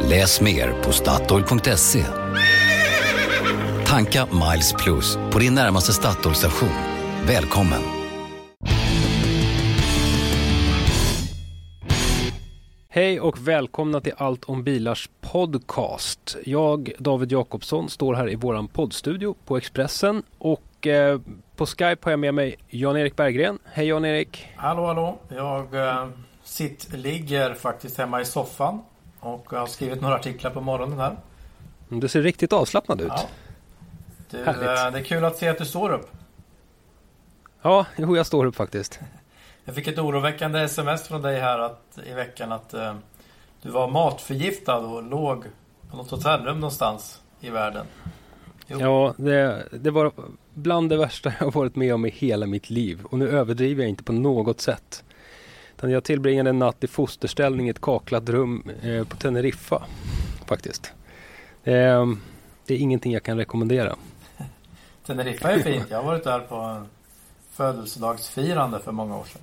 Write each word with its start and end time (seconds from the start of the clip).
Läs 0.00 0.40
mer 0.40 0.82
på 0.82 0.92
Statoil.se. 0.92 2.04
Tanka 3.86 4.26
Miles 4.26 4.72
Plus 4.72 5.16
på 5.32 5.38
din 5.38 5.54
närmaste 5.54 5.92
Statoil-station. 5.92 6.68
Välkommen! 7.26 7.82
Hej 12.88 13.20
och 13.20 13.48
välkomna 13.48 14.00
till 14.00 14.12
Allt 14.16 14.44
om 14.44 14.64
bilars 14.64 15.10
podcast. 15.20 16.36
Jag, 16.44 16.92
David 16.98 17.32
Jakobsson, 17.32 17.88
står 17.88 18.14
här 18.14 18.30
i 18.30 18.34
våran 18.34 18.68
poddstudio 18.68 19.34
på 19.44 19.56
Expressen 19.56 20.22
och 20.38 20.86
eh, 20.86 21.20
på 21.56 21.66
Skype 21.66 21.98
har 22.02 22.10
jag 22.10 22.20
med 22.20 22.34
mig 22.34 22.56
Jan-Erik 22.68 23.16
Berggren. 23.16 23.58
Hej 23.64 23.86
Jan-Erik! 23.86 24.48
Hallå 24.56 24.86
hallå! 24.86 25.18
Jag 25.28 25.74
eh, 25.74 26.08
sitt, 26.44 26.92
ligger 26.92 27.54
faktiskt 27.54 27.98
hemma 27.98 28.20
i 28.20 28.24
soffan 28.24 28.80
och 29.22 29.50
har 29.50 29.66
skrivit 29.66 30.00
några 30.00 30.14
artiklar 30.14 30.50
på 30.50 30.60
morgonen 30.60 30.98
här. 30.98 31.16
Du 31.88 32.08
ser 32.08 32.22
riktigt 32.22 32.52
avslappnad 32.52 33.00
ut. 33.00 33.08
Ja. 33.08 33.28
Du, 34.30 34.38
eh, 34.38 34.44
Härligt. 34.44 34.92
det 34.92 34.98
är 34.98 35.04
kul 35.04 35.24
att 35.24 35.36
se 35.36 35.48
att 35.48 35.58
du 35.58 35.64
står 35.64 35.90
upp. 35.92 36.10
Ja, 37.62 37.86
jo, 37.96 38.16
jag 38.16 38.26
står 38.26 38.44
upp 38.44 38.56
faktiskt. 38.56 39.00
Jag 39.64 39.74
fick 39.74 39.86
ett 39.86 39.98
oroväckande 39.98 40.60
sms 40.60 41.08
från 41.08 41.22
dig 41.22 41.40
här 41.40 41.58
att, 41.58 41.98
i 42.06 42.12
veckan 42.12 42.52
att 42.52 42.74
eh, 42.74 42.94
du 43.62 43.70
var 43.70 43.90
matförgiftad 43.90 44.76
och 44.78 45.02
låg 45.02 45.44
på 45.90 45.96
något 45.96 46.10
hotellrum 46.10 46.60
någonstans 46.60 47.20
i 47.40 47.50
världen. 47.50 47.86
Jo. 48.66 48.80
Ja, 48.80 49.14
det, 49.16 49.68
det 49.72 49.90
var 49.90 50.12
bland 50.54 50.90
det 50.90 50.96
värsta 50.96 51.32
jag 51.38 51.46
har 51.46 51.52
varit 51.52 51.76
med 51.76 51.94
om 51.94 52.06
i 52.06 52.10
hela 52.10 52.46
mitt 52.46 52.70
liv. 52.70 53.00
Och 53.04 53.18
nu 53.18 53.28
överdriver 53.28 53.82
jag 53.82 53.90
inte 53.90 54.04
på 54.04 54.12
något 54.12 54.60
sätt. 54.60 55.04
Utan 55.82 55.90
jag 55.90 56.04
tillbringade 56.04 56.50
en 56.50 56.58
natt 56.58 56.84
i 56.84 56.86
fosterställning 56.86 57.66
i 57.66 57.70
ett 57.70 57.80
kaklat 57.80 58.28
rum 58.28 58.70
eh, 58.82 59.04
på 59.04 59.16
Teneriffa. 59.16 59.82
Faktiskt. 60.46 60.92
Eh, 61.64 62.06
det 62.66 62.74
är 62.74 62.78
ingenting 62.78 63.12
jag 63.12 63.22
kan 63.22 63.36
rekommendera. 63.36 63.96
Teneriffa 65.06 65.50
är 65.52 65.58
fint. 65.58 65.86
Jag 65.90 65.98
har 65.98 66.04
varit 66.04 66.24
där 66.24 66.40
på 66.40 66.54
en 66.56 66.86
födelsedagsfirande 67.52 68.80
för 68.80 68.92
många 68.92 69.16
år 69.16 69.24
sedan. 69.24 69.42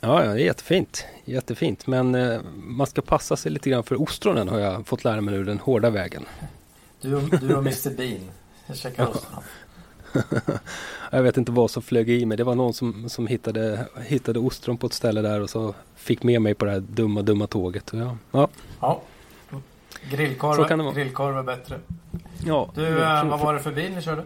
Ja, 0.00 0.24
ja, 0.24 0.32
det 0.34 0.42
är 0.42 0.44
jättefint. 0.44 1.04
Jättefint. 1.24 1.86
Men 1.86 2.14
eh, 2.14 2.40
man 2.56 2.86
ska 2.86 3.02
passa 3.02 3.36
sig 3.36 3.52
lite 3.52 3.70
grann 3.70 3.82
för 3.84 4.02
ostronen 4.02 4.48
har 4.48 4.58
jag 4.58 4.86
fått 4.86 5.04
lära 5.04 5.20
mig 5.20 5.34
nu 5.34 5.44
den 5.44 5.58
hårda 5.58 5.90
vägen. 5.90 6.24
Du, 7.00 7.14
och- 7.14 7.22
du 7.40 7.54
och 7.54 7.62
Mr 7.66 7.96
Bean. 7.96 8.30
Jag 8.66 8.76
käkar 8.76 9.06
ostron. 9.08 9.42
jag 11.10 11.22
vet 11.22 11.36
inte 11.36 11.52
vad 11.52 11.70
som 11.70 11.82
flög 11.82 12.10
i 12.10 12.26
mig. 12.26 12.36
Det 12.36 12.44
var 12.44 12.54
någon 12.54 12.74
som, 12.74 13.08
som 13.08 13.26
hittade, 13.26 13.86
hittade 14.04 14.38
ostron 14.38 14.76
på 14.76 14.86
ett 14.86 14.92
ställe 14.92 15.22
där 15.22 15.40
och 15.40 15.50
så 15.50 15.74
fick 15.96 16.22
med 16.22 16.42
mig 16.42 16.54
på 16.54 16.64
det 16.64 16.70
här 16.70 16.80
dumma, 16.80 17.22
dumma 17.22 17.46
tåget. 17.46 17.90
Ja, 17.92 18.16
ja, 18.32 18.48
Ja. 18.80 19.00
Grillkorv, 20.10 20.94
grillkorv 20.94 21.36
är 21.38 21.42
bättre. 21.42 21.78
ja. 22.46 22.70
Du, 22.74 23.02
eh, 23.02 23.24
vad 23.28 23.40
var 23.40 23.54
det 23.54 23.60
för 23.60 23.72
bil 23.72 23.92
ni 23.94 24.02
körde? 24.02 24.24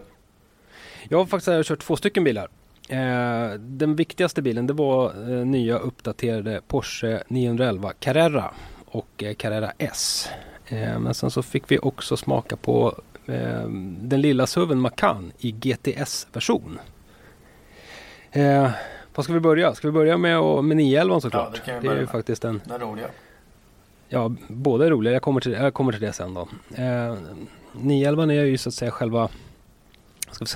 Jag 1.09 1.17
har 1.17 1.25
faktiskt 1.25 1.47
här 1.47 1.63
kört 1.63 1.79
två 1.79 1.95
stycken 1.95 2.23
bilar. 2.23 2.47
Eh, 2.89 3.53
den 3.59 3.95
viktigaste 3.95 4.41
bilen 4.41 4.67
det 4.67 4.73
var 4.73 5.09
eh, 5.09 5.45
nya 5.45 5.77
uppdaterade 5.77 6.61
Porsche 6.67 7.23
911 7.27 7.93
Carrera 7.99 8.51
och 8.85 9.23
eh, 9.23 9.33
Carrera 9.33 9.71
S. 9.77 10.29
Men 10.99 11.13
sen 11.13 11.31
så 11.31 11.43
fick 11.43 11.71
vi 11.71 11.79
också 11.79 12.17
smaka 12.17 12.55
på 12.55 12.95
eh, 13.27 13.67
den 13.99 14.21
lilla 14.21 14.47
SUVen 14.47 14.79
Macan 14.79 15.31
i 15.37 15.51
GTS-version. 15.51 16.79
Eh, 18.31 18.69
vad 19.15 19.23
ska 19.23 19.33
vi 19.33 19.39
börja? 19.39 19.75
Ska 19.75 19.87
vi 19.87 19.91
börja 19.91 20.17
med, 20.17 20.39
och- 20.39 20.63
med 20.65 20.77
911 20.77 21.21
såklart? 21.21 21.53
det 21.53 21.59
kan 21.71 21.81
vi 21.81 21.87
det 21.87 21.93
är 21.95 21.99
ju 21.99 22.07
faktiskt 22.07 22.45
en 22.45 22.61
Den 22.65 22.79
roliga. 22.79 23.07
Ja, 24.07 24.31
båda 24.47 24.85
är 24.85 24.89
roliga. 24.89 25.13
Jag 25.13 25.21
kommer 25.21 25.41
till, 25.41 25.51
jag 25.51 25.73
kommer 25.73 25.91
till 25.91 26.01
det 26.01 26.13
sen 26.13 26.33
då. 26.33 26.47
Eh, 26.75 27.15
911 27.73 28.23
är 28.23 28.43
ju 28.45 28.57
så 28.57 28.69
att 28.69 28.73
säga 28.75 28.91
själva, 28.91 29.29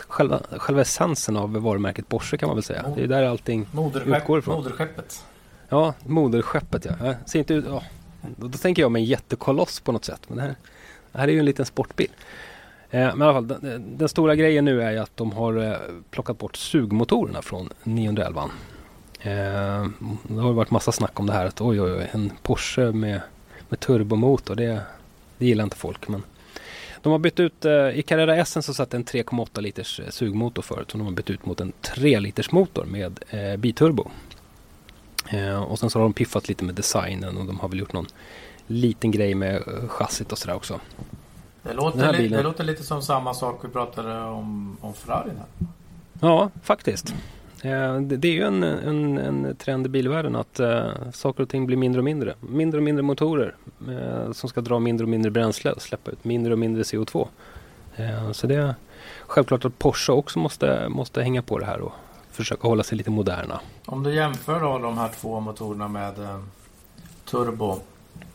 själva, 0.08 0.42
själva 0.52 0.82
essensen 0.82 1.38
av 1.38 1.54
varumärket 1.54 2.10
Porsche 2.10 2.38
kan 2.38 2.48
man 2.48 2.56
väl 2.56 2.64
säga. 2.64 2.86
Det 2.96 3.04
är 3.04 3.08
där 3.08 3.24
allting 3.24 3.68
Moderskepp, 3.72 4.18
utgår 4.18 4.40
ifrån. 4.40 4.56
moderskeppet. 4.56 5.26
Ja, 5.70 5.94
moderskeppet 6.06 6.86
ja. 6.86 6.92
Jag 7.06 7.16
ser 7.26 7.40
inte 7.40 7.54
ut, 7.54 7.66
ja. 7.68 7.84
Då, 8.38 8.48
då 8.48 8.58
tänker 8.58 8.82
jag 8.82 8.92
mig 8.92 9.02
en 9.02 9.06
jättekoloss 9.06 9.80
på 9.80 9.92
något 9.92 10.06
sätt. 10.06 10.22
Men 10.28 10.38
det 10.38 10.44
här, 10.44 10.56
det 11.12 11.18
här 11.18 11.28
är 11.28 11.32
ju 11.32 11.40
en 11.40 11.46
liten 11.46 11.66
sportbil. 11.66 12.10
Eh, 12.92 13.16
men 13.16 13.22
i 13.22 13.24
alla 13.24 13.34
fall, 13.34 13.48
den, 13.48 13.98
den 13.98 14.10
stora 14.10 14.36
grejen 14.36 14.66
nu 14.66 14.82
är 14.82 14.92
ju 14.92 14.98
att 14.98 15.18
de 15.18 15.32
har 15.32 15.58
eh, 15.58 15.78
plockat 16.10 16.38
bort 16.38 16.56
sugmotorerna 16.56 17.42
från 17.42 17.70
911. 17.84 18.44
Eh, 19.22 19.32
det 20.24 20.42
har 20.42 20.54
varit 20.54 20.72
massa 20.72 20.92
snack 20.92 21.20
om 21.20 21.26
det 21.26 21.34
här 21.34 21.46
att 21.46 21.62
oj, 21.62 21.82
oj, 21.82 21.92
oj 21.92 22.10
en 22.12 22.32
Porsche 22.42 22.92
med, 22.92 23.22
med 23.70 23.80
turbomotor, 23.80 24.56
det, 24.56 24.82
det 25.38 25.46
gillar 25.46 25.64
inte 25.64 25.78
folk. 25.78 26.08
Men 26.08 26.24
de 27.02 27.12
har 27.12 27.20
bytt 27.20 27.40
ut, 27.40 27.66
eh, 27.66 27.90
i 27.90 28.04
Carrera 28.08 28.36
S 28.36 28.66
så 28.66 28.74
satt 28.74 28.94
en 28.94 29.06
3,8 29.06 29.62
liters 29.62 30.00
eh, 30.00 30.10
sugmotor 30.10 30.62
förut. 30.62 30.92
Så 30.92 30.98
de 30.98 31.06
har 31.08 31.14
bytt 31.14 31.30
ut 31.30 31.46
mot 31.46 31.62
en 31.62 31.72
3 31.82 32.20
liters 32.20 32.52
motor 32.52 32.86
med 32.86 33.20
eh, 33.30 33.58
biturbo. 33.58 34.12
Eh, 35.30 35.64
och 35.64 35.80
sen 35.80 35.90
så 35.90 36.00
har 36.00 36.04
de 36.04 36.14
piffat 36.14 36.48
lite 36.48 36.64
med 36.64 36.76
designen 36.76 37.38
och 37.38 37.46
de 37.46 37.60
har 37.60 37.70
väl 37.70 37.80
gjort 37.80 37.94
någon 37.94 38.08
liten 38.68 39.12
grej 39.12 39.36
med 39.36 39.56
eh, 39.56 39.88
chassit 39.88 40.32
och 40.32 40.38
sådär 40.38 40.56
också. 40.56 40.80
Det 41.64 41.74
låter, 41.74 42.14
li- 42.14 42.28
det 42.28 42.44
låter 42.44 42.64
lite 42.64 42.84
som 42.84 43.02
samma 43.02 43.34
sak 43.34 43.60
vi 43.64 43.68
pratade 43.70 44.20
om, 44.22 44.78
om 44.82 44.94
Ferrarin 44.94 45.38
här. 45.38 45.68
Ja, 46.22 46.50
faktiskt. 46.64 47.14
Eh, 47.64 47.96
det, 48.02 48.28
är 48.28 48.32
ju 48.34 48.44
en, 48.44 48.64
en, 48.64 49.18
en 49.18 49.56
trend 49.56 49.86
i 49.86 49.90
bilvärlden 49.90 50.36
att 50.36 50.60
eh, 50.60 50.88
saker 51.14 51.44
och 51.44 51.50
ting 51.50 51.66
blir 51.66 51.78
mindre 51.78 52.00
och 52.00 52.06
mindre. 52.06 52.34
Mindre 52.40 52.78
och 52.78 52.84
mindre 52.84 53.04
motorer 53.04 53.56
eh, 53.90 54.32
som 54.32 54.50
ska 54.50 54.62
dra 54.62 54.80
mindre 54.80 55.06
och 55.06 55.10
mindre 55.10 55.32
bränsle 55.32 55.72
och 55.72 55.82
släppa 55.82 56.12
ut 56.12 56.24
mindre 56.24 56.54
och 56.54 56.60
mindre 56.60 56.84
CO2. 56.84 57.28
Eh, 57.96 58.32
så 58.32 58.48
det 58.48 58.56
är 58.56 58.76
självklart 59.28 59.66
att 59.66 59.80
Porsche 59.80 60.14
också 60.14 60.40
måste, 60.40 60.90
måste 60.90 61.22
hänga 61.22 61.42
på 61.42 61.60
det 61.60 61.66
här 61.66 61.82
och 61.82 61.92
försöka 62.32 62.68
hålla 62.68 62.84
sig 62.84 62.98
lite 62.98 63.10
moderna. 63.12 63.60
Om 63.86 64.04
du 64.04 64.16
jämför 64.16 64.60
då 64.60 64.78
de 64.80 64.98
här 64.98 65.10
två 65.22 65.40
motorerna 65.40 65.88
med 65.88 66.14
turbo. 67.26 67.80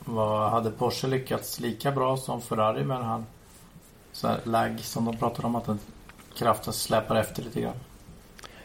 Vad 0.04 0.50
hade 0.50 0.70
Porsche 0.70 1.06
lyckats 1.08 1.60
lika 1.60 1.92
bra 1.92 2.16
som 2.16 2.42
Ferrari 2.42 2.84
med 2.84 2.96
den 2.96 3.06
här 3.06 3.22
så 4.12 4.28
här 4.28 4.38
lag 4.44 4.80
som 4.80 5.04
de 5.04 5.16
pratade 5.16 5.46
om 5.46 5.56
att 5.56 5.64
den 5.64 5.78
kraften 6.38 6.72
släpar 6.72 7.16
efter 7.16 7.42
lite 7.42 7.60
grann. 7.60 7.74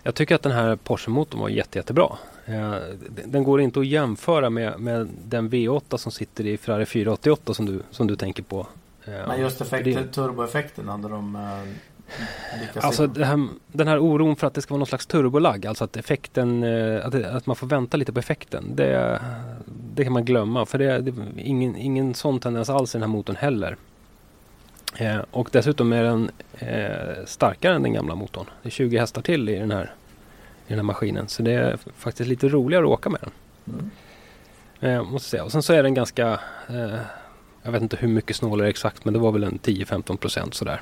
Jag 0.03 0.15
tycker 0.15 0.35
att 0.35 0.41
den 0.41 0.51
här 0.51 0.75
Porsche-motorn 0.75 1.39
var 1.41 1.49
jätte, 1.49 1.79
jättebra. 1.79 2.17
Eh, 2.45 2.75
den- 3.25 3.43
går 3.43 3.61
inte 3.61 3.79
att 3.79 3.87
jämföra 3.87 4.49
med, 4.49 4.79
med 4.79 5.09
den 5.25 5.49
V8 5.49 5.97
som 5.97 6.11
sitter 6.11 6.45
i 6.45 6.57
Ferrari 6.57 6.85
488 6.85 7.53
som 7.53 7.65
du, 7.65 7.81
som 7.91 8.07
du 8.07 8.15
tänker 8.15 8.43
på. 8.43 8.67
Eh, 9.05 9.13
Men 9.27 9.41
just 9.41 9.59
det- 9.69 10.07
turboeffekten 10.07 10.87
hade 10.89 11.07
de 11.09 11.35
eh, 11.35 12.59
lyckats 12.61 12.85
Alltså 12.85 13.07
här, 13.23 13.47
den 13.67 13.87
här 13.87 13.99
oron 13.99 14.35
för 14.35 14.47
att 14.47 14.53
det 14.53 14.61
ska 14.61 14.73
vara 14.73 14.79
någon 14.79 14.87
slags 14.87 15.05
turbolag, 15.05 15.65
alltså 15.65 15.83
att 15.83 15.97
effekten, 15.97 16.63
att, 17.03 17.15
att 17.15 17.45
man 17.45 17.55
får 17.55 17.67
vänta 17.67 17.97
lite 17.97 18.13
på 18.13 18.19
effekten. 18.19 18.75
Det, 18.75 19.21
det 19.99 20.03
kan 20.03 20.13
man 20.13 20.25
glömma 20.25 20.65
för 20.65 20.77
det, 20.77 21.01
det 21.01 21.11
är 21.11 21.15
ingen, 21.37 21.75
ingen 21.75 22.13
sån 22.13 22.39
tendens 22.39 22.69
alls 22.69 22.95
i 22.95 22.97
den 22.97 23.09
här 23.09 23.17
motorn 23.17 23.35
heller. 23.35 23.77
Eh, 24.97 25.19
och 25.31 25.49
dessutom 25.51 25.93
är 25.93 26.03
den 26.03 26.31
eh, 26.53 27.25
starkare 27.25 27.75
än 27.75 27.83
den 27.83 27.93
gamla 27.93 28.15
motorn. 28.15 28.45
Det 28.61 28.69
är 28.69 28.71
20 28.71 28.97
hästar 28.97 29.21
till 29.21 29.49
i 29.49 29.55
den 29.55 29.71
här, 29.71 29.93
i 30.67 30.69
den 30.69 30.77
här 30.77 30.83
maskinen. 30.83 31.27
Så 31.27 31.43
det 31.43 31.51
är 31.51 31.77
faktiskt 31.97 32.29
lite 32.29 32.47
roligare 32.47 32.83
att 32.83 32.91
åka 32.91 33.09
med 33.09 33.19
den. 33.21 33.31
Mm. 33.75 33.89
Eh, 34.79 35.11
måste 35.11 35.29
säga. 35.29 35.43
Och 35.43 35.51
sen 35.51 35.63
så 35.63 35.73
är 35.73 35.83
den 35.83 35.93
ganska, 35.93 36.39
eh, 36.69 36.99
jag 37.63 37.71
vet 37.71 37.81
inte 37.81 37.97
hur 37.97 38.07
mycket 38.07 38.35
snålare 38.35 38.69
exakt 38.69 39.05
men 39.05 39.13
det 39.13 39.19
var 39.19 39.31
väl 39.31 39.43
en 39.43 39.59
10-15 39.59 40.17
procent 40.17 40.53
sådär. 40.53 40.81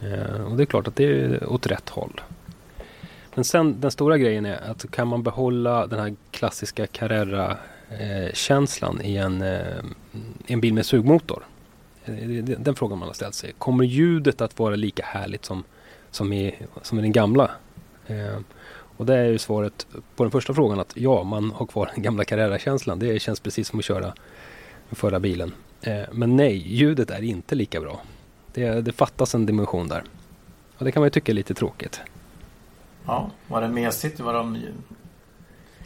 Eh, 0.00 0.44
och 0.44 0.56
det 0.56 0.62
är 0.62 0.66
klart 0.66 0.88
att 0.88 0.96
det 0.96 1.04
är 1.04 1.52
åt 1.52 1.66
rätt 1.66 1.88
håll. 1.88 2.20
Men 3.34 3.44
sen 3.44 3.80
den 3.80 3.90
stora 3.90 4.18
grejen 4.18 4.46
är 4.46 4.70
att 4.70 4.90
kan 4.90 5.08
man 5.08 5.22
behålla 5.22 5.86
den 5.86 6.00
här 6.00 6.14
klassiska 6.30 6.86
Carrera-känslan 7.98 9.00
i 9.02 9.16
en, 9.16 9.42
eh, 9.42 9.84
en 10.46 10.60
bil 10.60 10.74
med 10.74 10.86
sugmotor? 10.86 11.46
Eh, 12.04 12.14
Den 12.44 12.74
frågan 12.74 12.98
man 12.98 13.08
har 13.08 13.14
ställt 13.14 13.34
sig. 13.34 13.52
Kommer 13.58 13.84
ljudet 13.84 14.40
att 14.40 14.58
vara 14.58 14.76
lika 14.76 15.04
härligt 15.04 15.44
som, 15.44 15.64
som, 16.10 16.32
i, 16.32 16.54
som 16.82 16.98
i 16.98 17.02
den 17.02 17.12
gamla? 17.12 17.50
Eh, 18.06 18.38
och 18.96 19.06
det 19.06 19.14
är 19.18 19.24
ju 19.24 19.38
svaret 19.38 19.86
på 20.16 20.24
den 20.24 20.30
första 20.30 20.54
frågan 20.54 20.80
att 20.80 20.92
ja, 20.96 21.22
man 21.24 21.50
har 21.50 21.66
kvar 21.66 21.90
den 21.94 22.02
gamla 22.02 22.24
Carrera-känslan. 22.24 22.98
Det 22.98 23.22
känns 23.22 23.40
precis 23.40 23.68
som 23.68 23.78
att 23.78 23.84
köra 23.84 24.00
den 24.88 24.96
förra 24.96 25.20
bilen. 25.20 25.52
Eh, 25.82 26.02
men 26.12 26.36
nej, 26.36 26.56
ljudet 26.56 27.10
är 27.10 27.22
inte 27.22 27.54
lika 27.54 27.80
bra. 27.80 28.00
Det, 28.54 28.80
det 28.80 28.92
fattas 28.92 29.34
en 29.34 29.46
dimension 29.46 29.88
där. 29.88 30.04
Och 30.78 30.84
det 30.84 30.92
kan 30.92 31.00
man 31.00 31.06
ju 31.06 31.10
tycka 31.10 31.32
är 31.32 31.34
lite 31.34 31.54
tråkigt. 31.54 32.00
Ja, 33.06 33.30
var 33.48 33.60
det 33.60 33.68
mesigt? 33.68 34.20
Var 34.20 34.34
de, 34.34 34.58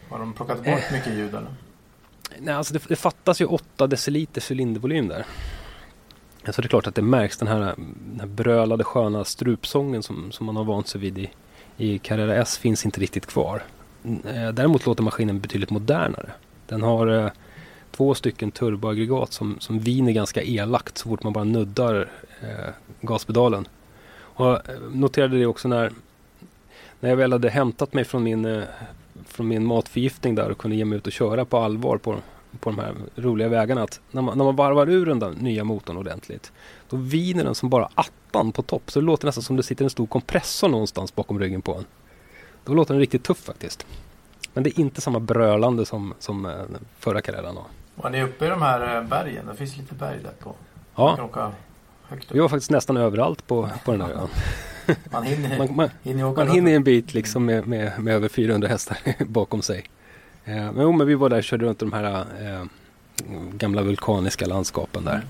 har 0.08 0.18
de 0.18 0.32
plockat 0.32 0.58
bort 0.58 0.66
Eh. 0.66 0.92
mycket 0.92 1.14
ljud 1.14 1.28
eller? 1.34 1.50
Nej, 2.38 2.54
alltså 2.54 2.74
det, 2.74 2.82
det 2.88 2.96
fattas 2.96 3.40
ju 3.40 3.44
8 3.44 3.86
deciliter 3.86 4.42
cylindervolym 4.52 5.08
där. 5.08 5.26
Så 6.52 6.62
det 6.62 6.66
är 6.66 6.68
klart 6.68 6.86
att 6.86 6.94
det 6.94 7.02
märks 7.02 7.38
den 7.38 7.48
här, 7.48 7.74
den 8.10 8.20
här 8.20 8.26
brölade 8.26 8.84
sköna 8.84 9.24
strupsången 9.24 10.02
som, 10.02 10.32
som 10.32 10.46
man 10.46 10.56
har 10.56 10.64
vant 10.64 10.88
sig 10.88 11.00
vid 11.00 11.18
i, 11.18 11.30
i 11.76 11.98
Carrera 11.98 12.34
S 12.34 12.58
finns 12.58 12.84
inte 12.84 13.00
riktigt 13.00 13.26
kvar. 13.26 13.62
Eh, 14.04 14.48
däremot 14.52 14.86
låter 14.86 15.02
maskinen 15.02 15.40
betydligt 15.40 15.70
modernare. 15.70 16.30
Den 16.66 16.82
har 16.82 17.06
eh, 17.06 17.30
två 17.90 18.14
stycken 18.14 18.50
turboaggregat 18.50 19.32
som, 19.32 19.56
som 19.60 19.78
viner 19.78 20.12
ganska 20.12 20.42
elakt 20.42 20.98
så 20.98 21.08
fort 21.08 21.22
man 21.22 21.32
bara 21.32 21.44
nuddar 21.44 22.10
eh, 22.40 22.72
gaspedalen. 23.00 23.68
Och 24.18 24.46
jag 24.46 24.60
noterade 24.92 25.38
det 25.38 25.46
också 25.46 25.68
när, 25.68 25.92
när 27.00 27.08
jag 27.10 27.16
väl 27.16 27.32
hade 27.32 27.50
hämtat 27.50 27.92
mig 27.92 28.04
från 28.04 28.22
min, 28.22 28.44
eh, 28.44 28.62
från 29.26 29.48
min 29.48 29.66
matförgiftning 29.66 30.34
där 30.34 30.50
och 30.50 30.58
kunde 30.58 30.76
ge 30.76 30.84
mig 30.84 30.98
ut 30.98 31.06
och 31.06 31.12
köra 31.12 31.44
på 31.44 31.58
allvar 31.58 31.96
på, 31.98 32.16
på 32.60 32.70
de 32.70 32.78
här 32.78 32.94
roliga 33.16 33.48
vägarna. 33.48 33.82
Att 33.82 34.00
när, 34.10 34.22
man, 34.22 34.38
när 34.38 34.44
man 34.44 34.56
varvar 34.56 34.88
ur 34.90 35.06
den 35.06 35.18
där 35.18 35.30
nya 35.30 35.64
motorn 35.64 35.96
ordentligt 35.96 36.52
då 36.88 36.96
viner 36.96 37.44
den 37.44 37.54
som 37.54 37.68
bara 37.70 37.88
attan 37.94 38.52
på 38.52 38.62
topp. 38.62 38.90
Så 38.90 39.00
det 39.00 39.06
låter 39.06 39.26
nästan 39.26 39.42
som 39.42 39.56
det 39.56 39.62
sitter 39.62 39.84
en 39.84 39.90
stor 39.90 40.06
kompressor 40.06 40.68
någonstans 40.68 41.14
bakom 41.14 41.40
ryggen 41.40 41.62
på 41.62 41.74
en. 41.74 41.84
Då 42.64 42.74
låter 42.74 42.94
den 42.94 43.00
riktigt 43.00 43.24
tuff 43.24 43.38
faktiskt. 43.38 43.86
Men 44.54 44.64
det 44.64 44.70
är 44.70 44.80
inte 44.80 45.00
samma 45.00 45.20
brölande 45.20 45.86
som, 45.86 46.14
som 46.18 46.46
eh, 46.46 46.52
förra 46.98 47.20
Carreran 47.20 47.56
har. 47.56 47.66
Var 47.94 48.10
ni 48.10 48.22
uppe 48.22 48.46
i 48.46 48.48
de 48.48 48.62
här 48.62 48.96
eh, 48.96 49.08
bergen? 49.08 49.46
Det 49.46 49.54
finns 49.54 49.76
lite 49.76 49.94
berg 49.94 50.18
där 50.22 50.32
på. 50.38 50.54
Man 50.94 51.30
Ja, 51.34 51.52
vi 52.30 52.38
var 52.40 52.48
faktiskt 52.48 52.70
nästan 52.70 52.96
överallt 52.96 53.46
på, 53.46 53.68
på 53.84 53.90
den 53.90 54.00
där 54.00 54.10
ön. 54.14 54.28
Man 55.10 55.22
hinner, 55.22 55.58
Man, 55.58 55.76
man, 55.76 55.90
hinner 56.02 56.34
Man 56.36 56.48
hinner 56.50 56.72
en 56.72 56.84
bit 56.84 57.14
liksom 57.14 57.44
med, 57.44 57.66
med, 57.66 57.92
med 57.98 58.14
över 58.14 58.28
400 58.28 58.68
hästar 58.68 58.98
bakom 59.24 59.62
sig. 59.62 59.84
Eh, 60.44 60.54
men, 60.54 60.80
jo, 60.80 60.92
men 60.92 61.06
vi 61.06 61.14
var 61.14 61.28
där 61.28 61.36
och 61.38 61.44
körde 61.44 61.64
runt 61.66 61.78
de 61.78 61.92
här 61.92 62.04
eh, 62.40 62.64
gamla 63.52 63.82
vulkaniska 63.82 64.46
landskapen 64.46 65.04
där. 65.04 65.26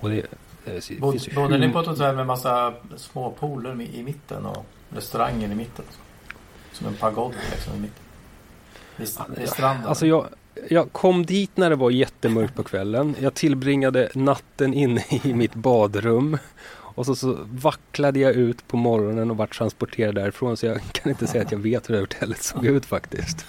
Och 0.00 0.10
det, 0.10 0.18
eh, 0.64 0.98
Bod, 1.00 1.20
bodde 1.34 1.58
ni 1.58 1.68
på 1.72 1.80
ett 1.80 1.86
hotell 1.86 2.16
med 2.16 2.26
massa 2.26 2.74
små 2.96 3.30
pooler 3.30 3.74
mi- 3.74 3.94
i 3.94 4.02
mitten 4.02 4.46
och 4.46 4.66
restaurangen 4.90 5.52
i 5.52 5.54
mitten? 5.54 5.84
Som 6.72 6.86
en 6.86 6.94
pagod 6.94 7.32
liksom 7.52 7.72
i 7.74 7.78
mitten. 7.78 8.02
Vid, 8.96 9.08
vid 9.38 9.48
stranden. 9.48 9.86
Alltså 9.86 10.06
jag, 10.06 10.26
jag 10.68 10.92
kom 10.92 11.26
dit 11.26 11.56
när 11.56 11.70
det 11.70 11.76
var 11.76 11.90
jättemörkt 11.90 12.54
på 12.54 12.62
kvällen. 12.62 13.16
Jag 13.20 13.34
tillbringade 13.34 14.08
natten 14.14 14.74
inne 14.74 15.04
i 15.24 15.34
mitt 15.34 15.54
badrum. 15.54 16.38
Och 16.68 17.06
så, 17.06 17.16
så 17.16 17.38
vacklade 17.50 18.18
jag 18.18 18.32
ut 18.32 18.68
på 18.68 18.76
morgonen 18.76 19.30
och 19.30 19.36
vart 19.36 19.58
transporterad 19.58 20.14
därifrån. 20.14 20.56
Så 20.56 20.66
jag 20.66 20.80
kan 20.92 21.10
inte 21.10 21.26
säga 21.26 21.44
att 21.44 21.52
jag 21.52 21.58
vet 21.58 21.88
hur 21.90 21.94
det 21.94 22.00
hotellet 22.00 22.42
såg 22.42 22.66
ut 22.66 22.86
faktiskt. 22.86 23.46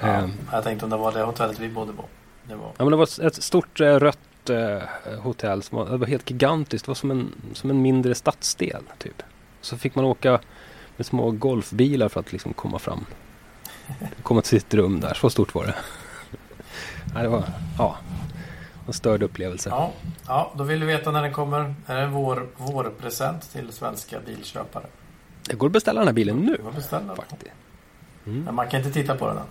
ja, 0.00 0.06
Ehm, 0.08 0.32
jag 0.52 0.64
tänkte 0.64 0.84
om 0.86 0.90
det 0.90 0.96
var 0.96 1.12
det 1.12 1.22
hotellet 1.22 1.60
vi 1.60 1.68
bodde 1.68 1.92
på. 1.92 2.04
Det 2.48 2.54
var, 2.54 2.66
Ja, 2.66 2.84
men 2.84 2.90
det 2.90 2.96
var 2.96 3.26
ett 3.26 3.42
stort 3.42 3.80
eh, 3.80 3.98
rött 3.98 4.50
eh, 4.50 4.78
hotell 5.22 5.62
som 5.62 5.78
var, 5.78 5.90
det 5.90 5.96
var 5.96 6.06
helt 6.06 6.30
gigantiskt. 6.30 6.86
Det 6.86 6.90
var 6.90 6.94
som 6.94 7.10
en, 7.10 7.32
som 7.52 7.70
en 7.70 7.82
mindre 7.82 8.14
stadsdel 8.14 8.82
typ. 8.98 9.22
Så 9.60 9.76
fick 9.76 9.94
man 9.94 10.04
åka 10.04 10.40
med 10.96 11.06
små 11.06 11.30
golfbilar 11.30 12.08
för 12.08 12.20
att 12.20 12.32
liksom 12.32 12.52
komma 12.52 12.78
fram. 12.78 13.06
Komma 14.22 14.40
till 14.40 14.60
sitt 14.60 14.74
rum 14.74 15.00
där. 15.00 15.14
Så 15.14 15.30
stort 15.30 15.54
var 15.54 15.66
det. 15.66 15.74
ja, 17.14 17.22
det 17.22 17.28
var 17.28 17.44
ja, 17.78 17.96
en 18.86 18.92
störd 18.92 19.22
upplevelse. 19.22 19.70
ja, 19.70 19.92
ja, 20.26 20.52
då 20.56 20.64
vill 20.64 20.80
du 20.80 20.86
veta 20.86 21.10
när 21.10 21.22
den 21.22 21.32
kommer. 21.32 21.74
Är 21.86 22.00
det 22.00 22.06
vår, 22.06 22.46
vårpresent 22.56 23.52
till 23.52 23.72
svenska 23.72 24.20
bilköpare? 24.26 24.84
Det 25.48 25.56
går 25.56 25.66
att 25.66 25.72
beställa 25.72 26.00
den 26.00 26.08
här 26.08 26.14
bilen 26.14 26.36
nu 26.36 26.58
får 26.62 26.72
beställa 26.72 27.06
den. 27.06 27.16
faktiskt. 27.16 27.52
Mm. 28.26 28.44
Men 28.44 28.54
man 28.54 28.68
kan 28.68 28.80
inte 28.80 28.92
titta 28.92 29.16
på 29.16 29.26
den 29.26 29.36
än. 29.36 29.44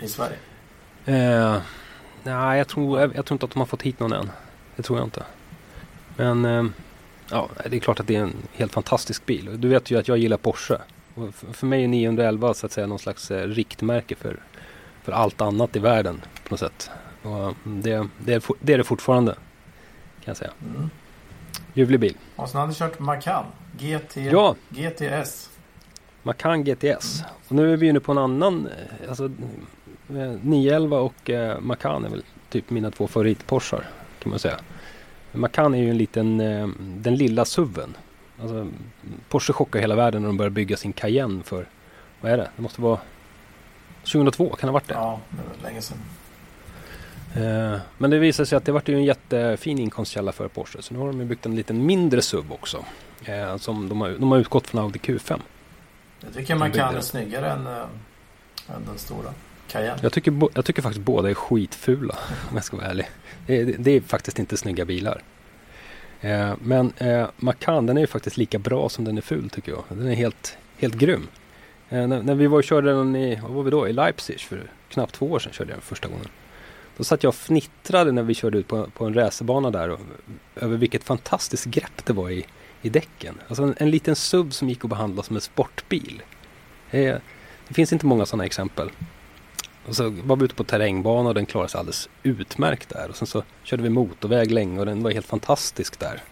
I 0.00 0.08
Sverige. 0.08 0.36
Eh, 1.04 1.56
nej, 2.22 2.58
jag 2.58 2.68
tror, 2.68 3.00
jag, 3.00 3.16
jag 3.16 3.26
tror 3.26 3.34
inte 3.34 3.44
att 3.44 3.52
de 3.52 3.58
har 3.58 3.66
fått 3.66 3.82
hit 3.82 4.00
någon 4.00 4.12
än. 4.12 4.30
Det 4.76 4.82
tror 4.82 4.98
jag 4.98 5.06
inte. 5.06 5.22
Men 6.16 6.44
eh, 6.44 6.64
ja, 7.30 7.48
det 7.70 7.76
är 7.76 7.80
klart 7.80 8.00
att 8.00 8.06
det 8.06 8.16
är 8.16 8.22
en 8.22 8.36
helt 8.52 8.72
fantastisk 8.72 9.26
bil. 9.26 9.60
Du 9.60 9.68
vet 9.68 9.90
ju 9.90 9.98
att 9.98 10.08
jag 10.08 10.18
gillar 10.18 10.36
Porsche. 10.36 10.78
Och 11.14 11.34
för, 11.34 11.66
mig 11.66 11.84
är 11.84 11.88
911 11.88 12.54
så 12.54 12.66
att 12.66 12.72
säga 12.72 12.86
någon 12.86 12.98
slags 12.98 13.30
eh, 13.30 13.48
riktmärke 13.48 14.14
för, 14.14 14.36
för 15.02 15.12
allt 15.12 15.40
annat 15.40 15.76
i 15.76 15.78
världen 15.78 16.20
på 16.48 16.50
något 16.54 16.60
sätt. 16.60 16.90
Och 17.22 17.54
det, 17.64 18.08
det, 18.24 18.34
är, 18.34 18.42
det 18.60 18.72
är 18.72 18.78
det 18.78 18.84
fortfarande. 18.84 19.32
Kan 19.32 20.24
jag 20.24 20.36
säga. 20.36 20.50
Mm. 20.76 20.90
Ljuvlig 21.74 22.00
bil. 22.00 22.16
Och 22.36 22.48
sen 22.48 22.60
hade 22.60 22.72
du 22.72 22.76
kört 22.76 22.98
Macan. 22.98 23.44
GT, 23.78 24.16
Ja, 24.16 24.56
GTS. 24.68 25.50
Macan 26.22 26.64
GTS. 26.64 27.22
Och 27.48 27.52
nu 27.54 27.72
är 27.72 27.76
vi 27.76 27.88
inne 27.88 28.00
på 28.00 28.12
en 28.12 28.18
annan. 28.18 28.66
eh, 28.66 29.08
Alltså, 29.08 29.24
eh, 30.08 30.32
911 30.42 30.98
och 31.00 31.30
eh, 31.30 31.60
Macan 31.60 32.04
är 32.04 32.08
väl 32.08 32.22
typ 32.50 32.70
mina 32.70 32.90
två 32.90 33.06
favoritporschar 33.06 33.84
kan 34.18 34.30
man 34.30 34.38
säga. 34.38 34.56
Macan 35.32 35.74
är 35.74 35.78
ju 35.78 35.90
en 35.90 35.98
liten, 35.98 36.40
eh, 36.40 36.68
den 36.78 37.16
lilla 37.16 37.44
SUVen. 37.44 37.96
Alltså, 38.42 38.68
Porsche 39.28 39.52
chockar 39.52 39.80
hela 39.80 39.94
världen 39.96 40.22
när 40.22 40.28
de 40.28 40.36
börjar 40.36 40.50
bygga 40.50 40.76
sin 40.76 40.92
Cayenne 40.92 41.42
för, 41.42 41.66
vad 42.20 42.32
är 42.32 42.36
det? 42.36 42.48
Det 42.56 42.62
måste 42.62 42.80
vara 42.80 42.98
2002, 44.04 44.48
kan 44.50 44.66
det 44.66 44.66
ha 44.66 44.72
varit 44.72 44.88
det? 44.88 44.94
Ja, 44.94 45.20
det 45.30 45.36
var 45.36 45.68
länge 45.70 45.82
sedan. 45.82 45.98
Eh, 47.36 47.80
men 47.98 48.10
det 48.10 48.18
visar 48.18 48.44
sig 48.44 48.56
att 48.56 48.64
det 48.64 48.72
vart 48.72 48.88
ju 48.88 48.94
en 48.94 49.04
jättefin 49.04 49.78
inkomstkälla 49.78 50.32
för 50.32 50.48
Porsche. 50.48 50.82
Så 50.82 50.94
nu 50.94 51.00
har 51.00 51.06
de 51.06 51.18
ju 51.20 51.24
byggt 51.26 51.46
en 51.46 51.56
liten 51.56 51.86
mindre 51.86 52.22
SUV 52.22 52.52
också. 52.52 52.84
Eh, 53.24 53.56
som 53.56 53.88
de 53.88 54.00
har, 54.00 54.10
de 54.10 54.30
har 54.30 54.38
utgått 54.38 54.66
från 54.66 54.80
Audi 54.80 54.98
Q5. 54.98 55.40
Jag 56.20 56.34
tycker 56.34 56.54
Macan 56.54 56.88
är 56.88 56.92
den. 56.92 57.02
snyggare 57.02 57.50
än, 57.50 57.66
äh, 57.66 57.72
än 58.76 58.84
den 58.86 58.98
stora. 58.98 59.28
Cayenne. 59.68 59.98
Jag 60.02 60.12
tycker, 60.12 60.34
jag 60.54 60.64
tycker 60.64 60.82
faktiskt 60.82 61.04
båda 61.04 61.30
är 61.30 61.34
skitfula 61.34 62.14
om 62.50 62.56
jag 62.56 62.64
ska 62.64 62.76
vara 62.76 62.86
ärlig. 62.86 63.06
Det, 63.46 63.60
är- 63.60 63.74
det 63.78 63.90
är 63.90 64.00
faktiskt 64.00 64.38
inte 64.38 64.56
snygga 64.56 64.84
bilar. 64.84 65.22
Eh, 66.24 66.54
men 66.62 66.92
eh, 66.98 67.26
Macan 67.36 67.86
den 67.86 67.96
är 67.96 68.00
ju 68.00 68.06
faktiskt 68.06 68.36
lika 68.36 68.58
bra 68.58 68.88
som 68.88 69.04
den 69.04 69.16
är 69.16 69.22
ful 69.22 69.50
tycker 69.50 69.72
jag. 69.72 69.84
Den 69.88 70.08
är 70.08 70.14
helt, 70.14 70.56
helt 70.78 70.94
grym. 70.94 71.28
Eh, 71.88 72.06
när, 72.06 72.22
när 72.22 72.34
vi 72.34 72.46
var 72.46 72.58
och 72.58 72.64
körde 72.64 72.92
den 72.92 73.16
i, 73.16 73.40
vad 73.42 73.50
var 73.50 73.62
vi 73.62 73.70
då? 73.70 73.88
I 73.88 73.92
Leipzig 73.92 74.40
för 74.40 74.70
knappt 74.88 75.14
två 75.14 75.26
år 75.26 75.38
sedan 75.38 75.52
körde 75.52 75.70
jag 75.70 75.76
den 75.76 75.82
första 75.82 76.08
gången. 76.08 76.28
Då 76.96 77.04
satt 77.04 77.22
jag 77.22 77.28
och 77.28 77.34
fnittrade 77.34 78.12
när 78.12 78.22
vi 78.22 78.34
körde 78.34 78.58
ut 78.58 78.68
på, 78.68 78.86
på 78.90 79.04
en 79.04 79.14
racerbana 79.14 79.70
där 79.70 79.90
och, 79.90 80.00
över 80.56 80.76
vilket 80.76 81.04
fantastiskt 81.04 81.64
grepp 81.64 82.04
det 82.04 82.12
var 82.12 82.30
i, 82.30 82.46
i 82.82 82.88
däcken. 82.88 83.34
Alltså 83.48 83.62
en, 83.62 83.74
en 83.76 83.90
liten 83.90 84.16
SUV 84.16 84.50
som 84.50 84.68
gick 84.68 84.84
att 84.84 84.90
behandla 84.90 85.22
som 85.22 85.36
en 85.36 85.42
sportbil. 85.42 86.22
Eh, 86.90 87.16
det 87.68 87.74
finns 87.74 87.92
inte 87.92 88.06
många 88.06 88.26
sådana 88.26 88.44
exempel. 88.44 88.90
Och 89.88 89.96
så 89.96 90.10
var 90.10 90.36
vi 90.36 90.44
ute 90.44 90.54
på 90.54 90.64
terrängbana 90.64 91.28
och 91.28 91.34
den 91.34 91.46
klarade 91.46 91.70
sig 91.70 91.78
alldeles 91.78 92.08
utmärkt 92.22 92.88
där. 92.88 93.08
Och 93.08 93.16
sen 93.16 93.26
så 93.26 93.42
körde 93.62 93.82
vi 93.82 93.88
motorväg 93.88 94.50
länge 94.50 94.80
och 94.80 94.86
den 94.86 95.02
var 95.02 95.10
helt 95.10 95.26
fantastisk 95.26 96.00
där. 96.00 96.22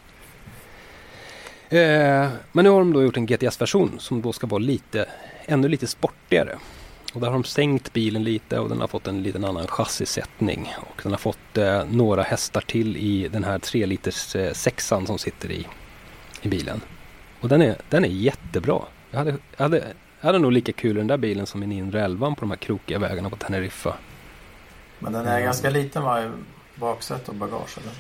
Eh, 1.69 2.31
men 2.53 2.65
nu 2.65 2.71
har 2.71 2.79
de 2.79 2.93
då 2.93 3.03
gjort 3.03 3.17
en 3.17 3.27
GTS-version 3.27 3.97
som 3.99 4.23
då 4.23 4.33
ska 4.33 4.47
vara 4.47 4.59
lite, 4.59 5.07
ännu 5.47 5.69
lite 5.69 5.87
sportigare. 5.87 6.59
Och 7.13 7.21
där 7.21 7.27
har 7.27 7.33
de 7.33 7.45
sänkt 7.45 7.93
bilen 7.93 8.25
lite 8.25 8.59
och 8.59 8.69
den 8.69 8.81
har 8.81 8.89
fått 8.89 9.07
en 9.07 9.23
liten 9.23 9.45
annan 9.45 9.67
chassisättning. 9.67 10.75
Och 10.79 11.01
den 11.03 11.13
har 11.13 11.19
fått 11.19 11.59
eh, 11.59 11.85
några 11.85 12.23
hästar 12.23 12.61
till 12.61 12.97
i 12.97 13.29
den 13.29 13.45
här 13.45 13.59
3 13.59 13.87
liters 13.87 14.37
eh, 14.37 14.53
sexan 14.53 15.07
som 15.07 15.19
sitter 15.19 15.51
i, 15.51 15.67
i 16.43 16.49
bilen. 16.49 16.81
Och 17.41 17.49
den 17.49 17.63
är, 17.63 17.77
den 17.89 18.05
är 18.05 18.09
jättebra. 18.09 18.83
Jag 19.11 19.19
hade, 19.19 19.37
jag, 19.57 19.63
hade, 19.63 19.85
jag 20.23 20.27
hade 20.29 20.39
nog 20.39 20.53
lika 20.53 20.73
kul 20.73 20.97
i 20.97 21.01
den 21.01 21.07
där 21.07 21.17
bilen 21.17 21.47
som 21.47 21.63
i 21.63 21.67
911 21.67 22.27
på 22.35 22.41
de 22.41 22.51
här 22.51 22.57
krokiga 22.59 22.99
vägarna 22.99 23.31
på 23.31 23.37
Teneriffa. 23.37 23.95
Men 24.99 25.13
den 25.13 25.27
är 25.27 25.41
ganska 25.41 25.71
liten 25.71 26.03
va? 26.03 26.23
i 26.25 26.31
och 27.29 27.35
bagage 27.35 27.79
eller? 27.79 27.93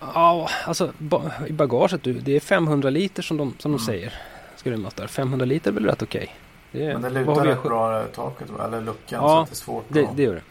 Ja, 0.00 0.48
alltså 0.66 0.92
ba 0.98 1.30
i 1.46 1.52
bagaget 1.52 2.02
du, 2.02 2.12
det 2.12 2.36
är 2.36 2.40
500 2.40 2.90
liter 2.90 3.22
som 3.22 3.36
de, 3.36 3.54
som 3.58 3.72
de 3.72 3.76
Mm. 3.82 3.86
säger. 3.86 4.14
Ska 4.56 4.70
rymmas 4.70 4.94
där. 4.94 5.06
500 5.06 5.46
liter 5.46 5.70
är 5.70 5.74
väl 5.74 5.84
rätt 5.86 6.02
okej. 6.02 6.36
Är- 6.72 6.92
Men 6.92 7.02
det 7.02 7.10
lutar 7.10 7.44
rätt 7.44 7.62
bra 7.62 8.02
i 8.04 8.06
taket 8.14 8.50
va? 8.50 8.64
Eller 8.64 8.80
luckan 8.80 9.22
Ja, 9.22 9.28
så 9.28 9.40
att 9.42 9.48
det 9.48 9.52
är 9.52 9.56
svårt, 9.56 9.84
Det, 9.88 10.04
att, 10.04 10.16
det 10.16 10.22
gör 10.22 10.34
det. 10.34 10.42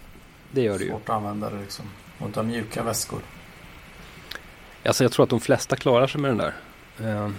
Det 0.52 0.62
gör 0.62 0.78
det 0.78 0.84
ju. 0.84 0.90
svårt 0.90 1.10
att 1.10 1.16
använda 1.16 1.50
det 1.50 1.60
liksom. 1.62 1.86
Inte 2.26 2.40
ha 2.40 2.44
mjuka 2.44 2.84
väskor. 2.84 3.20
Alltså 4.86 5.04
jag 5.04 5.12
tror 5.12 5.24
att 5.24 5.30
de 5.30 5.40
flesta 5.40 5.76
klarar 5.76 6.08
sig 6.08 6.22
med 6.22 6.32
den 6.32 6.38
där. 6.38 6.54
Eh, 7.00 7.30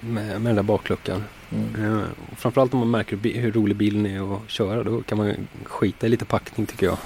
med, 0.00 0.26
med 0.26 0.50
den 0.50 0.56
där 0.56 0.62
bakluckan. 0.62 1.24
Mm. 1.52 2.02
Och 2.32 2.38
framförallt 2.38 2.74
om 2.74 2.80
man 2.80 2.90
märker 2.90 3.16
hur, 3.16 3.52
rolig 3.52 3.76
bilen 3.76 4.06
är 4.06 4.36
att 4.36 4.50
köra. 4.50 4.82
Då 4.82 5.02
kan 5.02 5.18
man 5.18 5.48
skita 5.64 6.06
i 6.06 6.10
lite 6.10 6.24
packning 6.24 6.66
tycker 6.66 6.86
jag. 6.86 6.98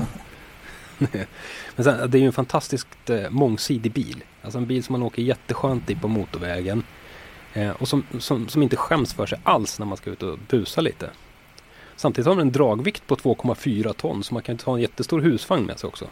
Men 1.76 1.84
sen, 1.84 2.10
det 2.10 2.18
är 2.18 2.20
ju 2.20 2.26
en 2.26 2.32
fantastiskt 2.32 3.10
eh, 3.10 3.30
mångsidig 3.30 3.92
bil. 3.92 4.24
Alltså 4.42 4.58
en 4.58 4.66
bil 4.66 4.84
som 4.84 4.92
man 4.92 5.02
åker 5.02 5.22
jätteskönt 5.22 5.90
i 5.90 5.94
på 5.94 6.08
motorvägen. 6.08 6.82
Eh, 7.52 7.70
och 7.70 7.88
som, 7.88 8.04
som, 8.18 8.48
som 8.48 8.62
inte 8.62 8.76
skäms 8.76 9.14
för 9.14 9.26
sig 9.26 9.40
alls 9.44 9.78
när 9.78 9.86
man 9.86 9.96
ska 9.96 10.10
ut 10.10 10.22
och 10.22 10.38
busa 10.48 10.80
lite. 10.80 11.10
Samtidigt 11.96 12.26
har 12.26 12.34
den 12.34 12.46
en 12.46 12.52
dragvikt 12.52 13.06
på 13.06 13.16
2,4 13.16 13.92
ton 13.92 14.24
så 14.24 14.34
man 14.34 14.42
kan 14.42 14.56
ta 14.56 14.74
en 14.74 14.80
jättestor 14.80 15.20
husvagn 15.20 15.64
med 15.66 15.78
sig 15.78 15.88
också. 15.88 16.08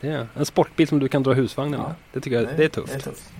Det 0.00 0.08
är 0.08 0.26
en 0.34 0.46
sportbil 0.46 0.88
som 0.88 0.98
du 0.98 1.08
kan 1.08 1.22
dra 1.22 1.32
husvagnen 1.32 1.80
Ja. 1.80 1.86
med. 1.86 1.94
Det 2.12 2.20
tycker 2.20 2.36
jag 2.40 2.56
det 2.56 2.64
är 2.64 2.68
tufft. 2.68 2.92
Det 2.92 2.98
är 2.98 3.00
tufft. 3.00 3.32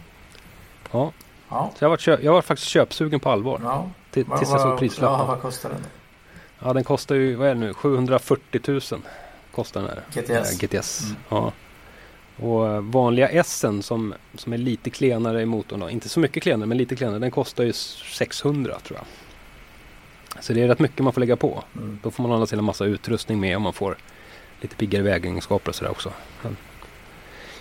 Ja. 0.92 1.12
Ja. 1.48 1.70
Så 1.78 1.84
jag 1.84 1.90
var, 1.90 1.96
köp, 1.96 2.22
jag 2.22 2.32
var 2.32 2.42
faktiskt 2.42 2.68
köpsugen 2.68 3.20
på 3.20 3.30
allvar. 3.30 3.60
ja. 3.64 3.90
Tills 4.10 4.26
jag 4.30 4.60
såg 4.60 4.78
prislappen. 4.78 5.18
Ja, 5.18 5.22
Ja, 5.22 5.26
vad 5.26 5.40
kostar 5.42 5.70
den? 5.70 6.74
den 6.74 6.84
kostar 6.84 7.14
ju, 7.14 7.34
vad 7.34 7.48
är 7.48 7.54
det 7.54 7.60
nu, 7.60 7.74
740 7.74 8.60
000 8.66 8.80
kostar 9.54 9.80
den 9.82 9.90
här. 9.90 10.22
GTS. 10.22 10.62
Eh, 10.62 10.68
GTS. 10.80 11.02
Mm. 11.04 11.16
Ja. 11.28 11.52
Och 12.36 12.68
eh, 12.68 12.80
vanliga 12.80 13.28
S 13.28 13.64
som, 13.82 14.14
som 14.34 14.52
är 14.52 14.58
lite 14.58 14.90
klenare 14.90 15.42
i 15.42 15.46
motorn 15.46 15.80
då. 15.80 15.90
Inte 15.90 16.08
så 16.08 16.20
mycket 16.20 16.42
klenare 16.42 16.66
men 16.66 16.78
lite 16.78 16.96
klenare. 16.96 17.18
Den 17.18 17.30
kostar 17.30 17.64
ju 17.64 17.72
600 17.72 18.78
tror 18.84 18.98
jag. 18.98 19.06
Så 20.44 20.52
det 20.52 20.62
är 20.62 20.68
rätt 20.68 20.78
mycket 20.78 21.04
man 21.04 21.12
får 21.12 21.20
lägga 21.20 21.36
på. 21.36 21.64
Mm. 21.76 21.98
Då 22.02 22.10
får 22.10 22.22
man 22.22 22.32
hålla 22.32 22.46
till 22.46 22.58
en 22.58 22.64
massa 22.64 22.84
utrustning 22.84 23.40
med 23.40 23.56
och 23.56 23.62
man 23.62 23.72
får 23.72 23.96
lite 24.60 24.76
piggare 24.76 25.02
vägegenskaper 25.02 25.68
och 25.68 25.74
sådär 25.74 25.90
också. 25.90 26.12
Men 26.42 26.56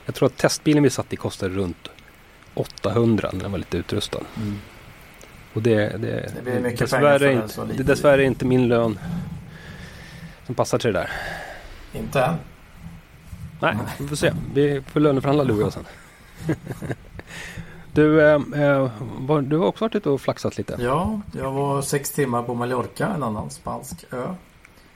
jag 0.05 0.15
tror 0.15 0.25
att 0.27 0.37
testbilen 0.37 0.83
vi 0.83 0.89
satt 0.89 1.13
i 1.13 1.15
kostade 1.15 1.55
runt 1.55 1.89
800 2.53 3.29
när 3.33 3.41
den 3.41 3.51
var 3.51 3.59
lite 3.59 3.77
utrustad. 3.77 4.19
Mm. 4.37 4.59
Och 5.53 5.61
det, 5.61 5.75
det, 5.97 6.31
Det 6.35 6.41
blir 6.43 6.59
mycket 6.59 6.91
pengar 6.91 7.09
dessvärre 7.11 7.19
för 7.19 7.25
en 7.27 7.35
inte, 7.41 7.53
så 7.53 7.65
det 7.65 7.73
är 7.79 7.83
dessvärre 7.83 8.23
inte 8.23 8.45
min 8.45 8.67
lön 8.67 8.99
som 10.45 10.55
passar 10.55 10.77
till 10.77 10.93
det 10.93 10.99
där. 10.99 11.09
Inte 11.93 12.21
än. 12.21 12.35
Nej, 13.61 13.75
vi 13.99 14.07
får 14.07 14.15
se. 14.15 14.33
Vi 14.53 14.81
får 14.81 14.99
löneförhandla 14.99 15.43
du 15.43 15.53
och 15.53 15.61
jag 15.61 15.73
sen. 15.73 15.85
du, 17.93 18.21
eh, 18.21 18.41
eh, 18.55 18.91
var, 19.19 19.41
du 19.41 19.57
har 19.57 19.65
också 19.65 19.85
varit 19.85 19.95
ute 19.95 20.09
och 20.09 20.21
flaxat 20.21 20.57
lite. 20.57 20.77
Ja, 20.79 21.21
jag 21.31 21.51
var 21.51 21.81
sex 21.81 22.11
timmar 22.11 22.43
på 22.43 22.53
Mallorca, 22.53 23.07
en 23.07 23.23
annan 23.23 23.49
spansk 23.49 24.05
ö. 24.11 24.35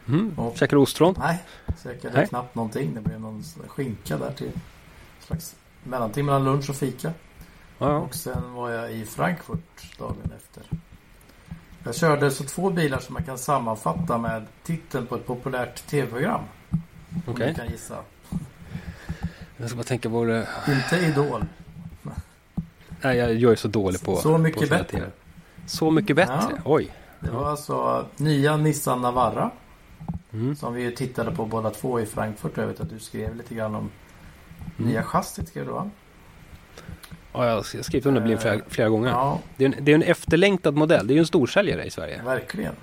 Mm. 0.07 0.33
Och- 0.39 0.57
Käkade 0.57 0.81
ostron. 0.81 1.15
Nej, 1.19 1.43
käkade 1.83 2.13
Nej. 2.17 2.27
knappt 2.27 2.55
någonting. 2.55 2.93
Det 2.93 3.01
blev 3.01 3.19
någon 3.21 3.43
skinka 3.67 4.17
där 4.17 4.31
till 4.31 4.51
slags 5.19 5.55
mellanting 5.83 6.25
mellan 6.25 6.43
lunch 6.43 6.69
och 6.69 6.75
fika. 6.75 7.11
Ja. 7.77 7.97
Och 7.97 8.15
sen 8.15 8.53
var 8.53 8.69
jag 8.69 8.91
i 8.91 9.05
Frankfurt 9.05 9.97
dagen 9.97 10.31
efter. 10.37 10.63
Jag 11.83 11.95
körde 11.95 12.31
så 12.31 12.43
två 12.43 12.69
bilar 12.69 12.99
som 12.99 13.13
man 13.13 13.23
kan 13.23 13.37
sammanfatta 13.37 14.17
med 14.17 14.45
titeln 14.63 15.07
på 15.07 15.15
ett 15.15 15.25
populärt 15.27 15.87
tv-program. 15.87 16.41
Om 16.69 17.21
Okej. 17.27 17.47
du 17.47 17.53
kan 17.53 17.67
gissa. 17.71 17.97
Jag 19.57 19.69
ska 19.69 19.77
bara 19.77 19.83
tänka 19.83 20.09
vad 20.09 20.27
det... 20.27 20.47
Inte 20.67 21.05
Idol. 21.05 21.45
Nej, 23.01 23.17
jag, 23.17 23.35
jag 23.35 23.51
är 23.51 23.55
så 23.55 23.67
dålig 23.67 24.01
på... 24.01 24.15
Så 24.15 24.37
mycket 24.37 24.69
på 24.69 24.75
här 24.75 24.83
bättre. 24.83 25.11
Så 25.65 25.91
mycket 25.91 26.15
bättre? 26.15 26.33
Ja. 26.51 26.57
Oj. 26.65 26.91
Det 27.19 27.29
var 27.31 27.49
alltså 27.49 28.05
nya 28.17 28.57
Nissan 28.57 29.01
Navara. 29.01 29.51
Mm. 30.33 30.55
Som 30.55 30.73
vi 30.73 30.81
ju 30.81 30.91
tittade 30.91 31.31
på 31.31 31.45
båda 31.45 31.69
två 31.69 31.99
i 31.99 32.05
Frankfurt. 32.05 32.57
Jag 32.57 32.67
vet 32.67 32.79
att 32.79 32.89
du 32.89 32.99
skrev 32.99 33.35
lite 33.35 33.55
grann 33.55 33.75
om 33.75 33.89
Mm. 34.77 34.89
nya 34.89 35.03
chassit 35.03 35.47
skrev 35.47 35.65
du 35.65 35.71
va? 35.71 35.89
Ja, 37.37 37.45
jag 37.45 37.55
har 37.55 37.81
skrivit 37.83 38.05
under 38.05 38.21
bilen 38.21 38.37
flera, 38.37 38.59
flera 38.67 38.89
gånger. 38.89 39.09
Ja, 39.09 39.39
Det, 39.57 39.65
är 39.65 39.69
en, 39.69 39.85
det 39.85 39.91
är 39.91 39.95
en 39.95 40.03
efterlängtad 40.03 40.75
modell. 40.75 41.07
Det 41.07 41.13
är 41.13 41.15
ju 41.15 41.19
en 41.19 41.27
storsäljare 41.27 41.85
i 41.85 41.89
Sverige. 41.89 42.21
verkligen. 42.25 42.73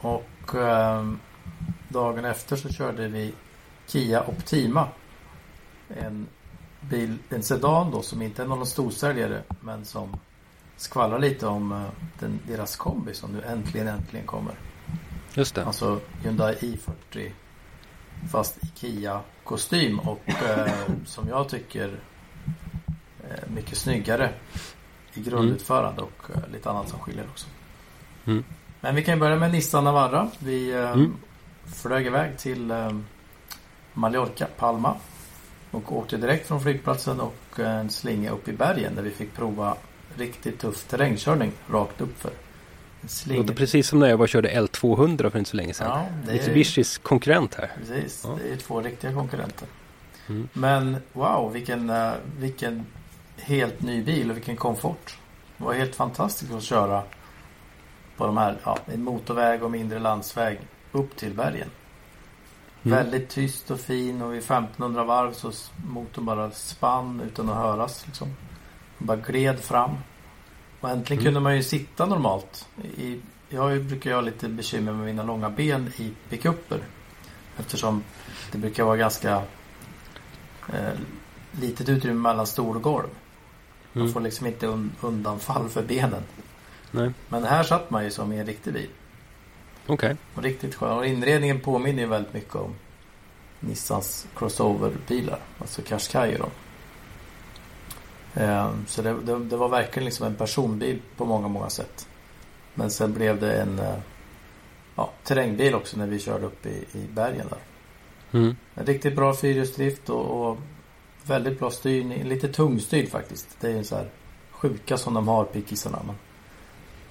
Och 0.00 0.54
ehm, 0.54 1.18
dagen 1.88 2.24
efter 2.24 2.56
så 2.56 2.68
körde 2.68 3.08
vi 3.08 3.32
Kia 3.86 4.24
Optima. 4.26 4.88
En 6.02 6.26
bil, 6.80 7.18
en 7.30 7.42
sedan 7.42 7.90
då 7.90 8.02
som 8.02 8.22
inte 8.22 8.42
är 8.42 8.46
någon 8.46 8.66
storsäljare 8.66 9.42
men 9.60 9.84
som 9.84 10.16
skvallrar 10.76 11.18
lite 11.18 11.46
om 11.46 11.72
eh, 11.72 11.82
den, 12.18 12.38
deras 12.48 12.76
kombi 12.76 13.14
som 13.14 13.32
nu 13.32 13.42
äntligen 13.42 13.88
äntligen 13.88 14.26
kommer. 14.26 14.54
Just 15.34 15.54
det. 15.54 15.64
Alltså 15.64 16.00
Hyundai 16.22 16.54
i40 16.54 17.30
fast 18.32 18.64
i 18.64 18.66
Kia 18.74 19.20
kostym 19.44 19.98
och 19.98 20.28
eh, 20.28 20.68
som 21.06 21.28
jag 21.28 21.48
tycker 21.48 21.88
eh, 21.88 21.94
mycket 23.54 23.78
snyggare 23.78 24.30
i 25.14 25.20
grundutförande 25.20 26.02
och 26.02 26.30
eh, 26.34 26.52
lite 26.52 26.70
annat 26.70 26.88
som 26.88 26.98
skiljer 26.98 27.24
också. 27.30 27.46
Mm. 28.24 28.44
Men 28.80 28.94
vi 28.94 29.04
kan 29.04 29.14
ju 29.14 29.20
börja 29.20 29.36
med 29.36 29.52
Nissan 29.52 29.84
Navara. 29.84 30.30
Vi 30.38 30.70
eh, 30.72 30.90
Mm. 30.90 31.14
flög 31.74 32.06
iväg 32.06 32.38
till 32.38 32.70
eh, 32.70 32.96
Mallorca, 33.94 34.46
Palma 34.58 34.94
och 35.70 35.96
åkte 35.96 36.16
direkt 36.16 36.46
från 36.48 36.60
flygplatsen 36.60 37.20
och 37.20 37.60
eh, 37.60 37.76
en 37.76 37.90
slinga 37.90 38.30
upp 38.30 38.48
i 38.48 38.52
bergen 38.52 38.94
där 38.94 39.02
vi 39.02 39.10
fick 39.10 39.34
prova 39.34 39.76
riktigt 40.16 40.58
tuff 40.58 40.84
terrängkörning 40.84 41.52
rakt 41.70 42.00
uppför. 42.00 42.30
Det 43.26 43.36
låter 43.36 43.54
precis 43.54 43.88
som 43.88 43.98
när 43.98 44.08
jag 44.08 44.20
och 44.20 44.28
körde 44.28 44.48
L200 44.60 45.30
för 45.30 45.38
inte 45.38 45.50
så 45.50 45.56
länge 45.56 45.74
sedan. 45.74 45.86
Ja, 45.88 46.06
det 46.26 46.30
är- 46.30 46.34
Mitsubishis 46.34 46.98
konkurrent 46.98 47.54
här. 47.54 47.70
Precis, 47.78 48.22
Ja. 48.24 48.38
det 48.44 48.52
är 48.52 48.56
två 48.56 48.80
riktiga 48.80 49.12
konkurrenter. 49.12 49.68
Mm. 50.28 50.48
Men 50.52 50.96
wow, 51.12 51.52
vilken, 51.52 51.90
eh, 51.90 52.12
vilken 52.38 52.86
helt 53.40 53.82
ny 53.82 54.02
bil 54.02 54.30
och 54.30 54.36
vilken 54.36 54.56
komfort. 54.56 55.18
Det 55.56 55.64
var 55.64 55.74
helt 55.74 55.94
fantastiskt 55.94 56.52
att 56.52 56.62
köra 56.62 57.02
på 58.16 58.26
de 58.26 58.36
här, 58.36 58.58
ja, 58.64 58.78
motorväg 58.96 59.62
och 59.62 59.70
mindre 59.70 59.98
landsväg 59.98 60.60
upp 60.92 61.16
till 61.16 61.34
bergen. 61.34 61.68
Mm. 62.82 62.98
Väldigt 62.98 63.28
tyst 63.28 63.70
och 63.70 63.80
fin 63.80 64.22
och 64.22 64.32
vid 64.32 64.38
1500 64.38 65.04
varv 65.04 65.32
så 65.32 65.52
motorn 65.86 66.24
bara 66.24 66.50
spann 66.50 67.20
utan 67.20 67.50
att 67.50 67.56
höras. 67.56 68.06
Liksom. 68.06 68.28
Den 68.98 69.06
bara 69.06 69.16
gled 69.16 69.60
fram. 69.60 69.96
Och 70.80 70.90
äntligen 70.90 71.20
Mm. 71.20 71.24
kunde 71.24 71.40
man 71.40 71.56
ju 71.56 71.62
sitta 71.62 72.06
normalt. 72.06 72.68
I, 72.96 73.20
jag 73.48 73.84
brukar 73.84 74.10
ju 74.10 74.16
ha 74.16 74.20
lite 74.20 74.48
bekymmer 74.48 74.92
med 74.92 75.06
mina 75.06 75.22
långa 75.22 75.50
ben 75.50 75.92
i 75.96 76.12
pickuper. 76.28 76.80
Eftersom 77.58 78.02
det 78.52 78.58
brukar 78.58 78.84
vara 78.84 78.96
ganska 78.96 79.42
eh, 80.72 80.92
litet 81.52 81.88
utrymme 81.88 82.20
mellan 82.20 82.46
stol 82.46 82.76
och 82.76 82.82
golv. 82.82 83.08
Man 83.92 84.02
Mm. 84.02 84.12
får 84.12 84.20
liksom 84.20 84.46
inte 84.46 84.66
un, 84.66 84.92
undanfall 85.00 85.68
för 85.68 85.82
benen. 85.82 86.22
Nej, 86.90 87.10
Men 87.28 87.44
här 87.44 87.62
satt 87.62 87.90
man 87.90 88.04
ju 88.04 88.10
som 88.10 88.32
i 88.32 88.38
en 88.38 88.46
riktig 88.46 88.72
bil. 88.72 88.88
okej. 89.86 90.16
Och 90.34 90.42
riktigt 90.42 90.74
skön. 90.74 90.96
Och 90.98 91.06
inredningen 91.06 91.60
påminner 91.60 92.02
ju 92.02 92.08
väldigt 92.08 92.34
mycket 92.34 92.54
om 92.54 92.74
Nissans 93.60 94.26
crossover-bilar. 94.36 95.38
Alltså 95.58 95.82
Qashqai 95.82 96.36
då. 96.38 96.48
Eh, 98.42 98.70
Så 98.86 99.02
det, 99.02 99.14
det, 99.20 99.38
det 99.38 99.56
var 99.56 99.68
verkligen 99.68 100.04
liksom 100.04 100.26
en 100.26 100.34
personbil 100.34 101.02
på 101.16 101.24
många, 101.24 101.48
många 101.48 101.70
sätt. 101.70 102.08
Men 102.74 102.90
sen 102.90 103.12
blev 103.14 103.40
det 103.40 103.52
en 103.62 103.78
eh, 103.78 103.98
ja, 104.96 105.10
terrängbil 105.24 105.74
också 105.74 105.96
när 105.98 106.06
vi 106.06 106.18
körde 106.18 106.46
upp 106.46 106.66
i, 106.66 106.84
i 106.92 107.06
bergen 107.14 107.46
där. 107.50 107.58
Mm. 108.40 108.56
En 108.74 108.86
riktigt 108.86 109.16
bra 109.16 109.34
fyrhjulsdrift 109.34 110.10
och, 110.10 110.50
och 110.50 110.58
väldigt 111.28 111.58
bra 111.58 111.70
styrning. 111.70 112.24
Lite 112.24 112.48
tungstyrd 112.48 113.08
faktiskt. 113.08 113.56
Det 113.60 113.72
är 113.72 113.82
så 113.82 113.96
här 113.96 114.06
sjuka 114.50 114.96
som 114.96 115.14
de 115.14 115.28
har 115.28 115.44
pickisarna. 115.44 115.98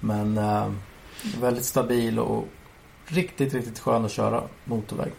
Men, 0.00 0.34
men 0.34 0.44
eh, 0.44 0.72
väldigt 1.40 1.64
stabil 1.64 2.18
och 2.18 2.44
riktigt, 3.06 3.54
riktigt 3.54 3.78
skön 3.78 4.04
att 4.04 4.10
köra 4.10 4.42
motorväg. 4.64 5.12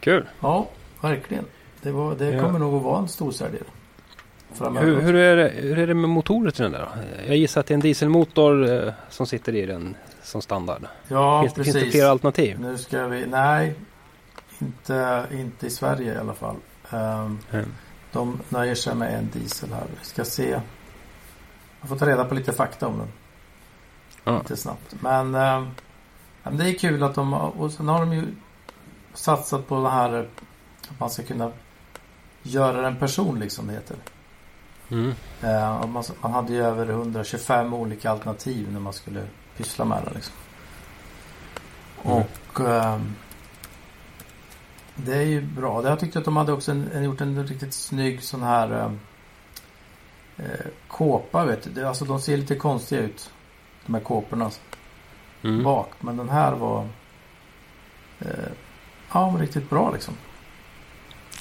Kul. 0.00 0.28
Ja, 0.40 0.68
verkligen. 1.00 1.44
Det, 1.82 1.90
var, 1.92 2.14
det 2.14 2.30
Ja. 2.30 2.42
kommer 2.42 2.58
nog 2.58 2.74
att 2.76 2.82
vara 2.82 2.98
en 2.98 3.08
storsäljare. 3.08 3.64
Framöver. 4.54 4.86
Hur, 4.86 5.00
hur, 5.00 5.14
är 5.14 5.36
det, 5.36 5.48
hur 5.56 5.78
är 5.78 5.86
det 5.86 5.94
med 5.94 6.10
motorer 6.10 6.50
till 6.50 6.62
den 6.62 6.72
där? 6.72 6.88
Jag 7.26 7.36
gissar 7.36 7.60
att 7.60 7.66
det 7.66 7.72
är 7.72 7.76
en 7.76 7.80
dieselmotor 7.80 8.72
eh, 8.86 8.92
som 9.08 9.26
sitter 9.26 9.54
i 9.54 9.66
den 9.66 9.96
som 10.22 10.42
standard. 10.42 10.82
ja, 11.08 11.42
finns, 11.42 11.54
precis. 11.54 11.72
finns 11.72 11.84
det 11.84 11.90
fler 11.90 12.06
alternativ? 12.06 12.60
Nu 12.60 12.78
ska 12.78 13.06
vi... 13.06 13.26
Nej, 13.26 13.74
inte, 14.58 15.26
inte 15.32 15.66
i 15.66 15.70
Sverige 15.70 16.14
i 16.14 16.16
alla 16.18 16.34
fall. 16.34 16.56
Ehm, 16.90 17.38
Mm. 17.50 17.72
De 18.12 18.40
nöjer 18.48 18.74
sig 18.74 18.94
med 18.94 19.18
en 19.18 19.30
diesel 19.30 19.72
här. 19.72 19.86
Vi 20.00 20.04
ska 20.04 20.24
se. 20.24 20.60
Jag 21.80 21.88
får 21.88 21.96
ta 21.96 22.06
reda 22.06 22.24
på 22.24 22.34
lite 22.34 22.52
fakta 22.52 22.86
om 22.86 22.98
den. 22.98 23.08
Ja. 24.24 24.38
Lite 24.38 24.56
snabbt. 24.56 24.94
Men, 25.00 25.34
eh, 25.34 25.66
det 26.50 26.70
är 26.70 26.78
kul 26.78 27.02
att 27.02 27.14
de 27.14 27.34
Och 27.34 27.72
sen 27.72 27.88
har 27.88 28.00
de 28.00 28.12
ju 28.12 28.26
satsat 29.14 29.68
på 29.68 29.82
det 29.82 29.90
här 29.90 30.28
att 30.88 31.00
man 31.00 31.10
ska 31.10 31.22
kunna 31.22 31.52
göra 32.42 32.82
den 32.82 32.96
personlig 32.96 33.52
som 33.52 33.66
det 33.66 33.72
heter. 33.72 33.96
Mm. 34.90 35.14
Eh, 35.42 35.86
man, 35.86 36.04
man 36.20 36.32
hade 36.32 36.52
ju 36.52 36.64
över 36.64 36.90
125 36.90 37.74
olika 37.74 38.10
alternativ 38.10 38.72
när 38.72 38.80
man 38.80 38.92
skulle 38.92 39.26
pyssla 39.56 39.84
med 39.84 40.02
den. 40.04 40.14
Liksom. 40.14 40.34
Mm. 42.04 42.16
Och 42.18 42.60
ehm, 42.60 43.14
det 45.06 45.16
är 45.16 45.22
ju 45.22 45.40
bra. 45.40 45.84
Jag 45.88 46.00
tyckte 46.00 46.18
att 46.18 46.24
de 46.24 46.36
hade 46.36 46.52
också 46.52 46.70
en, 46.72 47.04
gjort 47.04 47.20
en 47.20 47.46
riktigt 47.46 47.74
snygg 47.74 48.22
sån 48.22 48.42
här 48.42 48.70
ehm, 48.72 48.98
eh, 50.36 50.66
kåpa. 50.88 51.44
Vet 51.44 51.74
du. 51.74 51.84
Alltså 51.86 52.04
de 52.04 52.20
ser 52.20 52.36
lite 52.36 52.54
konstiga 52.56 53.00
ut. 53.02 53.30
De 53.86 53.94
här 53.94 54.00
kåporna 54.02 54.50
Mm. 55.42 55.62
bak. 55.64 55.90
Men 56.00 56.16
den 56.16 56.28
här 56.28 56.52
var 56.52 56.88
eh, 58.20 58.28
ja, 59.12 59.30
var 59.30 59.38
riktigt 59.38 59.70
bra 59.70 59.90
liksom. 59.92 60.14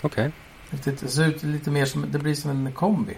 Okej. 0.01 0.32
Riktigt, 0.70 1.00
det 1.01 1.08
ser 1.08 1.28
ut 1.28 1.44
lite 1.44 1.72
mer 1.72 1.86
som, 1.86 2.06
det 2.12 2.20
blir 2.20 2.36
som 2.36 2.51
en 2.68 2.72
kombi. 2.74 3.18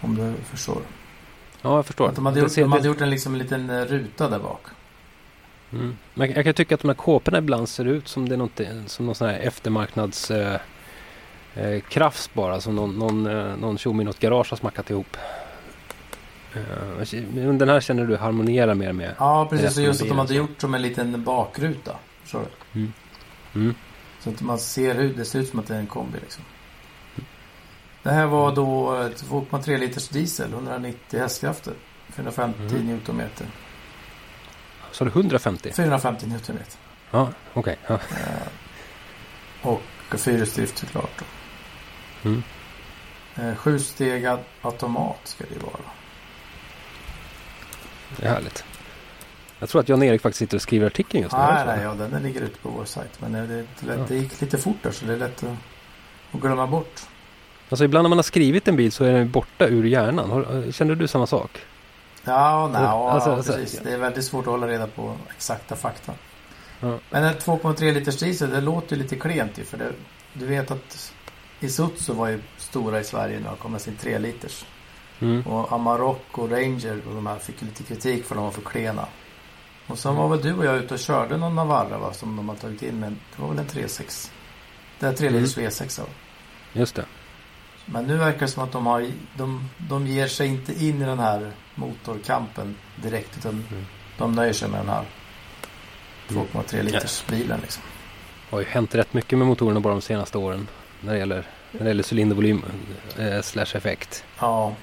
Om 0.00 0.14
du 0.14 0.34
förstår. 0.44 0.82
Ja, 1.62 1.76
jag 1.76 1.86
förstår. 1.86 2.08
Att 2.08 2.14
de 2.14 2.26
hade, 2.26 2.40
gjort, 2.40 2.52
ser- 2.52 2.62
de 2.62 2.72
hade 2.72 2.86
gjort 2.88 3.00
en, 3.00 3.10
liksom, 3.10 3.32
en 3.32 3.38
liten 3.38 3.70
eh, 3.70 3.84
ruta 3.84 4.28
där 4.28 4.38
bak. 4.38 4.60
Mm. 5.72 5.96
Men 6.14 6.32
jag 6.32 6.44
kan 6.44 6.54
tycka 6.54 6.74
att 6.74 6.80
de 6.80 6.88
här 6.88 6.94
kåporna 6.94 7.38
ibland 7.38 7.68
ser 7.68 7.84
ut 7.84 8.08
som 8.08 8.28
det 8.28 8.34
är 8.34 8.38
något, 8.38 8.60
som 8.86 9.06
någon 9.06 9.14
sån 9.14 9.28
här 9.28 9.38
eftermarknads 9.38 10.30
eh, 10.30 10.60
eh, 11.54 11.80
krafs 11.80 12.30
bara. 12.34 12.60
Som 12.60 12.76
någon, 12.76 12.98
någon, 12.98 13.26
eh, 13.26 13.56
någon 13.56 13.78
tjomme 13.78 14.02
i 14.02 14.06
något 14.06 14.18
garage 14.18 14.50
har 14.50 14.56
smackat 14.56 14.90
ihop. 14.90 15.16
Eh, 16.54 17.52
den 17.52 17.68
här 17.68 17.80
känner 17.80 18.06
du 18.06 18.16
harmonierar 18.16 18.74
mer 18.74 18.92
med? 18.92 19.14
Ja, 19.18 19.46
precis. 19.50 19.76
Och 19.76 19.82
just 19.82 20.02
att 20.02 20.08
de 20.08 20.18
hade 20.18 20.34
gjort 20.34 20.60
som 20.60 20.74
en 20.74 20.82
liten 20.82 21.24
bakruta. 21.24 21.96
Förstår 22.22 22.40
du? 22.72 22.80
Mm. 22.80 22.92
Mm. 23.54 23.74
Så 24.20 24.30
att 24.30 24.40
man 24.42 24.58
ser 24.58 24.94
hur 24.94 25.14
det 25.14 25.24
ser 25.24 25.38
ut 25.38 25.48
som 25.48 25.58
att 25.58 25.66
det 25.66 25.74
är 25.74 25.78
en 25.78 25.86
kombi 25.86 26.18
liksom. 26.20 26.44
Det 28.02 28.10
här 28.10 28.26
var 28.26 28.54
då 28.54 28.96
eh, 28.96 29.06
2,3 29.06 29.78
liters 29.78 30.08
diesel, 30.08 30.52
190 30.52 31.20
hästkrafter. 31.20 31.72
450 32.08 32.60
Mm. 32.70 32.86
newtonmeter. 32.86 33.46
Så 34.98 35.04
du 35.04 35.10
150? 35.10 35.72
450 35.72 36.26
newtonmeter. 36.26 36.78
Ja, 37.10 37.28
okej. 37.54 37.76
Ja. 37.86 37.94
Eh, 37.94 39.68
och 39.68 39.82
fyrhjulsdrift 40.10 40.78
såklart. 40.78 41.22
Mm. 42.24 42.42
Eh, 43.36 43.54
sjustegad 43.56 44.40
automat 44.62 45.20
ska 45.24 45.44
det 45.44 45.54
ju 45.54 45.60
vara. 45.60 45.80
Det 48.16 48.26
är 48.26 48.30
härligt. 48.32 48.64
Jag 49.58 49.68
tror 49.68 49.80
att 49.80 49.88
Jan-Erik 49.88 50.22
faktiskt 50.22 50.38
sitter 50.38 50.56
och 50.56 50.62
skriver 50.62 50.86
artikeln 50.86 51.22
just 51.22 51.32
nu. 51.32 51.38
Nej, 51.38 51.66
det 51.66 51.76
nej, 51.76 51.84
ja, 51.84 51.94
den 51.94 52.22
ligger 52.22 52.40
ute 52.40 52.58
på 52.58 52.68
vår 52.68 52.84
sajt. 52.84 53.20
Men 53.20 53.32
det, 53.32 53.46
det, 53.46 53.64
Ja. 53.86 53.94
det 54.08 54.16
gick 54.16 54.40
lite 54.40 54.58
fort 54.58 54.76
där 54.82 54.90
så 54.90 55.06
det 55.06 55.12
är 55.12 55.16
lätt 55.16 55.42
att, 55.44 55.50
att 56.32 56.40
glömma 56.40 56.66
bort. 56.66 57.00
Alltså 57.68 57.84
ibland 57.84 58.04
när 58.04 58.08
man 58.08 58.18
har 58.18 58.22
skrivit 58.22 58.68
en 58.68 58.76
bil 58.76 58.92
så 58.92 59.04
är 59.04 59.12
den 59.12 59.30
borta 59.30 59.66
ur 59.66 59.84
hjärnan. 59.84 60.72
Känner 60.72 60.94
du 60.94 61.08
samma 61.08 61.26
sak? 61.26 61.60
Ja, 62.32 62.70
nej, 62.72 62.82
ja, 62.82 63.10
Alltså, 63.10 63.30
ja, 63.30 63.36
precis. 63.36 63.80
Det 63.84 63.92
är 63.92 63.98
väldigt 63.98 64.24
svårt 64.24 64.46
att 64.46 64.50
hålla 64.50 64.68
reda 64.68 64.86
på 64.86 65.16
exakta 65.36 65.76
fakta. 65.76 66.12
Ja. 66.80 66.98
Men 67.10 67.24
en 67.24 67.34
2,3 67.34 67.92
liters 67.92 68.18
diesel, 68.18 68.50
det 68.50 68.60
låter 68.60 68.96
ju 68.96 69.02
lite 69.02 69.16
klent 69.16 69.58
ju. 69.58 69.64
För 69.64 69.78
det, 69.78 69.92
du 70.32 70.46
vet 70.46 70.70
att 70.70 71.12
Isuzu 71.60 72.12
var 72.12 72.28
ju 72.28 72.42
stora 72.56 73.00
i 73.00 73.04
Sverige 73.04 73.40
när 73.40 73.48
de 73.48 73.56
kom 73.56 73.72
med 73.72 73.80
sin 73.80 73.96
3 73.96 74.18
liters. 74.18 74.64
Mm. 75.20 75.46
Och 75.46 75.72
Amarok 75.72 76.38
och 76.38 76.50
Ranger 76.50 77.00
och 77.08 77.14
de 77.14 77.26
här 77.26 77.38
fick 77.38 77.62
lite 77.62 77.82
kritik 77.82 78.24
för 78.24 78.34
att 78.34 78.38
de 78.38 78.44
var 78.44 78.50
för 78.50 78.62
klena. 78.62 79.06
Och 79.86 79.98
sen 79.98 80.16
var 80.16 80.28
väl 80.28 80.42
du 80.42 80.54
och 80.54 80.64
jag 80.64 80.76
ute 80.76 80.94
och 80.94 81.00
körde 81.00 81.36
någon 81.36 81.54
Navarra 81.54 81.98
va, 81.98 82.12
som 82.12 82.36
de 82.36 82.48
har 82.48 82.56
tagit 82.56 82.82
in. 82.82 83.00
Men 83.00 83.18
det 83.36 83.42
var 83.42 83.48
väl 83.48 83.58
en 83.58 83.66
3.6. 83.66 84.30
Det 84.98 85.06
är 85.06 85.12
3 85.12 85.30
liters 85.30 85.56
V6 85.56 86.00
va? 86.00 86.06
Just 86.72 86.94
det. 86.94 87.04
Men 87.92 88.04
nu 88.04 88.16
verkar 88.16 88.40
det 88.40 88.48
som 88.48 88.62
att 88.62 88.72
de, 88.72 88.86
har, 88.86 89.06
de, 89.36 89.68
de 89.78 90.06
ger 90.06 90.26
sig 90.26 90.46
inte 90.46 90.84
in 90.84 91.02
i 91.02 91.04
den 91.04 91.18
här 91.18 91.52
motorkampen 91.74 92.76
direkt. 92.96 93.36
Utan 93.38 93.64
Mm. 93.70 93.86
de 94.18 94.32
nöjer 94.32 94.52
sig 94.52 94.68
med 94.68 94.80
den 94.80 94.88
här 94.88 95.04
2,3 96.28 96.82
liters 96.82 97.24
bilen 97.26 97.60
liksom. 97.62 97.82
Det 98.50 98.56
har 98.56 98.60
ju 98.60 98.66
hänt 98.66 98.94
rätt 98.94 99.14
mycket 99.14 99.38
med 99.38 99.46
motorerna 99.46 99.80
bara 99.80 99.92
de 99.94 100.00
senaste 100.00 100.38
åren. 100.38 100.68
När 101.00 101.12
det 101.12 101.18
gäller, 101.18 101.46
när 101.72 101.80
det 101.82 101.88
gäller 101.88 102.04
cylindervolym 102.14 102.62
eh, 103.18 103.40
slash 103.42 103.66
effekt. 103.76 104.24
Ja. 104.40 104.74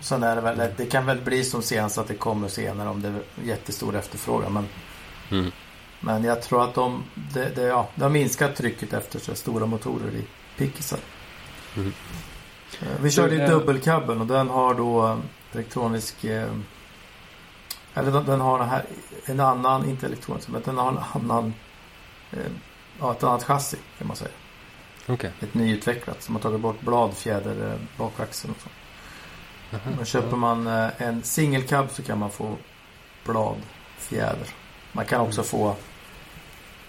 Sen 0.00 0.22
är 0.22 0.36
det 0.36 0.42
väl, 0.42 0.70
det 0.76 0.86
kan 0.86 1.06
väl 1.06 1.20
bli 1.20 1.44
som 1.44 1.62
senast 1.62 1.98
att 1.98 2.08
det 2.08 2.14
kommer 2.14 2.48
senare 2.48 2.88
om 2.88 3.02
det 3.02 3.08
är 3.08 3.14
jättestor 3.44 3.96
efterfrågan. 3.96 4.52
Men, 4.52 4.68
Mm. 5.30 5.52
men 6.00 6.24
jag 6.24 6.42
tror 6.42 6.64
att 6.64 6.74
de, 6.74 7.02
det, 7.14 7.48
det, 7.54 7.62
ja, 7.62 7.88
det 7.94 8.02
har 8.02 8.10
minskat 8.10 8.56
trycket 8.56 8.92
efter 8.92 9.18
så 9.18 9.34
stora 9.34 9.66
motorer 9.66 10.10
i 10.14 10.24
pickisar. 10.58 10.98
Mm. 11.76 11.92
Vi 13.00 13.10
körde 13.10 13.34
ju 13.34 13.46
dubbelkabeln 13.46 14.20
och 14.20 14.26
den 14.26 14.48
har 14.48 14.74
då 14.74 15.06
eh, 15.06 15.18
elektronisk 15.52 16.24
eh, 16.24 16.52
eller 17.94 18.12
den, 18.12 18.24
den 18.24 18.40
har 18.40 18.58
den 18.58 18.68
här, 18.68 18.84
en 19.24 19.40
annan, 19.40 19.88
inte 19.88 20.06
elektronisk, 20.06 20.48
men 20.48 20.62
den 20.62 20.78
har 20.78 20.88
en 20.88 20.98
annan 21.12 21.54
eh, 22.32 22.38
ja, 23.00 23.12
ett 23.12 23.24
annat 23.24 23.44
chassi 23.44 23.76
kan 23.98 24.06
man 24.06 24.16
säga. 24.16 24.30
Okej. 25.06 25.32
Ett 25.40 25.54
nyutvecklat 25.54 26.22
som 26.22 26.34
har 26.34 26.42
tagit 26.42 26.60
bort 26.60 26.80
bladfjäder 26.80 27.70
eh, 27.70 27.98
bakaxeln 27.98 28.54
och 28.54 28.62
så. 28.62 28.68
Jaha. 29.70 29.94
Men 29.96 30.04
köper 30.04 30.36
man 30.36 30.66
eh, 30.66 30.88
en 30.98 31.22
singelcab 31.22 31.90
så 31.90 32.02
kan 32.02 32.18
man 32.18 32.30
få 32.30 32.56
bladfjäder. 33.24 34.48
Man 34.92 35.04
kan 35.04 35.20
också 35.20 35.42
få 35.42 35.76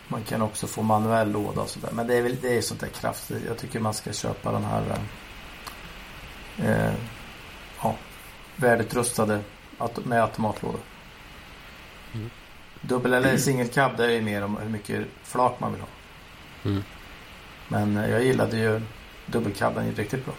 man 0.07 0.23
kan 0.23 0.41
också 0.41 0.67
få 0.67 0.81
manuell 0.81 1.31
låda 1.31 1.61
och 1.61 1.69
sådär. 1.69 1.89
Men 1.93 2.07
det 2.07 2.15
är 2.15 2.21
väl 2.21 2.37
det 2.41 2.57
är 2.57 2.61
sånt 2.61 2.79
där 2.79 2.87
kraftigt. 2.87 3.43
Jag 3.47 3.57
tycker 3.57 3.79
man 3.79 3.93
ska 3.93 4.13
köpa 4.13 4.51
den 4.51 4.63
här 4.63 4.97
eh, 6.57 6.93
ja, 7.83 7.95
välutrustade 8.55 9.39
med 10.03 10.21
automatlåda. 10.21 10.77
Mm. 12.13 12.29
Dubbel 12.81 13.13
eller 13.13 13.37
singelcab 13.37 13.97
det 13.97 14.05
är 14.05 14.09
ju 14.09 14.21
mer 14.21 14.43
om 14.43 14.57
hur 14.57 14.69
mycket 14.69 15.05
flak 15.23 15.59
man 15.59 15.71
vill 15.71 15.81
ha. 15.81 15.87
Mm. 16.65 16.83
Men 17.67 17.97
eh, 17.97 18.11
jag 18.11 18.23
gillade 18.23 18.57
ju 18.57 18.81
dubbelcabben 19.25 19.91
riktigt 19.95 20.25
bra. 20.25 20.33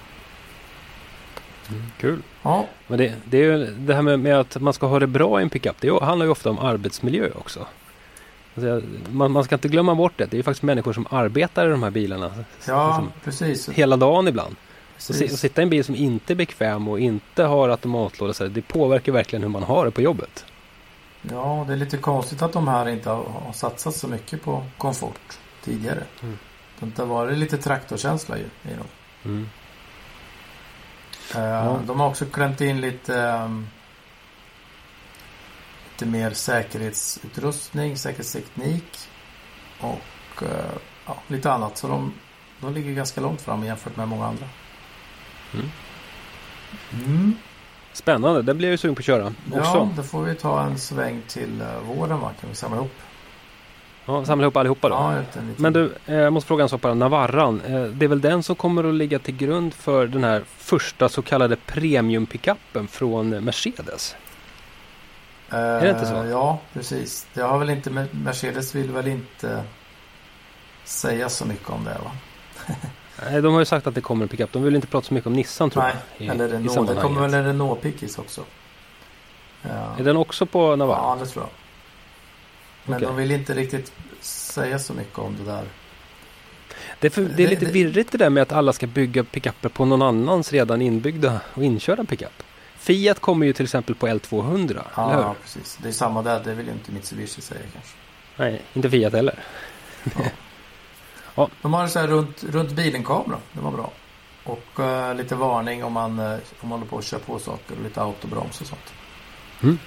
Mm. 1.71 1.83
Kul. 1.99 2.23
Ja, 2.43 2.67
Men 2.87 2.99
det, 2.99 3.15
det 3.25 3.39
är 3.39 3.43
ju 3.43 3.67
det 3.67 3.95
här 3.95 4.03
med, 4.03 4.21
med 4.21 4.41
att 4.41 4.61
man 4.61 4.73
ska 4.73 4.87
ha 4.87 4.99
det 4.99 5.07
bra 5.07 5.41
i 5.41 5.43
en 5.43 5.51
pickup. 5.51 5.81
Det 5.81 6.05
handlar 6.05 6.27
ju 6.27 6.33
ofta 6.33 6.51
om 6.51 6.59
arbetsmiljö 6.59 7.31
också. 7.35 7.67
Alltså, 8.55 8.87
man, 9.11 9.33
man 9.33 9.45
ska 9.45 9.55
inte 9.55 9.69
glömma 9.69 9.95
bort 9.95 10.13
det. 10.17 10.25
Det 10.25 10.35
är 10.35 10.39
ju 10.39 10.43
faktiskt 10.43 10.63
människor 10.63 10.93
som 10.93 11.07
arbetar 11.11 11.67
i 11.67 11.71
de 11.71 11.83
här 11.83 11.91
bilarna. 11.91 12.45
ja 12.67 12.87
Liksom, 12.87 13.13
precis. 13.25 13.69
hela 13.69 13.97
dagen 13.97 14.29
ibland. 14.29 14.57
Precis. 15.13 15.33
och 15.33 15.39
sitta 15.39 15.61
i 15.61 15.65
en 15.65 15.71
bil 15.71 15.85
som 15.85 15.95
inte 15.95 16.33
är 16.33 16.35
bekväm 16.35 16.89
och 16.89 17.01
inte 17.01 17.43
har 17.43 17.69
automatlåda. 17.69 18.33
Så 18.35 18.45
här, 18.45 18.51
det 18.51 18.63
påverkar 18.63 19.13
verkligen 19.13 19.43
hur 19.43 19.49
man 19.49 19.63
har 19.63 19.85
det 19.85 19.91
på 19.91 20.03
jobbet. 20.03 20.45
Ja, 21.31 21.65
det 21.67 21.73
är 21.73 21.77
lite 21.77 21.97
konstigt 21.97 22.43
att 22.43 22.53
de 22.53 22.69
här 22.69 22.89
inte 22.89 23.11
har, 23.11 23.53
satsat 23.53 23.95
så 23.97 24.09
mycket 24.09 24.43
på 24.43 24.65
komfort 24.79 25.39
tidigare. 25.65 26.03
Mm. 26.23 26.39
Det 26.81 26.99
har 26.99 27.07
varit 27.07 27.39
lite 27.39 27.59
traktorkänsla 27.59 28.39
ju 28.39 28.45
i 28.45 28.75
dem. 28.75 28.87
Mm. 29.25 29.49
Eh, 31.35 31.83
De 31.87 32.01
har 32.01 32.09
också 32.09 32.25
klämt 32.27 32.61
in 32.61 32.81
lite, 32.81 33.21
ehm, 33.21 33.67
lite 35.91 36.07
mer 36.07 36.31
säkerhetsutrustning, 36.31 37.97
säkerhetsteknik 37.97 38.99
och 39.81 40.43
eh, 40.43 40.73
ja, 41.07 41.17
lite 41.29 41.53
annat. 41.53 41.79
Så 41.79 41.89
de, 41.89 42.13
de 42.61 42.75
ligger 42.75 42.93
ganska 42.93 43.21
långt 43.21 43.41
fram 43.41 43.65
jämfört 43.65 43.97
med 43.97 44.09
många 44.09 44.27
andra. 44.27 44.47
Mm. 45.55 45.71
Mm. 47.07 47.37
Spännande, 47.93 48.43
det 48.43 48.55
blir 48.55 48.69
jag 48.69 48.73
ju 48.73 48.77
sugen 48.79 48.95
på 48.95 49.01
att 49.01 49.05
köra 49.05 49.35
Ja, 49.53 49.59
också. 49.61 49.89
då 49.97 50.03
får 50.03 50.23
vi 50.23 50.35
ta 50.35 50.63
en 50.63 50.79
sväng 50.79 51.23
till 51.29 51.61
eh, 51.61 51.67
våren 51.87 52.21
va? 52.21 52.31
Kan 52.41 52.51
vi 52.51 52.57
samla 52.57 52.77
ihop? 52.77 52.93
Ja, 54.07 54.25
samla 54.25 54.45
ihop 54.45 54.57
allihopa 54.57 54.89
då. 54.89 54.95
Ja, 54.95 55.13
en 55.13 55.19
liten- 55.21 55.49
liten- 55.49 55.63
Men 55.63 55.73
du, 55.73 55.93
eh, 56.07 56.15
jag 56.15 56.33
måste 56.33 56.49
fråga 56.49 56.63
en 56.63 56.69
sak 56.69 56.81
bara. 56.81 56.95
Navarran, 56.95 57.61
eh, 57.61 57.83
det 57.83 58.05
är 58.05 58.09
väl 58.09 58.21
den 58.21 58.43
som 58.43 58.57
kommer 58.57 58.85
att 58.89 58.95
ligga 58.95 59.19
till 59.19 59.37
grund 59.37 59.75
för 59.75 60.07
den 60.07 60.25
här 60.25 60.45
första 60.59 61.09
så 61.09 61.23
kallade 61.23 61.57
premium-pickuppen 61.57 62.87
från 62.87 63.29
Mercedes? 63.45 64.17
är 65.49 65.81
det 65.81 65.91
inte 65.91 66.07
så? 66.07 66.15
Eh, 66.23 66.29
Ja, 66.31 66.59
precis. 66.73 67.27
Det 67.35 67.41
har 67.43 67.59
väl 67.59 67.71
inte, 67.71 67.91
Mercedes 68.11 68.75
vill 68.75 68.91
väl 68.93 69.07
inte 69.09 69.63
säga 70.85 71.29
så 71.29 71.45
mycket 71.47 71.71
om 71.71 71.85
det 71.85 71.99
va? 72.05 72.11
Nej, 73.31 73.43
de 73.43 73.53
har 73.53 73.61
ju 73.61 73.65
sagt 73.65 73.87
att 73.87 73.95
det 73.95 74.01
kommer 74.01 74.23
en 74.23 74.29
pickup. 74.29 74.53
De 74.53 74.63
vill 74.63 74.75
inte 74.75 74.87
prata 74.87 75.07
så 75.07 75.15
mycket 75.15 75.27
om 75.27 75.33
Nissan 75.33 75.71
tror 75.71 75.83
Nej, 75.83 75.95
jag. 76.17 76.27
i- 76.27 76.31
eller 76.31 76.49
i 76.49 76.53
Renault. 76.53 76.89
Det 76.89 76.95
kommer 77.03 77.21
väl 77.21 77.35
en 77.35 77.45
Renault-pickis 77.47 78.19
också. 78.19 78.41
Ja. 79.63 79.97
Är 79.99 80.05
den 80.05 80.17
också 80.17 80.47
på 80.47 80.77
Navarran? 80.77 81.19
Ja, 81.19 81.25
det 81.25 81.31
tror 81.31 81.45
jag. 81.45 81.51
Men 82.85 82.97
Okej. 82.97 83.07
de 83.09 83.17
vill 83.17 83.31
inte 83.31 83.55
riktigt 83.55 83.93
säga 84.21 84.79
så 84.79 84.95
mycket 84.95 85.19
om 85.19 85.37
det 85.39 85.45
där. 85.53 85.65
Det 87.01 87.07
är, 87.07 87.11
för, 87.11 87.23
det 87.23 87.45
är 87.45 87.49
lite 87.49 87.65
det- 87.65 87.73
virrigt 87.73 88.13
det 88.13 88.19
där 88.19 88.31
med 88.31 88.43
att 88.43 88.53
alla 88.53 88.73
ska 88.73 88.87
bygga 88.87 89.25
pickuper 89.25 89.69
på 89.69 89.85
någon 89.85 90.03
annans 90.03 90.53
redan 90.53 90.83
inbyggda 90.83 91.41
och 91.55 91.65
inkörda 91.65 92.05
pickup. 92.05 92.43
Fiat 92.77 93.21
kommer 93.21 93.47
ju 93.47 93.53
till 93.53 93.65
exempel 93.65 93.95
på 93.95 94.07
L200, 94.09 94.71
eller 94.71 94.83
Ja, 94.97 95.29
hur? 95.29 95.35
precis. 95.43 95.79
Det 95.83 95.89
är 95.89 95.93
samma 95.93 96.23
där. 96.23 96.41
Det 96.45 96.55
vill 96.55 96.67
ju 96.67 96.73
inte 96.73 96.93
Mitsubishi 96.93 97.41
säga 97.41 97.61
kanske. 97.73 97.91
Nej, 98.37 98.63
inte 98.75 98.91
Fiat 98.91 99.13
heller. 99.13 99.39
De 101.63 101.75
har 101.75 101.87
så 101.87 101.99
här 101.99 102.07
runt, 102.07 102.45
runt 102.45 102.71
bilen-kamera. 102.73 103.39
Det 103.53 103.61
var 103.61 103.71
bra. 103.71 103.91
Och 104.45 104.81
eh, 104.81 105.15
lite 105.15 105.35
varning 105.35 105.85
om 105.85 105.93
man, 105.93 106.19
uh, 106.19 106.39
om 106.61 106.69
man 106.69 106.79
håller 106.79 106.91
på 106.91 106.99
att 106.99 107.05
köra 107.05 107.21
på 107.21 107.39
saker. 107.39 107.77
Och 107.77 107.83
lite 107.83 108.03
autobroms 108.03 108.61
och 108.61 108.67
sånt. 108.67 108.93
Mm. 109.63 109.79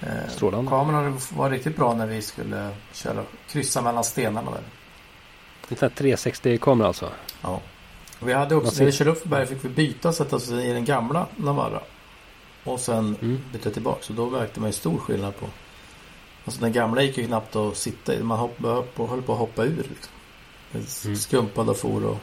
Eh, 0.00 0.28
Strålande. 0.28 0.70
Kameran 0.70 1.18
var 1.32 1.50
riktigt 1.50 1.76
bra 1.76 1.94
när 1.94 2.06
vi 2.06 2.22
skulle 2.22 2.70
köra, 2.92 3.24
kryssa 3.48 3.82
mellan 3.82 4.04
stenarna 4.04 4.50
där. 4.50 4.62
En 5.68 5.76
sån 5.76 5.88
här 5.88 6.16
360-kamera 6.16 6.88
alltså. 6.88 7.10
Ja. 7.42 7.60
Och 8.20 8.28
vi 8.28 8.32
hade 8.32 8.54
också, 8.54 8.78
när 8.78 8.86
vi 8.86 8.92
körde 8.92 9.10
upp 9.10 9.22
för 9.22 9.28
berget 9.28 9.48
fick 9.48 9.64
vi 9.64 9.68
byta 9.68 10.08
och 10.08 10.14
sätta 10.14 10.36
oss 10.36 10.50
i 10.50 10.72
den 10.72 10.84
gamla 10.84 11.26
Navarra. 11.36 11.80
Och 12.64 12.80
sen 12.80 13.16
Mm. 13.20 13.40
byta 13.52 13.70
tillbaka. 13.70 14.02
Så 14.02 14.12
då 14.12 14.30
märkte 14.30 14.60
man 14.60 14.68
ju 14.68 14.72
stor 14.72 14.98
skillnad 14.98 15.36
på. 15.36 15.46
Alltså 16.44 16.60
den 16.60 16.72
gamla 16.72 17.02
gick 17.02 17.18
ju 17.18 17.26
knappt 17.26 17.56
att 17.56 17.76
sitta 17.76 18.14
i. 18.14 18.22
Man 18.22 18.50
och 18.96 19.08
höll 19.08 19.22
på 19.22 19.32
att 19.32 19.38
hoppa 19.38 19.64
ur. 19.64 19.76
Liksom. 19.76 20.12
Mm. 20.74 21.16
Skumpade 21.16 21.70
och 21.70 21.76
for 21.76 22.04
och 22.04 22.18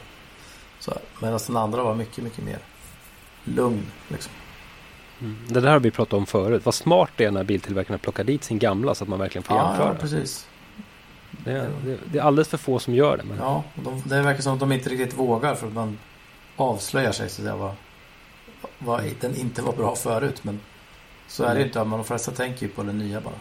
så 0.78 0.90
här. 0.90 1.00
Medan 1.22 1.40
den 1.46 1.56
andra 1.56 1.82
var 1.82 1.94
mycket, 1.94 2.24
mycket 2.24 2.44
mer 2.44 2.58
lugn. 3.44 3.86
Liksom. 4.08 4.32
Mm. 5.20 5.36
Det 5.48 5.60
där 5.60 5.70
har 5.72 5.80
vi 5.80 5.90
pratat 5.90 6.12
om 6.14 6.26
förut. 6.26 6.64
Vad 6.64 6.74
smart 6.74 7.10
det 7.16 7.24
är 7.24 7.30
när 7.30 7.44
biltillverkarna 7.44 7.98
plockar 7.98 8.24
dit 8.24 8.44
sin 8.44 8.58
gamla 8.58 8.94
så 8.94 9.04
att 9.04 9.08
man 9.08 9.18
verkligen 9.18 9.42
får 9.42 9.56
Ja, 9.56 9.68
jämföra. 9.68 9.88
ja, 9.88 9.94
precis. 10.00 10.46
det, 11.30 11.52
är, 11.52 11.70
det, 11.84 11.98
det 12.12 12.18
är 12.18 12.22
alldeles 12.22 12.48
för 12.48 12.58
få 12.58 12.78
som 12.78 12.94
gör 12.94 13.16
det. 13.16 13.22
Men... 13.24 13.36
Ja, 13.38 13.64
de, 13.74 14.02
det 14.06 14.22
verkar 14.22 14.42
som 14.42 14.52
att 14.54 14.60
de 14.60 14.72
inte 14.72 14.88
riktigt 14.90 15.18
vågar 15.18 15.54
för 15.54 15.66
att 15.66 15.72
man 15.72 15.98
avslöjar 16.56 17.12
sig 17.12 17.28
så 17.28 17.42
säga 17.42 17.56
vad, 17.56 17.72
vad 18.78 19.10
den 19.20 19.36
inte 19.36 19.62
var 19.62 19.72
bra 19.72 19.96
förut. 19.96 20.44
Men 20.44 20.60
så 21.28 21.42
är 21.44 21.48
det 21.48 21.54
Mm. 21.54 21.66
inte. 21.66 21.78
De 21.78 22.04
flesta 22.04 22.30
tänker 22.32 22.66
ju 22.66 22.72
på 22.72 22.82
det 22.82 22.92
nya 22.92 23.20
bara. 23.20 23.34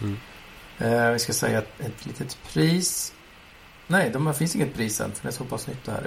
Mm. 0.00 0.16
Eh, 0.78 1.12
vi 1.12 1.18
ska 1.18 1.32
säga 1.32 1.58
ett, 1.58 1.80
ett 1.80 2.06
litet 2.06 2.38
pris. 2.52 3.12
Nej, 3.90 4.10
det 4.10 4.34
finns 4.34 4.56
inget 4.56 4.74
pris 4.74 5.00
än 5.00 5.12
för 5.12 5.22
det 5.22 5.28
är 5.28 5.32
så 5.32 5.44
pass 5.44 5.66
nytt 5.66 5.84
det 5.84 5.92
här. 5.92 6.06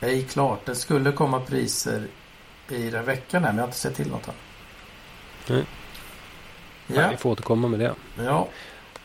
Ej 0.00 0.22
klart. 0.24 0.66
Det 0.66 0.74
skulle 0.74 1.12
komma 1.12 1.40
priser 1.40 2.02
i 2.68 2.90
den 2.90 3.04
veckan 3.04 3.44
här 3.44 3.50
men 3.50 3.56
jag 3.56 3.62
har 3.62 3.68
inte 3.68 3.78
sett 3.78 3.94
till 3.96 4.08
något 4.10 4.28
än. 4.28 4.34
Nej. 5.46 5.64
Ja, 6.86 7.08
Vi 7.10 7.16
får 7.16 7.30
återkomma 7.30 7.68
med 7.68 7.80
det. 7.80 7.94
ja. 8.24 8.48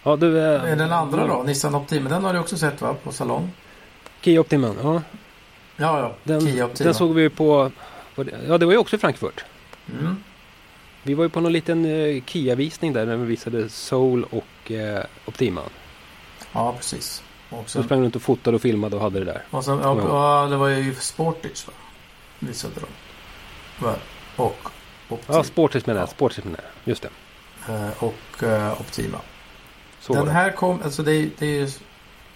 Ja, 0.04 0.16
du, 0.16 0.40
eh, 0.40 0.62
Den 0.78 0.92
andra 0.92 1.28
då, 1.28 1.44
Nissan 1.44 1.76
Optima, 1.76 2.10
den 2.10 2.24
har 2.24 2.34
du 2.34 2.40
också 2.40 2.58
sett 2.58 2.82
va? 2.82 2.96
På 3.04 3.12
salong? 3.12 3.52
Kia 4.22 4.40
Optiman. 4.40 4.76
Ja, 4.84 5.02
Ja, 5.78 6.00
ja. 6.00 6.16
den, 6.24 6.42
Kia 6.42 6.66
Optima. 6.66 6.86
den 6.86 6.94
såg 6.94 7.14
vi 7.14 7.22
ju 7.22 7.30
på... 7.30 7.72
på 8.16 8.26
Ja, 8.48 8.58
det 8.58 8.66
var 8.66 8.74
ju 8.74 8.78
också 8.80 8.96
i 8.96 9.00
Frankfurt. 9.00 9.46
Mm. 10.00 10.24
Vi 11.04 11.14
var 11.14 11.24
ju 11.24 11.30
på 11.30 11.42
någon 11.42 11.54
liten 11.54 11.86
eh, 11.86 12.24
Kia-visning 12.26 12.94
där 12.94 13.06
när 13.06 13.18
vi 13.18 13.26
visade 13.26 13.70
Soul 13.70 14.26
och 14.30 14.72
eh, 14.72 15.04
Optiman. 15.26 15.70
Ja, 16.56 16.74
precis. 16.78 17.24
Och 17.50 17.64
Så 17.66 17.70
sen, 17.70 17.84
sprang 17.84 18.02
runt 18.04 18.16
och 18.16 18.22
fotade 18.22 18.56
och 18.56 18.62
filmade 18.62 18.96
och 18.96 19.02
hade 19.02 19.20
det 19.20 19.26
där. 19.26 19.44
och 19.52 19.64
sen, 19.66 19.80
ja, 19.84 19.98
ja, 20.44 20.48
det 20.50 20.56
var 20.58 20.68
ju 20.68 20.96
Sportage 20.96 21.68
va? 21.68 21.74
Visade 22.40 22.74
de. 22.76 22.86
Och 24.36 24.70
Optima. 25.10 25.38
Ja, 25.38 25.44
Sportis 25.44 25.86
menar 25.86 26.00
jag. 26.00 26.08
Ja. 26.08 26.12
Sportis 26.12 26.44
menar 26.44 26.60
jag. 26.64 26.90
Just 26.92 27.02
det. 27.04 27.10
Eh, 27.74 28.04
och 28.04 28.44
eh, 28.44 28.82
Optima. 28.82 29.18
Så 30.00 30.14
Den 30.14 30.28
här 30.28 30.52
kom, 30.52 30.82
alltså 30.84 31.04
det, 31.04 31.12
är- 31.14 31.30
det 31.40 31.46
är 31.46 31.50
ju 31.60 31.70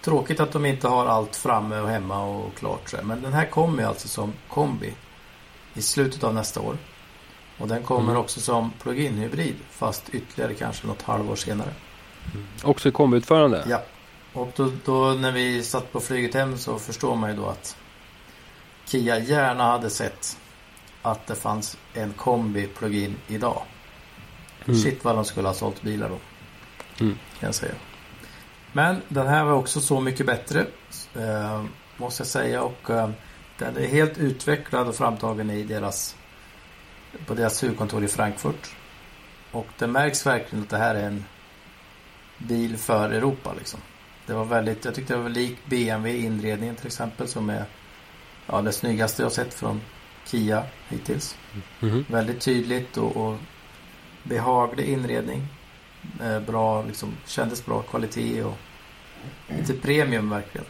tråkigt 0.00 0.40
att 0.40 0.52
de 0.52 0.66
inte 0.66 0.88
har 0.88 1.06
allt 1.06 1.36
framme 1.36 1.80
och 1.80 1.88
hemma 1.88 2.24
och 2.24 2.54
klart 2.54 2.88
så. 2.90 2.96
Men 3.02 3.22
den 3.22 3.32
här 3.32 3.46
kommer 3.46 3.84
alltså 3.84 4.08
som 4.08 4.32
kombi 4.48 4.94
i 5.74 5.82
slutet 5.82 6.24
av 6.24 6.34
nästa 6.34 6.60
år. 6.60 6.76
Och 7.58 7.68
den 7.68 7.82
kommer 7.82 8.10
Mm. 8.10 8.16
också 8.16 8.40
som 8.40 8.72
plug-in 8.82 9.18
hybrid 9.18 9.54
fast 9.70 10.08
ytterligare 10.12 10.54
kanske 10.54 10.86
något 10.86 11.02
halvår 11.02 11.36
senare. 11.36 11.70
Också 12.62 12.88
i 12.88 12.92
kombiutförande. 12.92 13.64
Ja. 13.68 13.82
Och 14.32 14.52
då, 14.56 14.72
då 14.84 15.14
när 15.14 15.32
vi 15.32 15.62
satt 15.62 15.92
på 15.92 16.00
flyget 16.00 16.34
hem 16.34 16.58
så 16.58 16.78
förstår 16.78 17.16
man 17.16 17.30
ju 17.30 17.36
då 17.36 17.46
att 17.46 17.76
Kia 18.84 19.18
gärna 19.18 19.64
hade 19.64 19.90
sett 19.90 20.38
att 21.02 21.26
det 21.26 21.34
fanns 21.34 21.76
en 21.94 22.12
kombi 22.12 22.66
plug-in 22.66 23.16
idag. 23.28 23.62
Mm. 24.64 24.80
Shit 24.80 25.04
vad 25.04 25.14
de 25.14 25.24
skulle 25.24 25.48
ha 25.48 25.54
sålt 25.54 25.82
bilar 25.82 26.08
då. 26.08 26.18
Mm. 27.04 27.18
Kan 27.38 27.46
jag 27.46 27.54
säga. 27.54 27.74
Men 28.72 29.02
den 29.08 29.26
här 29.26 29.44
var 29.44 29.52
också 29.52 29.80
så 29.80 30.00
mycket 30.00 30.26
bättre. 30.26 30.66
Eh, 31.16 31.64
måste 31.96 32.20
jag 32.20 32.28
säga. 32.28 32.62
Och 32.62 32.90
eh, 32.90 33.10
den 33.58 33.76
är 33.76 33.86
helt 33.86 34.18
utvecklad 34.18 34.88
och 34.88 34.94
framtagen 34.94 35.50
i 35.50 35.64
deras 35.64 36.16
på 37.26 37.34
deras 37.34 37.62
huvudkontor 37.62 38.04
i 38.04 38.08
Frankfurt. 38.08 38.74
Och 39.50 39.66
det 39.78 39.86
märks 39.86 40.26
verkligen 40.26 40.62
att 40.64 40.70
det 40.70 40.78
här 40.78 40.94
är 40.94 41.06
en 41.06 41.24
bil 42.38 42.76
för 42.76 43.10
Europa 43.10 43.54
liksom. 43.58 43.80
Det 44.30 44.36
var 44.36 44.44
väldigt, 44.44 44.84
jag 44.84 44.94
tyckte 44.94 45.14
det 45.14 45.22
var 45.22 45.28
lik 45.28 45.58
BMW 45.64 46.26
inredningen 46.26 46.76
till 46.76 46.86
exempel 46.86 47.28
som 47.28 47.50
är 47.50 47.64
ja, 48.46 48.62
det 48.62 48.72
snyggaste 48.72 49.22
jag 49.22 49.32
sett 49.32 49.54
från 49.54 49.80
Kia 50.26 50.64
hittills. 50.88 51.36
Mhm. 51.80 52.04
Väldigt 52.08 52.40
tydligt 52.40 52.96
och, 52.96 53.16
och 53.16 53.36
behaglig 54.22 54.88
inredning. 54.88 55.46
Eh, 56.22 56.40
bra, 56.40 56.82
liksom, 56.82 57.12
kändes 57.26 57.66
bra 57.66 57.82
kvalitet 57.82 58.42
och 58.42 58.56
lite 59.48 59.74
premium 59.74 60.30
verkligen. 60.30 60.66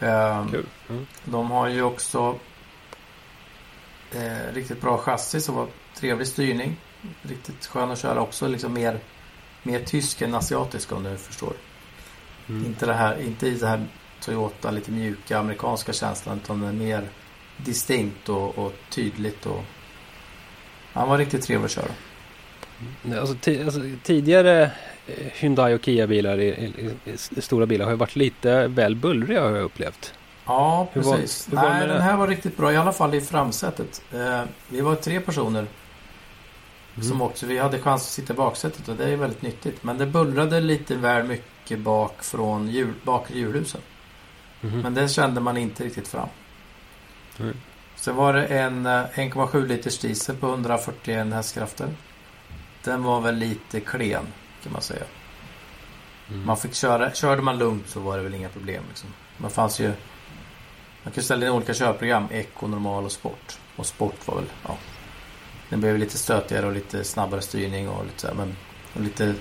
Eh, 0.00 0.48
Kul. 0.50 0.66
Mm. 0.88 1.06
de 1.24 1.50
har 1.50 1.68
ju 1.68 1.82
också 1.82 2.38
eh, 4.12 4.54
riktigt 4.54 4.80
bra 4.80 4.98
chassi 4.98 5.40
som 5.40 5.54
var 5.54 5.66
trevlig 5.94 6.26
styrning. 6.26 6.76
Riktigt 7.22 7.66
skön 7.66 7.90
att 7.90 7.98
köra 7.98 8.20
också. 8.20 8.48
Liksom 8.48 8.72
mer, 8.72 9.00
mer 9.62 9.80
tysk 9.84 10.22
än 10.22 10.34
asiatisk 10.34 10.92
om 10.92 11.02
du 11.02 11.16
förstår. 11.16 11.52
Mm. 12.50 12.66
Inte 12.66 12.86
det 12.86 12.94
här, 12.94 13.22
inte 13.22 13.46
i 13.46 13.50
det 13.50 13.66
här 13.66 13.86
Toyota 14.20 14.70
lite 14.70 14.90
mjuka 14.90 15.38
amerikanska 15.38 15.92
känslan 15.92 16.40
utan 16.44 16.62
är 16.62 16.72
mer 16.72 17.08
distinkt 17.56 18.28
och, 18.28 18.58
och 18.58 18.72
tydligt 18.90 19.46
och 19.46 19.64
han 20.92 21.08
var 21.08 21.18
riktigt 21.18 21.42
trevlig 21.42 21.64
att 21.64 21.70
köra. 21.70 21.90
Nej, 23.02 23.18
Alltså, 23.18 23.34
alltså, 23.64 23.80
tidigare 24.02 24.62
eh, 25.06 25.26
Hyundai 25.32 25.74
och 25.74 25.84
Kia-bilar 25.84 26.38
i, 26.38 26.48
i, 26.48 26.90
i, 27.36 27.40
stora 27.40 27.66
bilar 27.66 27.84
har 27.84 27.92
ju 27.92 27.98
varit 27.98 28.16
lite 28.16 28.66
väl 28.66 28.96
bullriga 28.96 29.42
har 29.42 29.50
jag 29.50 29.64
upplevt. 29.64 30.14
Ja, 30.46 30.88
precis. 30.92 31.48
var 31.48 31.70
Nej, 31.70 31.88
den 31.88 32.00
här 32.00 32.16
var 32.16 32.28
riktigt 32.28 32.56
bra. 32.56 32.72
I 32.72 32.76
alla 32.76 32.92
fall 32.92 33.14
i 33.14 33.20
framsätet. 33.20 34.02
Eh, 34.12 34.42
vi 34.68 34.80
var 34.80 34.94
tre 34.94 35.20
personer 35.20 35.66
Mm. 37.00 37.08
som 37.08 37.22
också. 37.22 37.46
Vi 37.46 37.58
hade 37.58 37.78
chans 37.78 38.02
att 38.02 38.08
sitta 38.08 38.32
i 38.32 38.36
baksätet 38.36 38.88
och 38.88 38.96
det 38.96 39.04
är 39.04 39.16
väldigt 39.16 39.42
nyttigt. 39.42 39.82
Men 39.82 39.98
det 39.98 40.06
bullrade 40.06 40.60
lite 40.60 40.96
väl 40.96 41.26
mycket 41.26 41.78
bak 41.78 42.22
från 42.24 42.68
hjul, 42.68 42.94
bakre 43.04 43.38
hjulhusen. 43.38 43.80
Mhm. 44.60 44.80
Men 44.80 44.94
det 44.94 45.08
kände 45.08 45.40
man 45.40 45.56
inte 45.56 45.84
riktigt 45.84 46.08
fram. 46.08 46.28
Mm. 47.38 47.56
Sen 47.96 48.16
var 48.16 48.32
det 48.32 48.46
en 48.46 48.86
eh, 48.86 48.90
1,7 48.90 49.66
liters 49.66 49.98
diesel 49.98 50.36
på 50.36 50.46
141 50.48 51.32
hästkrafter. 51.32 51.88
Den 52.84 53.02
var 53.02 53.20
väl 53.20 53.34
lite 53.34 53.80
klen 53.80 54.26
kan 54.62 54.72
man 54.72 54.82
säga. 54.82 55.04
Mm. 56.28 56.46
Man 56.46 56.56
fick 56.56 56.74
köra, 56.74 57.12
körde 57.12 57.42
man 57.42 57.58
lugnt 57.58 57.88
så 57.88 58.00
var 58.00 58.16
det 58.16 58.22
väl 58.22 58.34
inga 58.34 58.48
problem. 58.48 58.84
Liksom. 58.88 59.10
Man 59.36 59.50
fanns 59.50 59.80
ju 59.80 59.92
Man 61.02 61.12
kunde 61.12 61.24
ställa 61.24 61.46
in 61.46 61.52
olika 61.52 61.74
körprogram. 61.74 62.28
Eco, 62.30 62.66
normal 62.66 63.04
och 63.04 63.12
sport. 63.12 63.58
Och 63.76 63.86
sport 63.86 64.26
var 64.26 64.34
väl, 64.34 64.46
ja. 64.66 64.76
Den 65.70 65.80
blev 65.80 65.98
lite 65.98 66.18
stötigare 66.18 66.66
och 66.66 66.72
lite 66.72 67.04
snabbare 67.04 67.40
styrning 67.42 67.88
och 67.88 68.04
lite 68.04 68.26
här, 68.26 68.34
men 68.34 68.56
och 68.94 69.00
lite 69.00 69.34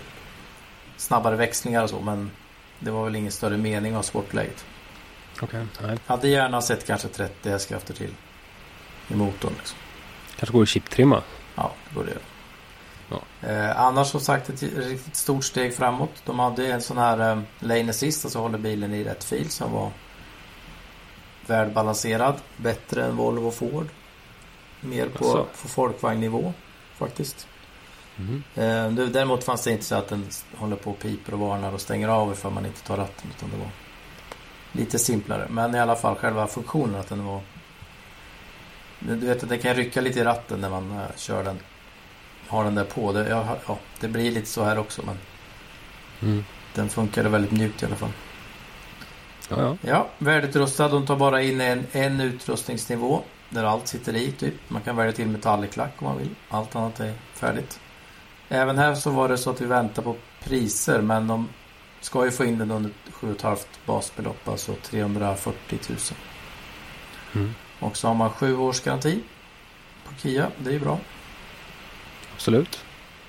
snabbare 0.97 1.35
växlingar 1.35 1.83
och 1.83 1.89
så. 1.89 1.99
Men 2.01 2.31
det 2.79 2.91
var 2.91 3.03
väl 3.05 3.15
ingen 3.15 3.31
större 3.31 3.57
mening 3.57 3.95
av 3.95 4.01
sportläget. 4.01 4.65
Okej, 5.41 5.65
nej. 5.81 5.97
Hade 6.05 6.27
gärna 6.27 6.61
sett 6.61 6.87
kanske 6.87 7.07
30 7.07 7.49
hästkrafter 7.49 7.93
till 7.93 8.13
i 9.07 9.15
motorn. 9.15 9.53
Liksom. 9.57 9.77
Kanske 10.37 10.53
går 10.53 10.61
att 10.63 10.69
chiptrimma. 10.69 11.23
Ja, 11.55 11.71
det 11.89 11.95
borde 11.95 12.09
det 12.09 12.19
Ja. 13.09 13.47
eh, 13.49 13.79
Annars 13.81 14.07
som 14.07 14.19
sagt 14.19 14.49
ett 14.49 14.63
riktigt 14.63 15.15
stort 15.15 15.43
steg 15.43 15.75
framåt. 15.75 16.11
De 16.25 16.39
hade 16.39 16.67
en 16.67 16.81
sån 16.81 16.97
här 16.97 17.31
eh, 17.31 17.41
lane 17.59 17.89
assist, 17.89 18.25
alltså 18.25 18.39
håller 18.39 18.57
bilen 18.57 18.93
i 18.93 19.03
rätt 19.03 19.23
fil 19.23 19.49
som 19.49 19.71
var 19.71 19.91
välbalanserad. 21.47 22.35
Bättre 22.57 23.05
än 23.05 23.15
Volvo 23.15 23.47
och 23.47 23.53
Ford. 23.55 23.87
Mer 24.81 25.05
på, 25.09 25.25
Jaså? 25.25 25.45
på 25.61 25.67
folkvagnnivå 25.67 26.53
faktiskt. 26.97 27.47
Mhm. 28.15 28.43
Eh, 28.55 28.91
däremot 29.07 29.43
fanns 29.43 29.61
det 29.63 29.71
inte 29.71 29.85
så 29.85 29.95
att 29.95 30.07
den 30.07 30.25
håller 30.57 30.75
på 30.75 30.91
och 30.91 30.99
piper 30.99 31.33
och 31.33 31.39
varnar 31.39 31.73
och 31.73 31.81
stänger 31.81 32.07
av 32.07 32.31
ifall 32.31 32.51
man 32.51 32.65
inte 32.65 32.83
tar 32.83 32.97
ratten. 32.97 33.29
Utan 33.37 33.49
det 33.51 33.57
var 33.57 33.69
lite 34.71 34.99
simplare. 34.99 35.47
Men 35.49 35.75
i 35.75 35.79
alla 35.79 35.95
fall 35.95 36.15
själva 36.15 36.47
funktionen 36.47 36.95
att 36.95 37.09
den 37.09 37.25
var... 37.25 37.41
Du 38.99 39.15
vet 39.15 39.43
att 39.43 39.49
den 39.49 39.59
kan 39.59 39.75
rycka 39.75 40.01
lite 40.01 40.19
i 40.19 40.23
ratten 40.23 40.61
när 40.61 40.69
man 40.69 40.91
eh, 40.91 41.15
kör 41.15 41.43
den. 41.43 41.59
Har 42.47 42.63
den 42.63 42.75
där 42.75 42.83
på. 42.85 43.11
Det, 43.11 43.29
ja, 43.29 43.57
ja, 43.67 43.77
det 43.99 44.07
blir 44.07 44.31
lite 44.31 44.47
så 44.47 44.63
här 44.63 44.77
också 44.79 45.01
men 45.05 45.17
Mm. 46.21 46.45
den 46.73 46.89
funkade 46.89 47.29
väldigt 47.29 47.51
mjukt 47.51 47.83
i 47.83 47.85
alla 47.85 47.95
fall. 47.95 48.09
Ja, 49.49 49.57
ja. 49.59 49.77
Ja, 49.81 50.07
välutrustad. 50.17 50.87
De 50.87 51.05
tar 51.05 51.15
bara 51.15 51.41
in 51.41 51.61
en, 51.61 51.85
en 51.91 52.21
utrustningsnivå. 52.21 53.21
Där 53.49 53.63
allt 53.63 53.87
sitter 53.87 54.15
i 54.15 54.31
typ. 54.31 54.53
Man 54.67 54.81
kan 54.81 54.95
välja 54.95 55.11
till 55.13 55.27
metalliklack 55.27 55.91
om 55.99 56.07
man 56.07 56.17
vill. 56.17 56.29
Allt 56.49 56.75
annat 56.75 56.99
är 56.99 57.13
färdigt. 57.33 57.79
Även 58.49 58.77
här 58.77 58.95
så 58.95 59.09
var 59.09 59.29
det 59.29 59.37
så 59.37 59.49
att 59.49 59.61
vi 59.61 59.65
väntar 59.65 60.03
på 60.03 60.15
priser. 60.43 61.01
Men 61.01 61.27
de 61.27 61.49
ska 62.01 62.25
ju 62.25 62.31
få 62.31 62.45
in 62.45 62.57
den 62.57 62.71
under 62.71 62.91
7,5 63.11 63.57
basbelopp. 63.85 64.47
Alltså 64.47 64.73
340 64.83 65.79
000. 65.89 65.97
Mm. 67.35 67.53
Och 67.79 67.97
så 67.97 68.07
har 68.07 68.15
man 68.15 68.29
sju 68.29 68.57
års 68.57 68.81
garanti 68.81 69.23
på 70.05 70.11
Kia. 70.21 70.47
Det 70.57 70.69
är 70.69 70.73
ju 70.73 70.79
bra. 70.79 70.99
Absolut. 72.33 72.79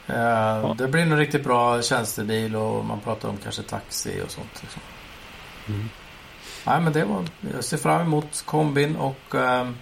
Eh, 0.07 0.75
Det 0.75 0.89
blir 0.89 1.03
en 1.03 1.17
riktigt 1.19 1.45
bra 1.45 1.83
tjänstebil 1.83 2.57
och 2.57 2.85
man 2.85 3.01
pratar 3.01 3.29
om 3.29 3.37
kanske 3.37 3.63
taxi 3.63 4.23
och 4.25 4.31
sånt. 4.31 4.63
Liksom. 4.63 4.83
Mm. 5.69 5.89
Nej, 6.67 6.81
men 6.81 6.93
det 6.93 7.05
var, 7.05 7.25
jag 7.55 7.65
ser 7.65 7.77
fram 7.77 8.01
emot 8.01 8.43
kombin 8.47 8.97
och 8.97 9.35
ehm, 9.35 9.77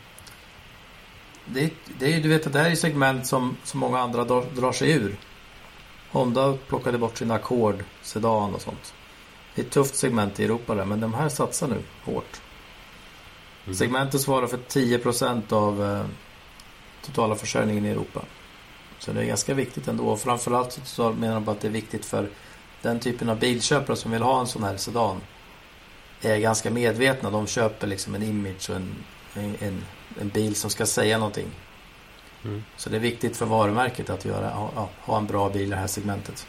det, 1.52 1.72
det 1.98 2.18
du 2.20 2.28
vet 2.28 2.46
att 2.46 2.52
det 2.52 2.58
här 2.58 2.70
är 2.70 2.74
segment 2.74 3.26
som, 3.26 3.56
som 3.64 3.80
många 3.80 3.98
andra 3.98 4.24
drar, 4.24 4.44
drar 4.54 4.72
sig 4.72 4.90
ur. 4.90 5.16
Honda 6.10 6.56
plockade 6.68 6.98
bort 6.98 7.18
sin 7.18 7.30
Accord, 7.30 7.84
Sedan 8.02 8.54
och 8.54 8.60
sånt. 8.60 8.94
Det 9.54 9.62
är 9.62 9.66
ett 9.66 9.72
tufft 9.72 9.96
segment 9.96 10.40
i 10.40 10.44
Europa 10.44 10.74
där, 10.74 10.84
men 10.84 11.00
de 11.00 11.14
här 11.14 11.28
satsar 11.28 11.68
nu 11.68 11.82
hårt. 12.04 12.40
Mm. 13.64 13.76
Segmentet 13.76 14.20
svarar 14.20 14.46
för 14.46 14.58
10% 14.58 15.52
av 15.52 15.84
eh, 15.84 16.06
totala 17.02 17.34
försörjningen 17.34 17.86
i 17.86 17.88
Europa. 17.88 18.24
Så 18.98 19.12
det 19.12 19.20
är 19.20 19.24
ganska 19.24 19.54
viktigt 19.54 19.88
ändå. 19.88 20.08
Och 20.08 20.20
framförallt 20.20 20.80
så 20.84 21.12
menar 21.12 21.34
de 21.34 21.48
att 21.48 21.60
det 21.60 21.68
är 21.68 21.72
viktigt 21.72 22.04
för 22.04 22.28
den 22.82 23.00
typen 23.00 23.28
av 23.28 23.38
bilköpare 23.38 23.96
som 23.96 24.10
vill 24.10 24.22
ha 24.22 24.40
en 24.40 24.46
sån 24.46 24.62
här 24.62 24.76
sedan. 24.76 25.20
Är 26.22 26.38
ganska 26.38 26.70
medvetna. 26.70 27.30
De 27.30 27.46
köper 27.46 27.86
liksom 27.86 28.14
en 28.14 28.22
image 28.22 28.70
och 28.70 28.76
en, 28.76 28.94
en, 29.34 29.56
en 29.60 29.84
bil 30.22 30.54
som 30.54 30.70
ska 30.70 30.86
säga 30.86 31.18
någonting. 31.18 31.46
Mm. 32.44 32.64
Så 32.76 32.90
det 32.90 32.96
är 32.96 33.00
viktigt 33.00 33.36
för 33.36 33.46
varumärket 33.46 34.10
att 34.10 34.24
göra, 34.24 34.50
ha, 34.50 34.88
ha 35.00 35.16
en 35.18 35.26
bra 35.26 35.48
bil 35.48 35.62
i 35.62 35.66
det 35.70 35.76
här 35.76 35.86
segmentet. 35.86 36.46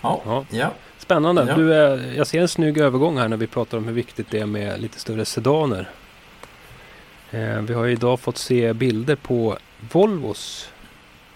Ja, 0.00 0.22
Ja. 0.26 0.44
ja. 0.50 0.70
Spännande. 0.98 1.46
Ja. 1.48 1.54
Du, 1.56 1.74
eh, 1.74 2.16
jag 2.16 2.26
ser 2.26 2.40
en 2.40 2.48
snygg 2.48 2.78
övergång 2.78 3.18
här 3.18 3.28
när 3.28 3.36
vi 3.36 3.46
pratar 3.46 3.78
om 3.78 3.84
hur 3.84 3.92
viktigt 3.92 4.30
det 4.30 4.38
är 4.38 4.46
med 4.46 4.80
lite 4.80 5.00
större 5.00 5.24
sedaner. 5.24 5.90
Eh, 7.30 7.40
vi 7.60 7.74
har 7.74 7.84
ju 7.84 7.92
idag 7.92 8.20
fått 8.20 8.38
se 8.38 8.72
bilder 8.72 9.16
på 9.16 9.58
Volvos 9.92 10.70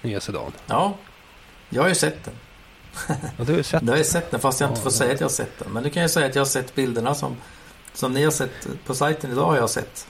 nya 0.03 0.20
sedan. 0.20 0.53
ja. 0.66 0.94
Jag 1.70 1.83
har 1.83 1.88
ju 1.88 1.94
sett 1.94 2.24
den. 2.24 2.35
Och 3.37 3.46
du 3.46 3.53
har 3.53 3.57
ju 3.59 3.62
sett 3.62 3.83
Jag 3.87 3.90
har 3.90 3.98
ju 3.98 4.05
sett 4.05 4.31
den 4.31 4.40
fast 4.40 4.61
jag 4.61 4.70
inte 4.70 4.79
Ja, 4.79 4.83
får 4.83 4.92
ja. 4.92 4.96
säga 4.98 5.12
att 5.14 5.20
jag 5.20 5.24
har 5.29 5.33
sett 5.33 5.59
den. 5.59 5.72
Men 5.72 5.83
du 5.83 5.90
kan 5.90 6.03
ju 6.03 6.09
säga 6.09 6.27
att 6.27 6.35
jag 6.35 6.40
har 6.40 6.46
sett 6.46 6.74
bilderna 6.74 7.14
som, 7.14 7.37
som 7.92 8.12
ni 8.12 8.24
har 8.24 8.31
sett 8.31 8.68
på 8.87 8.94
sajten 8.94 9.33
idag 9.33 9.44
har 9.44 9.57
jag 9.57 9.70
sett. 9.70 10.07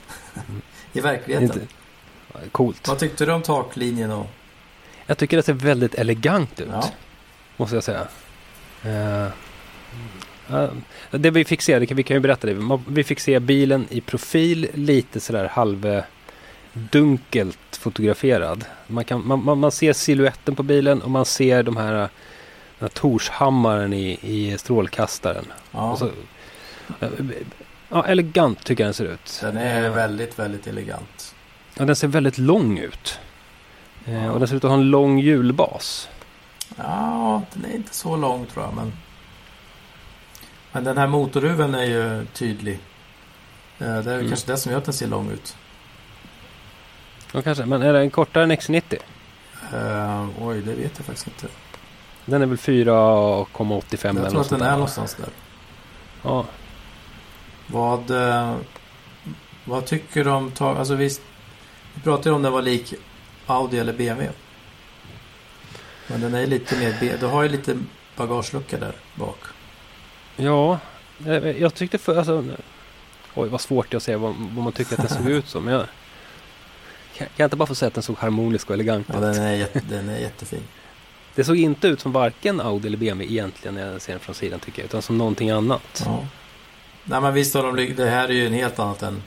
I 0.93 0.99
verkligheten. 0.99 1.61
Inte, 1.61 1.67
coolt. 2.51 2.87
Vad 2.87 2.99
tyckte 2.99 3.25
du 3.25 3.31
om 3.31 3.41
taklinjen 3.41 4.11
och... 4.11 4.27
Jag 5.05 5.17
tycker 5.17 5.37
det 5.37 5.43
ser 5.43 5.53
väldigt 5.53 5.95
elegant 5.95 6.59
ut. 6.59 6.67
Ja. 6.71 6.89
Måste 7.57 7.75
jag 7.75 7.83
säga. 7.83 8.07
Eh, 8.83 9.25
eh, 10.49 10.69
det 11.11 11.31
vi 11.31 11.45
fick 11.45 11.61
se, 11.61 11.79
det 11.79 11.85
kan, 11.85 11.97
vi 11.97 12.03
kan 12.03 12.15
ju 12.15 12.21
berätta 12.21 12.47
det. 12.47 12.79
Vi 12.87 13.03
fick 13.03 13.19
se 13.19 13.39
bilen 13.39 13.87
i 13.89 14.01
profil 14.01 14.67
lite 14.73 15.19
sådär 15.19 15.47
halv 15.47 16.01
dunkelt 16.73 17.75
fotograferad. 17.75 18.65
Man, 18.87 19.05
kan, 19.05 19.27
man, 19.27 19.43
man, 19.45 19.59
man 19.59 19.71
ser 19.71 19.93
siluetten 19.93 20.55
på 20.55 20.63
bilen 20.63 21.01
och 21.01 21.11
man 21.11 21.25
ser 21.25 21.63
de 21.63 21.77
här, 21.77 21.93
den 21.93 22.09
här 22.79 22.87
Torshammaren 22.87 23.93
i, 23.93 24.19
i 24.21 24.57
strålkastaren. 24.57 25.45
Ja, 25.71 25.97
så, 25.97 26.09
ja, 27.89 28.05
elegant 28.05 28.63
tycker 28.63 28.83
jag 28.83 28.87
den 28.87 28.93
ser 28.93 29.05
ut. 29.05 29.39
den 29.41 29.57
är 29.57 29.83
Eh, 29.85 29.91
väldigt, 29.91 30.39
väldigt 30.39 30.67
elegant. 30.67 31.35
Ja, 31.77 31.85
den 31.85 31.95
ser 31.95 32.07
väldigt 32.07 32.37
lång 32.37 32.77
ut. 32.77 33.19
Eh, 34.05 34.25
Ja. 34.25 34.31
Och 34.31 34.39
den 34.39 34.47
ser 34.47 34.55
ut 34.55 34.63
att 34.63 34.69
ha 34.71 34.77
en 34.77 34.89
lång 34.89 35.19
hjulbas. 35.19 36.09
Ja, 36.77 37.41
den 37.53 37.71
är 37.71 37.75
inte 37.75 37.95
så 37.95 38.15
lång 38.15 38.45
tror 38.45 38.65
jag. 38.65 38.73
Men, 38.73 38.93
men 40.71 40.83
den 40.83 40.97
här 40.97 41.07
motorhuven 41.07 41.75
är 41.75 41.83
ju 41.83 42.25
tydlig. 42.25 42.79
Eh, 43.79 43.97
Det 43.97 44.11
är 44.11 44.15
Mm. 44.17 44.27
kanske 44.29 44.51
det 44.51 44.57
som 44.57 44.71
gör 44.71 44.79
att 44.79 44.85
den 44.85 44.93
ser 44.93 45.07
lång 45.07 45.31
ut. 45.31 45.55
Ja, 47.33 47.41
kanske. 47.41 47.65
Men 47.65 47.81
är 47.81 47.93
den 47.93 48.09
kortare 48.09 48.43
än 48.43 48.51
X90? 48.51 48.95
Eh, 49.73 50.27
oj, 50.41 50.61
det 50.61 50.73
vet 50.73 50.91
jag 50.97 51.05
faktiskt 51.05 51.27
inte. 51.27 51.47
Den 52.25 52.41
är 52.41 52.45
väl 52.45 52.57
4,85 52.57 54.15
Jag 54.17 54.19
eller 54.19 54.29
tror 54.29 54.37
något 54.37 54.41
att 54.41 54.47
sånt 54.47 54.49
den 54.49 54.61
är 54.61 54.65
där. 54.65 54.71
någonstans 54.77 55.15
där. 55.15 55.29
Ja. 56.23 56.45
Vad, 57.71 58.11
eh, 58.11 58.55
vad 59.65 59.85
tycker 59.85 60.23
du 60.23 60.29
om... 60.29 60.51
ta- 60.51 60.75
Alltså 60.77 60.95
visst, 60.95 61.21
vi 61.93 62.01
pratade 62.01 62.29
ju 62.29 62.35
om 62.35 62.41
den 62.41 62.51
var 62.53 62.61
lik 62.61 62.93
Audi 63.45 63.77
eller 63.79 63.93
BMW. 63.93 64.31
Men 66.07 66.21
den 66.21 66.33
är 66.33 66.47
lite 66.47 66.77
mer... 66.79 67.17
Du 67.19 67.25
har 67.25 67.43
ju 67.43 67.49
lite 67.49 67.77
bagagelucka 68.15 68.77
där 68.77 68.93
bak. 69.15 69.39
ja, 70.35 70.79
eh, 71.25 71.33
jag 71.35 71.73
tyckte 71.73 71.97
för... 71.97 72.17
Alltså, 72.17 72.45
oj, 73.35 73.49
vad 73.49 73.61
svårt 73.61 73.89
det 73.91 73.95
är 73.95 73.97
att 73.97 74.03
säga 74.03 74.17
vad, 74.17 74.35
vad 74.35 74.63
man 74.63 74.73
tycker 74.73 74.93
att 75.01 75.09
den 75.09 75.17
såg 75.23 75.29
ut 75.31 75.47
som. 75.47 75.67
Jag, 75.67 75.79
kan, 77.17 77.27
kan 77.27 77.33
jag 77.35 77.45
inte 77.47 77.55
bara 77.55 77.65
få 77.65 77.75
säga 77.75 77.87
att 77.87 77.93
den 77.93 78.03
såg 78.03 78.17
harmonisk 78.17 78.67
och 78.69 78.73
elegant 78.73 79.07
Ja, 79.09 79.15
ut? 79.15 79.21
den 79.21 79.43
är, 79.43 79.53
jätte, 79.55 79.81
den 79.89 80.09
är 80.09 80.19
jättefin. 80.19 80.63
Det 81.35 81.43
såg 81.43 81.57
inte 81.57 81.87
ut 81.87 81.99
som 81.99 82.11
varken 82.11 82.61
Audi 82.61 82.87
eller 82.87 82.97
BMW 82.97 83.33
egentligen 83.33 83.75
när 83.75 83.91
jag 83.91 84.01
ser 84.01 84.13
den 84.13 84.19
från 84.19 84.35
sidan 84.35 84.59
tycker 84.59 84.81
jag. 84.81 84.85
Utan 84.85 85.01
som 85.01 85.17
någonting 85.17 85.49
annat. 85.49 86.03
Ja. 86.05 86.25
Nej 87.09 87.21
men 87.21 87.33
visst 87.33 87.53
har 87.55 87.63
de... 87.73 87.93
Det 87.95 88.09
här 88.09 88.29
är 88.29 88.33
ju 88.33 88.47
en 88.47 88.53
helt 88.53 88.79
annat 88.79 89.03
än 89.03 89.23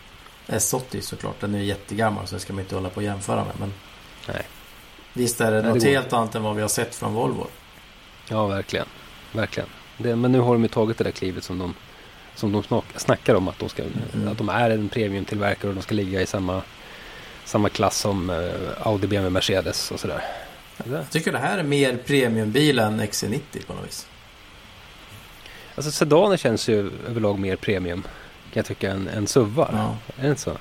S80 0.47 1.01
såklart. 1.01 1.40
Den 1.40 1.55
är 1.55 1.59
ju 1.59 1.64
jättegammal 1.64 2.27
så 2.27 2.35
det 2.35 2.40
ska 2.40 2.53
man 2.53 2.61
inte 2.62 2.75
hålla 2.75 2.88
på 2.88 2.97
och 2.97 3.03
jämföra 3.03 3.45
med. 3.45 3.53
Men 3.61 3.73
Nej. 4.29 4.42
visst 5.12 5.40
är 5.40 5.45
det 5.45 5.51
Nej, 5.53 5.62
det 5.62 5.68
något 5.68 5.85
går. 5.85 5.90
helt 5.90 6.12
annat 6.12 6.35
än 6.35 6.42
vad 6.42 6.55
vi 6.57 6.62
har 6.62 6.68
sett 6.68 6.95
från 6.95 7.14
Volvo. 7.14 7.47
Ja, 8.29 8.47
verkligen. 8.47 8.87
Verkligen. 9.33 9.68
Det, 9.99 10.16
men 10.16 10.33
nu 10.33 10.40
har 10.40 10.53
de 10.53 10.62
ju 10.62 10.68
tagit 10.68 10.99
det 10.99 11.05
där 11.05 11.11
klivet 11.11 11.45
som 11.45 11.59
de, 11.59 11.75
som 12.35 12.53
de 12.53 12.83
snackar 12.97 13.35
om 13.35 13.49
att 13.49 13.59
de, 13.59 13.68
ska, 13.68 13.83
Mm. 14.14 14.29
att 14.29 14.38
de 14.38 14.49
är 14.49 14.71
en 14.71 14.88
premiumtillverkare 14.88 15.68
och 15.68 15.75
de 15.75 15.83
ska 15.83 15.95
ligga 15.95 16.21
i 16.23 16.27
samma, 16.27 16.62
samma 17.45 17.68
klass 17.68 17.99
som 17.99 18.31
eh, 18.31 18.37
Audi, 18.87 19.07
BMW, 19.07 19.31
Mercedes 19.31 19.90
och 19.90 20.01
sådär. 20.01 20.23
Det- 20.77 20.90
Jag 20.90 21.11
tycker 21.11 21.33
det 21.33 21.38
här 21.38 21.59
är 21.59 21.62
mer 21.62 21.97
premiumbil 22.07 22.79
än 22.79 23.01
XC90 23.01 23.66
på 23.66 23.73
något 23.75 23.87
vis. 23.87 24.07
Alltså 25.75 25.91
sedaner 25.91 26.37
känns 26.37 26.69
ju 26.69 26.91
överlag 27.09 27.39
mer 27.39 27.57
premium 27.57 28.03
kan 28.03 28.11
jag 28.61 28.67
tycka 28.67 28.91
än, 28.91 29.09
än 29.09 29.27
SUVar. 29.27 29.71
Ja. 29.73 29.97
Är 30.19 30.23
det 30.23 30.29
inte 30.31 30.41
så? 30.43 30.57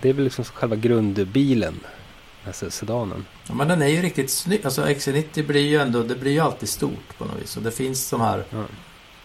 Det 0.00 0.08
är 0.08 0.12
väl 0.12 0.24
liksom 0.24 0.44
själva 0.44 0.76
grundbilen, 0.76 1.80
alltså 2.46 2.70
sedanen. 2.70 3.24
Ja, 3.48 3.54
men 3.54 3.68
den 3.68 3.82
är 3.82 3.86
ju 3.88 4.02
riktigt 4.02 4.30
snygg. 4.30 4.60
Alltså 4.64 4.84
XC90 4.84 5.46
blir 5.46 5.60
ju 5.66 5.76
ändå, 5.78 6.02
det 6.02 6.14
blir 6.14 6.32
ju 6.32 6.40
alltid 6.40 6.68
stort 6.68 7.18
på 7.18 7.24
något 7.24 7.42
vis. 7.42 7.56
Och 7.56 7.62
det 7.62 7.70
finns 7.70 8.10
de 8.10 8.20
här 8.20 8.44
Ja. 8.50 8.64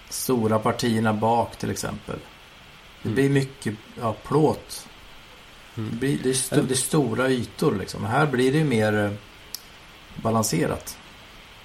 stora 0.10 0.60
partierna 0.60 1.13
bak 1.13 1.56
till 1.58 1.69
exempel. 1.71 2.15
Det 3.04 3.10
Mm. 3.10 3.15
blir 3.15 3.30
mycket 3.30 3.73
ja, 4.02 4.15
plåt. 4.28 4.88
Det, 5.75 5.82
Mm. 5.82 5.97
blir, 5.99 6.17
det, 6.23 6.30
är 6.30 6.34
sto, 6.34 6.62
det 6.62 6.73
är 6.73 6.75
stora 6.75 7.30
ytor 7.30 7.75
liksom. 7.80 8.06
Här 8.06 8.25
blir 8.25 8.52
det 8.52 8.58
ju 8.58 8.63
mer 8.63 9.06
eh, 9.06 9.12
balanserat. 10.15 10.97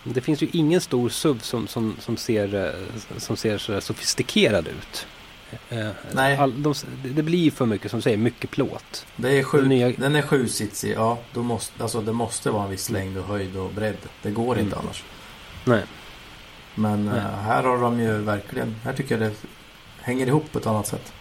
Det 0.05 0.21
finns 0.21 0.43
ju 0.43 0.49
ingen 0.53 0.81
stor 0.81 1.09
SUV 1.09 1.39
som, 1.39 1.67
som, 1.69 1.97
som 2.01 2.17
ser, 2.17 2.55
eh, 2.55 2.71
som 3.19 3.37
ser 3.37 3.59
så 3.59 3.81
sofistikerad 3.81 4.69
ut. 4.69 5.07
Eh, 5.69 5.89
Nej. 6.13 6.37
All, 6.37 6.63
de, 6.63 6.75
det 7.05 7.23
blir 7.23 7.51
för 7.51 7.67
mycket, 7.67 7.91
som 7.91 7.99
du 7.99 8.03
säger, 8.03 8.17
mycket 8.17 8.51
plåt. 8.51 9.07
Det 9.17 9.39
är 9.39 9.43
sju, 9.43 9.59
Den 9.61 9.69
nya- 9.73 9.95
Den 10.01 10.17
är 10.17 10.23
sjusitsig. 10.23 10.95
Ja, 10.97 11.19
då 11.33 11.43
måste, 11.43 11.83
alltså 11.83 12.01
det 12.01 12.13
måste 12.13 12.51
vara 12.51 12.65
en 12.65 12.71
viss 12.71 12.91
längd 12.91 13.19
och 13.19 13.25
höjd 13.25 13.57
och 13.57 13.71
bredd. 13.73 13.97
Det 14.23 14.31
går 14.31 14.59
inte 14.59 14.73
Mm. 14.77 14.85
annars. 14.87 15.05
Nej. 15.65 15.83
Men 16.75 17.05
Nej. 17.07 17.17
eh, 17.19 17.23
här 17.23 17.63
har 17.63 17.79
de 17.81 18.01
ju 18.01 18.13
verkligen, 18.13 18.77
här 18.85 18.93
tycker 18.93 19.19
jag 19.21 19.31
det 19.31 19.37
hänger 20.03 20.27
ihop 20.27 20.53
på 20.53 20.59
ett 20.59 20.67
annat 20.67 20.87
sätt. 20.87 21.13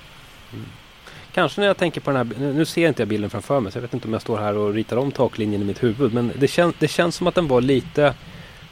Kanske 1.34 1.62
när 1.62 1.67
jag 1.67 1.78
tänker 1.78 2.02
på 2.02 2.12
den 2.12 2.17
här, 2.17 2.39
nu 2.39 2.54
nu 2.54 2.65
ser 2.65 2.88
inte 2.88 3.02
jag 3.02 3.08
bilden 3.10 3.30
framför 3.30 3.60
mig 3.60 3.72
så 3.72 3.78
jag 3.78 3.82
vet 3.82 3.93
inte 3.93 4.08
om 4.08 4.13
jag 4.13 4.22
står 4.22 4.38
här 4.38 4.58
och 4.58 4.74
ritar 4.74 4.98
om 4.98 5.12
taklinjen 5.12 5.62
i 5.62 5.65
mitt 5.65 5.84
huvud. 5.84 6.13
Men 6.13 6.32
det, 6.39 6.48
kän, 6.48 6.74
det 6.80 6.88
känns 6.88 7.15
som 7.15 7.28
att 7.28 7.36
den 7.36 7.48
var 7.48 7.62
lite, 7.62 8.13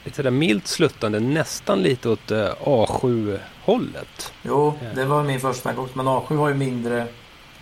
lite 0.04 0.16
sådär 0.16 0.32
milt 0.32 0.68
sluttande, 0.68 1.20
nästan 1.20 1.84
lite 1.84 2.10
åt 2.10 2.32
eh, 2.32 2.54
A7-hållet. 2.64 4.34
Jo, 4.44 4.74
Ja. 4.82 4.88
det 4.96 5.06
var 5.06 5.24
min 5.24 5.40
första 5.40 5.78
också. 5.78 5.98
Men 5.98 6.08
A7 6.08 6.38
har 6.38 6.50
ju 6.50 6.56
mindre, 6.56 7.08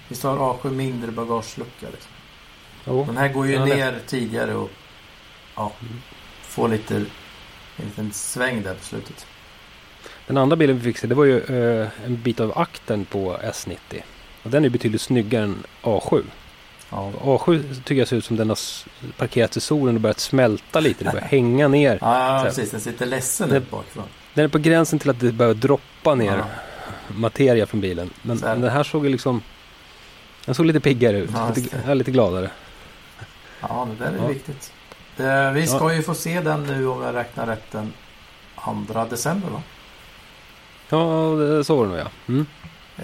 visst 0.07 0.23
har 0.23 0.37
A7 0.37 0.71
mindre 0.71 1.11
bagagelucka 1.11 1.87
liksom. 1.91 2.11
Jo. 2.85 3.05
Den 3.05 3.17
här 3.17 3.27
går 3.33 3.47
ju 3.47 3.53
Ja, 3.53 3.65
det- 3.65 3.75
ner 3.75 3.99
tidigare 4.07 4.53
och 4.55 4.69
ja, 5.55 5.71
Mm. 5.81 6.01
får 6.41 6.67
lite, 6.69 6.95
en 6.95 7.05
liten 7.85 8.11
sväng 8.13 8.63
där 8.63 8.73
på 8.73 8.83
slutet. 8.83 9.25
Den 10.27 10.37
andra 10.37 10.55
bilden 10.55 10.77
vi 10.77 10.83
fick 10.83 10.97
se 10.97 11.07
det 11.07 11.15
var 11.15 11.25
ju 11.25 11.39
eh, 11.39 11.87
en 12.05 12.21
bit 12.21 12.39
av 12.39 12.57
akten 12.57 13.05
på 13.05 13.37
S90. 13.37 13.77
Och 14.43 14.49
den 14.49 14.65
är 14.65 14.69
betydligt 14.69 15.01
snyggare 15.01 15.43
än 15.43 15.63
A7. 15.81 16.23
Ja. 16.91 17.11
A7 17.21 17.81
tycker 17.83 17.99
jag 18.01 18.07
ser 18.07 18.15
ut 18.17 18.25
som 18.25 18.35
den 18.37 18.49
har 18.49 18.55
s- 18.55 18.85
parkerat 19.17 19.57
i 19.57 19.59
solen 19.59 19.95
och 19.95 20.01
börjat 20.01 20.19
smälta 20.19 20.79
lite. 20.79 21.03
Det 21.03 21.11
börjar 21.11 21.25
hänga 21.31 21.67
ner. 21.67 21.97
Ja, 22.01 22.41
precis. 22.45 22.71
Den 22.71 22.79
sitter 22.81 23.05
ledsen 23.05 23.49
Det- 23.49 23.57
ut 23.57 23.71
bakifrån. 23.71 24.03
Den 24.33 24.45
är 24.45 24.49
på 24.49 24.57
gränsen 24.57 24.99
till 24.99 25.09
att 25.09 25.19
det 25.19 25.31
börjar 25.31 25.53
droppa 25.53 26.15
ner 26.15 26.37
Ja. 26.37 26.43
materia 27.07 27.65
från 27.65 27.81
bilen. 27.81 28.09
Men 28.21 28.43
här. 28.43 28.55
den 28.55 28.69
här 28.71 28.83
såg 28.83 29.05
ju 29.05 29.11
liksom... 29.11 29.41
Den 30.45 30.55
såg 30.55 30.65
lite 30.65 30.79
piggare 30.79 31.17
ut. 31.17 31.29
Ja, 31.33 31.51
lite, 31.55 31.95
lite 31.95 32.11
gladare. 32.11 32.49
Ja, 33.61 33.87
det 33.99 34.05
där 34.05 34.11
är 34.11 34.17
Ja. 34.21 34.27
viktigt. 34.27 34.73
Eh, 35.17 35.51
vi 35.51 35.67
ska 35.67 35.93
ju 35.93 36.03
få 36.03 36.13
se 36.13 36.41
den 36.41 36.63
nu 36.63 36.87
om 36.87 37.03
jag 37.03 37.15
räknar 37.15 37.45
rätt 37.47 37.71
den 37.71 37.93
2 38.63 39.05
december 39.09 39.49
va? 39.49 39.61
Ja, 40.89 41.63
så 41.63 41.75
var 41.75 41.83
det 41.85 41.89
nog 41.89 41.99
ja. 41.99 42.07
Mm. 42.27 42.45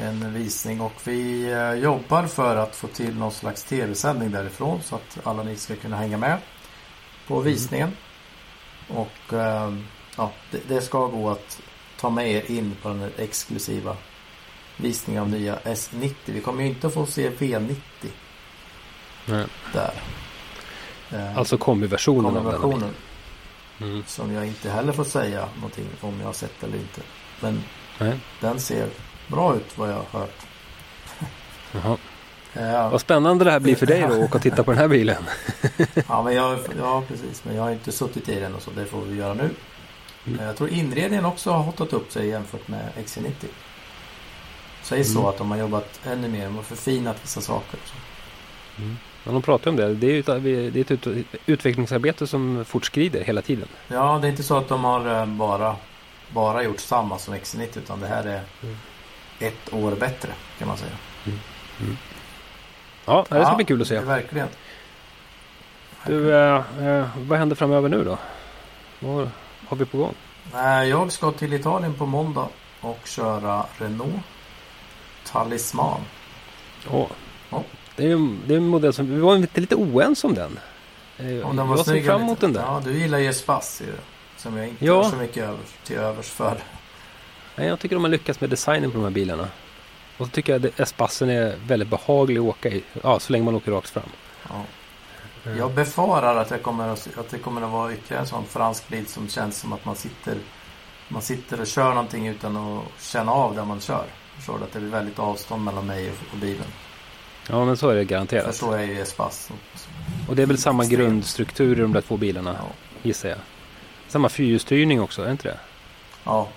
En 0.02 0.34
visning 0.34 0.82
och 0.82 0.94
vi 1.04 1.52
eh, 1.52 1.74
jobbar 1.74 2.28
för 2.28 2.56
att 2.56 2.76
få 2.76 2.88
till 2.88 3.16
någon 3.16 3.32
slags 3.32 3.64
tv-sändning 3.64 4.32
därifrån 4.32 4.82
så 4.84 4.96
att 4.96 5.18
alla 5.24 5.44
ni 5.44 5.56
ska 5.56 5.76
kunna 5.76 5.98
hänga 5.98 6.18
med 6.18 6.38
på 7.28 7.40
visningen. 7.40 7.92
Och 8.88 9.34
eh, 9.34 9.74
ja, 10.18 10.32
det, 10.52 10.60
det 10.68 10.82
ska 10.82 11.06
gå 11.08 11.30
att 11.30 11.62
ta 12.00 12.10
med 12.10 12.32
er 12.32 12.52
in 12.52 12.76
på 12.82 12.90
den 12.90 13.12
exklusiva 13.18 13.98
visningen 14.78 15.22
av 15.24 15.30
nya 15.30 15.56
S90. 15.60 16.14
Vi 16.26 16.42
kommer 16.42 16.64
ju 16.64 16.70
inte 16.70 16.88
att 16.88 16.94
få 16.94 17.06
se 17.06 17.30
V90 17.30 17.76
Nej. 19.26 19.46
där. 19.74 19.94
Eh, 21.12 21.38
Alltså 21.38 21.58
kombiversionen 21.58 22.26
av 22.26 22.34
den. 22.34 22.46
versionen 22.46 22.90
Mm. 23.82 24.04
som 24.08 24.34
jag 24.34 24.48
inte 24.48 24.70
heller 24.70 24.94
får 24.94 25.04
säga 25.04 25.48
någonting 25.56 25.86
om 26.02 26.20
jag 26.20 26.26
har 26.26 26.34
sett 26.34 26.64
eller 26.64 26.78
inte. 26.78 27.02
Men 27.40 27.64
Nej. 28.00 28.20
den 28.42 28.60
ser 28.60 28.90
bra 29.28 29.56
ut 29.56 29.78
vad 29.78 29.90
jag 29.90 29.94
har 30.12 30.20
hört. 30.20 30.36
Jaha. 31.72 31.98
Ja, 32.58 32.90
Vad 32.90 33.02
spännande 33.02 33.46
det 33.46 33.52
här 33.52 33.60
blir 33.60 33.76
för 33.76 33.86
dig 33.86 34.02
då 34.02 34.08
att 34.08 34.20
åka 34.20 34.36
och 34.36 34.42
titta 34.42 34.64
på 34.64 34.72
den 34.72 34.78
här 34.80 34.88
bilen. 34.88 35.24
ja, 36.08 36.24
men 36.24 36.34
jag, 36.36 36.60
ja, 36.80 37.04
precis. 37.08 37.44
Men 37.44 37.56
jag 37.56 37.64
har 37.64 37.72
inte 37.72 37.92
suttit 37.92 38.30
i 38.30 38.40
den 38.40 38.56
och 38.56 38.62
så. 38.62 38.72
Det 38.72 38.86
får 38.86 39.02
vi 39.02 39.16
göra 39.18 39.34
nu. 39.34 39.50
Mm. 40.28 40.46
Jag 40.46 40.56
tror 40.58 40.70
inredningen 40.70 41.26
också 41.26 41.52
har 41.52 41.64
hotat 41.64 41.94
upp 41.94 42.12
sig 42.12 42.28
jämfört 42.28 42.68
med 42.68 42.90
XC90. 43.06 43.32
Sägs 44.84 45.14
så 45.14 45.20
Mm. 45.20 45.30
att 45.30 45.38
de 45.38 45.52
har 45.52 45.58
jobbat 45.58 46.00
ännu 46.06 46.28
mer. 46.28 46.44
De 46.46 46.56
har 46.56 46.64
förfinat 46.64 47.18
vissa 47.24 47.42
saker. 47.42 47.80
Så. 47.86 47.94
Men 49.24 49.34
de 49.34 49.42
pratar 49.42 49.70
om 49.72 49.76
det. 49.78 49.94
Det 49.94 50.08
är, 50.08 50.20
ett, 50.20 50.26
det 50.74 50.80
är 50.80 50.94
ett 50.94 51.06
ut- 51.08 51.26
utvecklingsarbete 51.46 52.28
som 52.28 52.66
fortskrider 52.66 53.24
hela 53.24 53.42
tiden. 53.42 53.68
Ja, 53.88 54.20
det 54.22 54.28
är 54.28 54.32
inte 54.32 54.44
så 54.44 54.58
att 54.58 54.68
de 54.68 54.84
har 54.84 55.20
eh, 55.22 55.26
bara, 55.26 55.76
bara 56.30 56.64
gjort 56.64 56.80
samma 56.80 57.18
som 57.20 57.34
XC90 57.34 57.78
utan 57.78 58.00
det 58.00 58.08
här 58.08 58.24
är 58.24 58.42
Mm. 58.64 58.76
Ett 59.40 59.74
år 59.74 59.92
bättre 59.92 60.30
kan 60.60 60.68
man 60.68 60.78
säga. 60.78 60.92
Ja, 63.06 63.18
det 63.22 63.26
ska 63.26 63.38
Ja, 63.38 63.56
bli 63.56 63.66
kul 63.66 63.82
att 63.82 63.88
se. 63.88 64.00
Verkligen. 64.00 64.48
Du, 66.06 66.36
eh, 66.36 66.64
eh, 66.88 67.08
vad 67.18 67.40
händer 67.40 67.56
framöver 67.56 67.90
nu 67.90 68.04
då? 68.04 68.18
Vad 69.00 69.30
har 69.68 69.78
vi 69.78 69.86
på 69.86 69.98
gång? 69.98 70.14
Eh, 70.54 70.84
Jag 70.84 71.12
ska 71.12 71.32
till 71.32 71.54
Italien 71.54 71.94
på 71.94 72.06
måndag 72.06 72.48
och 72.82 73.00
köra 73.06 73.66
Renault 73.78 74.14
Talisman. 75.32 76.02
Ja. 76.92 77.08
Ja. 77.50 77.64
Det 77.96 78.04
är 78.04 78.12
det 78.48 78.54
är 78.54 78.58
en 78.58 78.68
modell 78.68 78.94
som 78.94 79.10
vi 79.16 79.20
var 79.20 79.36
lite, 79.38 79.76
oense 79.76 80.28
om 80.28 80.34
den. 80.34 80.60
Eh, 81.18 81.48
Om 81.50 81.56
den 81.56 81.68
var 81.68 81.78
jag 81.78 81.86
ser 81.86 82.04
fram 82.04 82.22
emot 82.22 82.40
den 82.40 82.54
där. 82.54 82.62
Ja, 82.62 82.82
du 82.86 82.94
gillar 82.94 83.18
ju 83.18 83.34
ju. 83.82 83.94
Som 84.38 84.58
jag 84.58 84.68
inte 84.68 84.86
Ja. 84.86 85.04
har 85.04 85.10
så 85.10 85.16
mycket 85.16 85.50
till 85.84 85.96
övers 85.98 86.30
för. 86.30 86.58
Nej, 87.56 87.68
jag 87.68 87.80
tycker 87.80 87.96
de 87.96 88.04
har 88.04 88.12
lyckats 88.12 88.42
med 88.42 88.50
designen 88.50 88.92
på 88.92 88.98
de 88.98 89.04
här 89.04 89.12
bilarna. 89.12 89.48
Och 90.18 90.26
så 90.26 90.32
tycker 90.32 90.54
jag 90.54 90.66
att 90.66 90.80
Espassen 90.80 91.30
är 91.30 91.56
väldigt 91.68 91.90
behaglig 91.90 92.38
att 92.38 92.44
åka 92.46 92.70
i. 92.70 92.84
Ja, 93.04 93.20
så 93.20 93.32
länge 93.34 93.46
man 93.46 93.56
åker 93.56 93.72
rakt 93.72 93.90
fram. 93.90 94.10
Ja. 94.50 94.64
Jag 95.58 95.72
befarar 95.74 96.36
att, 96.36 96.52
jag 96.52 96.64
kommer 96.64 96.88
att, 96.90 97.10
att 97.18 97.30
det 97.30 97.38
kommer 97.38 97.62
att 97.62 97.72
vara 97.72 97.94
ytterligare 97.94 98.22
en 98.22 98.28
sån 98.28 98.46
fransk 98.46 98.88
bil 98.90 99.06
som 99.08 99.28
känns 99.30 99.58
som 99.60 99.74
att 99.74 99.86
man 99.86 99.96
sitter 99.96 100.36
man 101.08 101.22
sitter 101.22 101.62
och 101.62 101.68
kör 101.68 101.90
någonting 101.90 102.28
utan 102.28 102.58
att 102.58 102.84
känna 103.02 103.32
av 103.32 103.56
där 103.56 103.66
man 103.66 103.80
kör. 103.80 104.04
Förstår 104.38 104.58
du? 104.58 104.64
Att 104.64 104.72
det 104.74 104.80
blir 104.80 104.90
väldigt 104.90 105.20
avstånd 105.20 105.64
mellan 105.64 105.86
mig 105.88 106.10
och, 106.10 106.16
och 106.34 106.38
bilen. 106.38 106.66
Ja, 107.50 107.66
men 107.66 107.78
så 107.78 107.90
är 107.90 107.96
det 107.96 108.02
För 108.06 108.10
garanterat. 108.10 108.56
så 108.56 108.72
är 108.72 108.84
ju 108.84 109.02
Espace. 109.02 109.54
Och 110.30 110.36
det 110.36 110.42
är 110.42 110.46
väl 110.46 110.58
samma 110.58 110.86
grundstruktur 110.86 111.78
i 111.78 111.82
de 111.82 111.94
där 111.94 112.02
två 112.02 112.18
bilarna, 112.18 112.56
Ja. 112.60 112.66
gissar 113.04 113.30
jag. 113.30 113.38
Samma 114.08 114.30
fyrhjulsstyrning 114.30 115.02
också, 115.02 115.22
är 115.22 115.26
det 115.26 115.32
inte 115.32 115.48
det? 115.48 115.58
ja. 116.24 116.48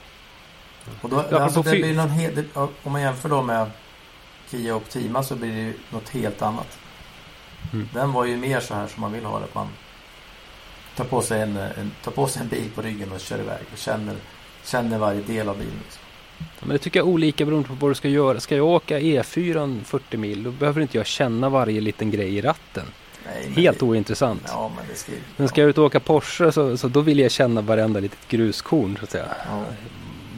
Och 1.00 1.08
då, 1.08 1.18
apropå 1.18 1.36
alltså, 1.36 1.62
det 1.62 1.70
blir 1.70 1.94
någon 1.94 2.10
ja, 2.54 2.68
om 2.82 2.92
man 2.92 3.02
jämför 3.02 3.28
då 3.28 3.42
med 3.42 3.70
Kia 4.50 4.74
Optima 4.74 5.22
så 5.22 5.36
blir 5.36 5.52
det 5.52 5.60
ju 5.60 5.74
något 5.90 6.08
helt 6.08 6.42
annat. 6.42 6.78
Mm. 7.72 7.88
Den 7.94 8.12
var 8.12 8.24
ju 8.24 8.36
mer 8.36 8.60
så 8.60 8.74
här 8.74 8.86
som 8.86 9.00
man 9.00 9.12
vill 9.12 9.24
ha 9.24 9.38
det. 9.38 9.44
Att 9.44 9.54
man 9.54 9.68
tar 10.96 11.04
på 11.04 11.22
sig 11.22 11.42
en, 11.42 11.56
en, 11.56 11.90
tar 12.04 12.12
på 12.12 12.26
sig 12.26 12.42
en 12.42 12.48
bil 12.48 12.70
på 12.74 12.82
ryggen 12.82 13.12
och 13.12 13.20
kör 13.20 13.38
iväg. 13.38 13.62
Och 13.72 13.78
känner, 13.78 14.16
känner 14.64 14.98
varje 14.98 15.20
del 15.20 15.48
av 15.48 15.58
bilen. 15.58 15.72
Liksom. 15.84 16.02
Ja, 16.38 16.44
Men 16.60 16.68
det 16.68 16.78
tycker 16.78 17.00
jag 17.00 17.08
är 17.08 17.12
olika 17.12 17.44
beroende 17.44 17.68
på 17.68 17.74
vad 17.74 17.90
du 17.90 17.94
ska 17.94 18.08
göra. 18.08 18.40
Ska 18.40 18.56
jag 18.56 18.66
åka 18.66 18.98
E4 18.98 19.84
40 19.84 20.16
mil, 20.16 20.42
då 20.42 20.50
behöver 20.50 20.80
inte 20.80 20.96
jag 20.96 21.06
känna 21.06 21.48
varje 21.48 21.80
liten 21.80 22.10
grej 22.10 22.36
i 22.36 22.40
ratten. 22.40 22.84
Nej, 23.26 23.52
Helt 23.52 23.78
det, 23.78 23.84
ointressant. 23.84 24.42
Ja, 24.46 24.70
men 24.76 24.84
det 24.88 24.94
ska. 24.94 25.12
Men 25.36 25.48
ska 25.48 25.60
jag 25.60 25.70
ut 25.70 25.78
och 25.78 25.84
åka 25.84 26.00
Porsche 26.00 26.52
så, 26.52 26.76
så 26.76 26.88
då 26.88 27.00
vill 27.00 27.18
jag 27.18 27.30
känna 27.30 27.60
varenda 27.60 28.00
litet 28.00 28.28
gruskorn 28.28 28.96
så 28.98 29.04
att 29.04 29.10
säga. 29.10 29.26
Ja. 29.50 29.64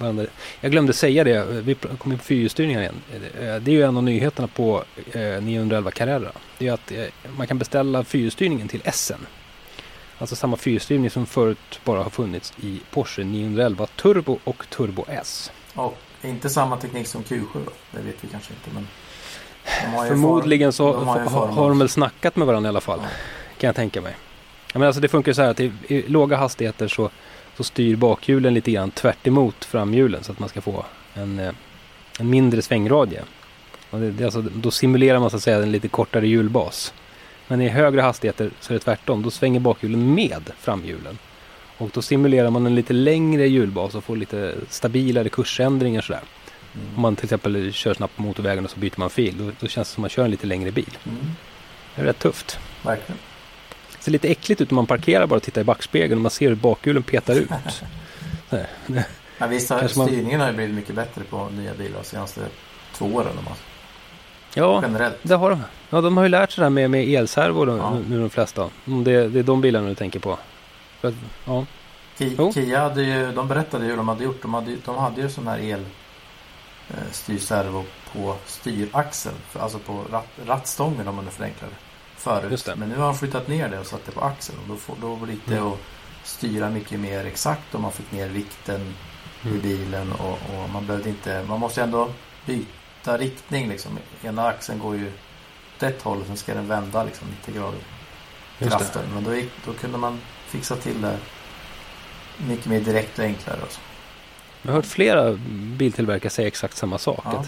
Varenda- 0.00 0.26
Jag 0.60 0.72
glömde 0.72 0.92
säga 0.92 1.24
det, 1.24 1.44
vi 1.62 1.74
pr- 1.74 1.96
kom 1.96 2.12
in 2.12 2.18
på 2.18 2.24
fyrhjulsstyrningen 2.24 2.80
igen. 2.80 2.94
Eh, 3.14 3.40
Det 3.40 3.70
är 3.70 3.74
ju 3.74 3.82
en 3.82 3.96
av 3.96 4.02
nyheterna 4.02 4.48
på 4.48 4.84
eh, 5.12 5.20
911 5.42 5.90
Carrera. 5.90 6.32
Det 6.58 6.68
är 6.68 6.72
att 6.72 6.92
eh, 6.92 7.04
man 7.36 7.46
kan 7.46 7.58
beställa 7.58 8.04
fyrhjulsstyrningen 8.04 8.68
till 8.68 8.82
SN. 8.92 9.26
Alltså 10.18 10.36
samma 10.36 10.56
fyrhjulsstyrning 10.56 11.10
som 11.10 11.26
förut 11.26 11.80
bara 11.84 12.02
har 12.02 12.10
funnits 12.10 12.52
i 12.62 12.80
Porsche 12.90 13.24
911 13.24 13.86
Turbo 13.86 14.38
och 14.44 14.64
Turbo 14.70 15.04
S. 15.08 15.50
Och 15.74 15.98
inte 16.22 16.50
samma 16.50 16.76
teknik 16.76 17.06
som 17.06 17.22
Q7 17.24 17.46
då. 17.54 17.72
Det 17.90 18.02
vet 18.02 18.16
vi 18.24 18.28
kanske 18.28 18.52
inte. 18.52 18.70
Men 18.74 18.86
Förmodligen 20.08 20.72
så 20.72 20.92
de 20.92 21.08
har 21.08 21.18
har, 21.20 21.46
har 21.46 21.68
de 21.68 21.78
väl 21.78 21.88
snackat 21.88 22.36
med 22.36 22.46
varandra 22.46 22.68
i 22.68 22.70
alla 22.70 22.80
fall. 22.80 22.98
Ja. 23.02 23.08
Kan 23.58 23.68
jag 23.68 23.76
tänka 23.76 24.00
mig. 24.00 24.14
Ja, 24.72 24.78
men 24.78 24.86
alltså 24.86 25.00
det 25.00 25.08
funkar 25.08 25.32
så 25.32 25.42
här 25.42 25.48
att 25.50 25.60
i, 25.60 25.72
i 25.88 26.02
låga 26.08 26.36
hastigheter 26.36 26.88
så, 26.88 27.10
så 27.60 27.64
styr 27.64 27.96
bakhjulen 27.96 28.54
lite 28.54 28.70
grann 28.70 28.90
tvärt 28.90 29.26
emot 29.26 29.64
framhjulen 29.64 30.24
så 30.24 30.32
att 30.32 30.38
man 30.38 30.48
ska 30.48 30.60
få 30.60 30.84
en, 31.14 31.38
eh, 31.38 31.52
en 32.20 32.30
mindre 32.30 32.62
svängradie. 32.62 33.22
Och 33.90 34.00
det, 34.00 34.10
det 34.10 34.24
alltså, 34.24 34.42
då 34.42 34.70
simulerar 34.70 35.18
man 35.18 35.30
så 35.30 35.36
att 35.36 35.42
säga 35.42 35.62
en 35.62 35.72
lite 35.72 35.88
kortare 35.88 36.28
hjulbas. 36.28 36.94
Men 37.48 37.60
i 37.60 37.68
högre 37.68 38.00
hastigheter 38.00 38.50
så 38.60 38.72
är 38.72 38.74
det 38.74 38.84
tvärtom. 38.84 39.22
Då 39.22 39.30
svänger 39.30 39.60
bakhjulen 39.60 40.14
med 40.14 40.50
framhjulen. 40.58 41.18
Och 41.78 41.90
då 41.92 42.02
simulerar 42.02 42.50
man 42.50 42.66
en 42.66 42.74
lite 42.74 42.92
längre 42.92 43.48
hjulbas 43.48 43.94
och 43.94 44.04
får 44.04 44.16
lite 44.16 44.54
stabilare 44.68 45.28
kursändringar 45.28 46.00
sådär. 46.00 46.22
Mm. 46.74 46.86
Om 46.96 47.02
man 47.02 47.16
till 47.16 47.24
exempel 47.24 47.72
kör 47.72 47.94
snabbt 47.94 48.16
på 48.16 48.22
motorvägen 48.22 48.64
och 48.64 48.70
så 48.70 48.78
byter 48.78 48.98
man 48.98 49.10
fil. 49.10 49.34
Då, 49.38 49.52
då 49.60 49.68
känns 49.68 49.88
det 49.88 49.94
som 49.94 50.00
att 50.00 50.02
man 50.02 50.10
kör 50.10 50.24
en 50.24 50.30
lite 50.30 50.46
längre 50.46 50.70
bil. 50.70 50.98
Mm. 51.04 51.18
Det 51.94 52.02
är 52.02 52.06
rätt 52.06 52.18
tufft. 52.18 52.58
Verkligen. 52.82 53.18
Det 54.00 54.04
ser 54.04 54.12
lite 54.12 54.28
äckligt 54.28 54.60
ut 54.60 54.70
när 54.70 54.74
man 54.76 54.86
parkerar 54.86 55.26
bara 55.26 55.36
och 55.36 55.42
tittar 55.42 55.60
i 55.60 55.64
backspegeln 55.64 56.18
och 56.18 56.22
man 56.22 56.30
ser 56.30 56.48
hur 56.48 56.54
bakhjulen 56.54 57.02
petar 57.02 57.34
ut. 57.34 57.48
Men 59.38 59.50
visst 59.50 59.70
har 59.70 59.80
man- 59.96 60.06
styrningen 60.08 60.40
har 60.40 60.48
ju 60.48 60.54
blivit 60.56 60.74
mycket 60.74 60.94
bättre 60.94 61.22
på 61.24 61.48
nya 61.48 61.74
bilar 61.74 61.98
de 62.02 62.04
senaste 62.08 62.40
två 62.94 63.06
åren. 63.06 63.38
om 63.38 63.44
man- 63.44 63.54
Ja, 64.54 64.82
Generellt. 64.82 65.16
det 65.22 65.34
har 65.34 65.50
de. 65.50 65.62
Ja, 65.90 66.00
de 66.00 66.16
har 66.16 66.24
ju 66.24 66.28
lärt 66.28 66.50
sig 66.52 66.60
det 66.62 66.64
här 66.64 66.70
med, 66.70 66.90
med 66.90 67.08
elservo 67.08 67.76
Ja. 67.78 67.98
nu 68.08 68.20
de 68.20 68.30
flesta. 68.30 68.70
Om 68.86 69.04
det, 69.04 69.28
det 69.28 69.38
är 69.38 69.42
de 69.42 69.60
bilarna 69.60 69.88
du 69.88 69.94
tänker 69.94 70.20
på. 70.20 70.32
Att, 71.02 71.14
ja. 71.46 71.66
Ki- 72.18 72.34
Jo. 72.38 72.52
Kia 72.52 72.80
hade 72.80 73.02
ju, 73.02 73.32
de 73.32 73.48
berättade 73.48 73.84
hur 73.84 73.96
de 73.96 74.08
hade 74.08 74.24
gjort. 74.24 74.42
De 74.42 74.54
hade, 74.54 74.76
de 74.84 74.96
hade 74.96 75.20
ju 75.20 75.28
sån 75.30 75.46
här 75.48 75.58
el 75.58 75.84
eh, 76.88 76.94
styrservo 77.12 77.84
på 78.12 78.36
styraxeln. 78.46 79.36
Alltså 79.58 79.78
på 79.78 80.00
ratt, 80.12 80.26
rattstången 80.46 81.08
om 81.08 81.14
man 81.16 81.26
är 81.26 81.30
förenklare. 81.30 81.70
Förut. 82.20 82.68
Men 82.76 82.88
nu 82.88 82.96
har 82.96 83.04
de 83.04 83.14
flyttat 83.14 83.48
ner 83.48 83.68
det 83.68 83.78
och 83.78 83.86
satt 83.86 84.06
det 84.06 84.12
på 84.12 84.20
axeln. 84.20 84.58
Och 84.62 84.68
då, 84.68 84.76
får, 84.76 84.96
då 85.00 85.16
blir 85.16 85.36
det 85.46 85.56
Mm. 85.56 85.68
att 85.68 85.78
styra 86.24 86.70
mycket 86.70 87.00
mer 87.00 87.24
exakt. 87.24 87.74
Och 87.74 87.80
man 87.80 87.92
fick 87.92 88.12
ner 88.12 88.28
vikten 88.28 88.80
i 89.42 89.48
Mm. 89.48 89.60
bilen. 89.60 90.12
Och, 90.12 90.30
och 90.32 90.70
man 90.72 90.86
behövde 90.86 91.08
inte, 91.08 91.44
man 91.48 91.60
måste 91.60 91.82
ändå 91.82 92.08
byta 92.46 93.18
riktning 93.18 93.68
liksom. 93.68 93.98
Ena 94.22 94.46
axeln 94.46 94.78
går 94.78 94.96
ju 94.96 95.06
åt 95.76 95.82
ett 95.82 96.02
håll 96.02 96.20
och 96.20 96.26
sen 96.26 96.36
ska 96.36 96.54
den 96.54 96.68
vända 96.68 97.04
liksom 97.04 97.28
90 97.30 97.54
grader 97.54 97.80
kraften. 98.58 99.02
Men 99.14 99.24
då, 99.24 99.34
gick, 99.34 99.50
då 99.66 99.72
kunde 99.72 99.98
man 99.98 100.20
fixa 100.46 100.76
till 100.76 101.02
det 101.02 101.18
mycket 102.48 102.66
mer 102.66 102.80
direkt 102.80 103.18
och 103.18 103.24
enklare. 103.24 103.58
Och 103.66 103.72
så. 103.72 103.80
Jag 104.62 104.70
har 104.70 104.76
hört 104.76 104.86
flera 104.86 105.32
biltillverkare 105.76 106.30
säga 106.30 106.48
exakt 106.48 106.76
samma 106.76 106.98
sak. 106.98 107.24
Ja. 107.24 107.44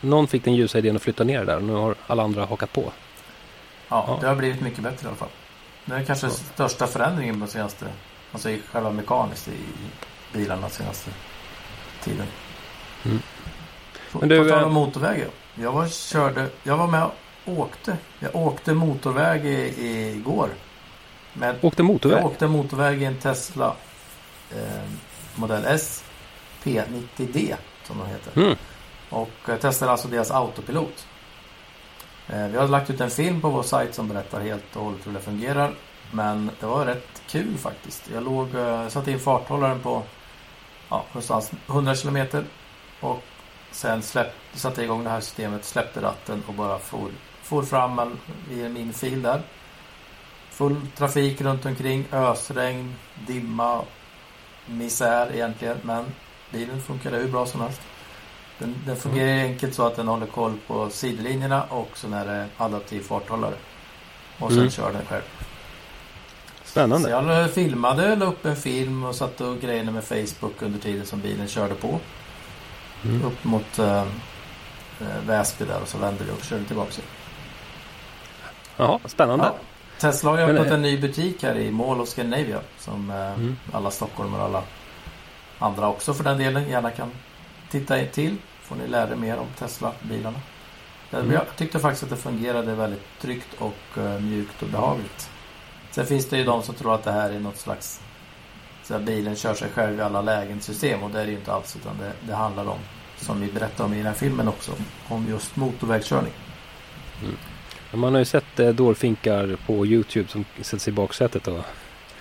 Någon 0.00 0.28
fick 0.28 0.44
den 0.44 0.54
ljusa 0.54 0.78
idén 0.78 0.96
att 0.96 1.02
flytta 1.02 1.24
ner 1.24 1.38
det 1.38 1.44
där 1.44 1.56
och 1.56 1.64
nu 1.64 1.72
har 1.72 1.94
alla 2.06 2.22
andra 2.22 2.44
hakat 2.46 2.72
på. 2.72 2.92
Ja, 3.88 4.04
Ja. 4.08 4.18
det 4.20 4.26
har 4.28 4.34
blivit 4.36 4.60
mycket 4.60 4.80
bättre 4.82 5.04
i 5.04 5.08
alla 5.08 5.16
fall. 5.16 5.28
Det 5.84 5.94
är 5.94 6.04
kanske 6.04 6.26
Ja. 6.26 6.32
största 6.32 6.86
förändringen 6.86 7.40
på 7.40 7.46
senaste, 7.46 7.86
alltså 8.32 8.50
i 8.50 8.60
själva 8.72 8.90
mekaniskt 8.90 9.48
i, 9.48 9.52
bilarna 10.32 10.68
senaste 10.68 11.10
tiden. 12.02 12.26
Mm. 13.04 13.18
Men 14.12 14.28
du, 14.28 14.42
på 14.44 14.48
tal 14.50 14.60
eh, 14.60 14.66
om 14.66 14.72
motorväg. 14.74 15.20
ja. 15.20 15.62
Jag 15.62 15.72
var, 15.72 15.88
körde, 15.88 16.48
jag 16.62 16.76
var 16.76 16.86
med 16.86 17.02
och 17.44 17.58
åkte. 17.58 17.96
Jag 18.18 18.36
åkte 18.36 18.74
motorväg 18.74 19.46
i, 19.46 20.10
igår. 20.16 20.50
Med 21.32 21.56
Åkte 21.62 21.82
motorväg? 21.82 22.18
Jag 22.18 22.26
åkte 22.26 22.46
motorväg 22.46 23.02
i 23.02 23.04
en 23.04 23.18
Tesla 23.18 23.74
eh, 24.50 24.82
Modell 25.34 25.64
S 25.66 26.04
P90D 26.64 27.54
som 27.84 27.98
den 27.98 28.06
heter. 28.06 28.40
Mm. 28.42 28.56
Och 29.10 29.48
eh, 29.48 29.56
testade 29.56 29.90
alltså 29.92 30.08
deras 30.08 30.30
autopilot. 30.30 31.06
Eh, 32.28 32.46
vi 32.46 32.58
har 32.58 32.68
lagt 32.68 32.90
ut 32.90 33.00
en 33.00 33.10
film 33.10 33.40
på 33.40 33.48
vår 33.48 33.62
sajt 33.62 33.94
som 33.94 34.08
berättar 34.08 34.40
helt 34.40 34.76
och 34.76 34.84
hållet 34.84 35.06
hur 35.06 35.12
det 35.12 35.20
fungerar. 35.20 35.74
Men 36.12 36.50
det 36.60 36.66
var 36.66 36.86
rätt 36.86 37.22
kul 37.28 37.58
faktiskt. 37.58 38.10
Jag 38.14 38.22
låg, 38.22 38.54
eh, 38.54 38.88
satte 38.88 39.10
in 39.10 39.20
farthållaren 39.20 39.80
på 39.80 40.02
ja, 40.88 41.04
någonstans 41.08 41.52
100 41.66 41.94
kilometer. 41.94 42.44
Och 43.00 43.22
sen 43.70 44.02
släpp, 44.02 44.32
satte 44.52 44.80
jag 44.80 44.84
igång 44.84 45.04
det 45.04 45.10
här 45.10 45.20
systemet, 45.20 45.64
släppte 45.64 46.02
ratten 46.02 46.42
och 46.46 46.54
bara 46.54 46.78
for, 46.78 47.10
for 47.42 47.62
fram 47.62 47.98
en, 47.98 48.18
i 48.50 48.68
min 48.68 48.92
fil 48.92 49.22
där. 49.22 49.42
Full 50.50 50.76
trafik 50.96 51.40
runt 51.40 51.66
omkring, 51.66 52.04
ösregn, 52.12 52.94
dimma, 53.26 53.82
misär 54.66 55.34
egentligen. 55.34 55.76
Men 55.82 56.04
bilen 56.50 56.80
funkade 56.80 57.16
hur 57.16 57.28
bra 57.28 57.46
som 57.46 57.60
helst. 57.60 57.80
Den, 58.58 58.74
den 58.86 58.96
fungerar 58.96 59.38
enkelt 59.42 59.74
så 59.74 59.86
att 59.86 59.96
den 59.96 60.08
håller 60.08 60.26
koll 60.26 60.52
på 60.66 60.90
sidlinjerna 60.90 61.62
och 61.64 61.90
sen 61.94 62.12
är 62.12 62.26
det 62.26 62.46
adaptiv 62.56 63.00
farthållare. 63.00 63.54
Och 64.38 64.48
sen 64.50 64.58
Mm. 64.58 64.70
kör 64.70 64.92
den 64.92 65.04
själv. 65.06 65.22
Så 66.64 66.70
Spännande. 66.70 67.10
jag 67.10 67.50
filmade, 67.50 68.16
la 68.16 68.24
upp 68.26 68.44
en 68.44 68.56
film 68.56 69.04
och 69.04 69.14
satte 69.14 69.44
och 69.44 69.60
grejade 69.60 69.90
med 69.90 70.04
Facebook 70.04 70.62
under 70.62 70.78
tiden 70.78 71.06
som 71.06 71.20
bilen 71.20 71.48
körde 71.48 71.74
på. 71.74 72.00
Mm. 73.04 73.24
Upp 73.24 73.44
mot 73.44 73.78
äh, 73.78 74.04
Väsby 75.26 75.64
där 75.64 75.82
och 75.82 75.88
så 75.88 75.98
vände 75.98 76.24
vi 76.24 76.30
och 76.30 76.44
körde 76.44 76.64
tillbaka. 76.64 76.92
Jaha, 78.76 78.98
spännande. 79.04 79.44
Ja. 79.44 79.54
Tesla 79.98 80.30
har 80.30 80.38
ju 80.38 80.44
öppnat 80.44 80.66
eh, 80.66 80.72
en 80.72 80.82
ny 80.82 80.98
butik 81.00 81.42
här 81.42 81.54
i 81.56 81.70
Mall 81.70 82.00
of 82.00 82.08
Scandinavia. 82.08 82.60
Som 82.78 83.10
Mm. 83.10 83.56
alla 83.72 83.90
stockholmare 83.90 84.40
och 84.42 84.48
alla 84.48 84.62
andra 85.58 85.88
också 85.88 86.14
för 86.14 86.24
den 86.24 86.38
delen 86.38 86.68
gärna 86.68 86.90
kan 86.90 87.10
titta 87.80 88.00
in 88.00 88.08
till. 88.08 88.36
Får 88.62 88.76
ni 88.76 88.86
lära 88.88 89.10
er 89.10 89.16
mer 89.16 89.36
om 89.38 89.46
Tesla-bilarna. 89.58 90.38
Jag- 91.10 91.20
Mm. 91.20 91.32
Jag 91.32 91.42
tyckte 91.56 91.78
faktiskt 91.78 92.02
att 92.04 92.10
det 92.10 92.16
fungerade 92.16 92.74
väldigt 92.74 93.02
tryggt 93.20 93.48
och 93.58 93.98
eh, 93.98 94.20
mjukt 94.20 94.62
och 94.62 94.68
behagligt. 94.68 95.30
Sen 95.90 96.06
finns 96.06 96.26
det 96.28 96.38
ju 96.38 96.44
de 96.44 96.62
som 96.62 96.74
tror 96.74 96.94
att 96.94 97.04
det 97.04 97.12
här 97.12 97.30
är 97.30 97.40
något 97.40 97.56
slags 97.58 98.00
så 98.82 98.98
bilen 98.98 99.36
kör 99.36 99.54
sig 99.54 99.68
själv 99.74 99.98
i 99.98 100.02
alla 100.02 100.22
lägen 100.22 100.60
system 100.60 101.02
och 101.02 101.10
det 101.10 101.20
är 101.20 101.24
det 101.24 101.30
ju 101.32 101.38
inte 101.38 101.52
alls 101.52 101.76
utan 101.76 101.98
det, 101.98 102.12
det 102.26 102.34
handlar 102.34 102.66
om 102.68 102.78
som 103.16 103.40
vi 103.40 103.52
berättar 103.52 103.84
om 103.84 103.92
i 103.94 103.96
den 103.96 104.06
här 104.06 104.12
filmen 104.14 104.48
också 104.48 104.72
om 105.08 105.26
just 105.28 105.56
motorvägskörning. 105.56 106.32
Man 107.92 108.12
har 108.12 108.18
ju 108.18 108.24
sett 108.24 108.60
eh, 108.60 108.68
dårfinkar 108.68 109.56
på 109.66 109.86
Youtube 109.86 110.28
som 110.28 110.44
sätts 110.62 110.88
i 110.88 110.92
baksätet. 110.92 111.46
Och, 111.48 111.64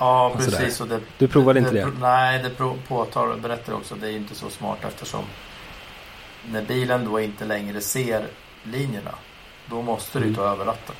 Ja 0.04 0.26
Och 0.28 0.38
precis. 0.38 0.82
Och 0.82 0.88
det, 0.88 0.99
du 1.18 1.28
provade 1.28 1.60
inte 1.60 1.72
det? 1.72 1.91
Nej, 1.99 2.43
det 2.43 2.49
påtar, 2.88 3.36
berättar 3.38 3.74
också. 3.74 3.95
Det 3.95 4.08
är 4.08 4.12
inte 4.12 4.36
så 4.36 4.49
smart 4.49 4.78
eftersom 4.86 5.24
när 6.51 6.62
bilen 6.62 7.06
då 7.06 7.20
inte 7.20 7.45
längre 7.45 7.82
ser 7.82 8.28
linjerna. 8.64 9.16
Då 9.66 9.82
måste 9.82 10.20
du 10.20 10.24
Mm. 10.26 10.36
ta 10.36 10.41
över 10.43 10.66
ratten. 10.66 10.95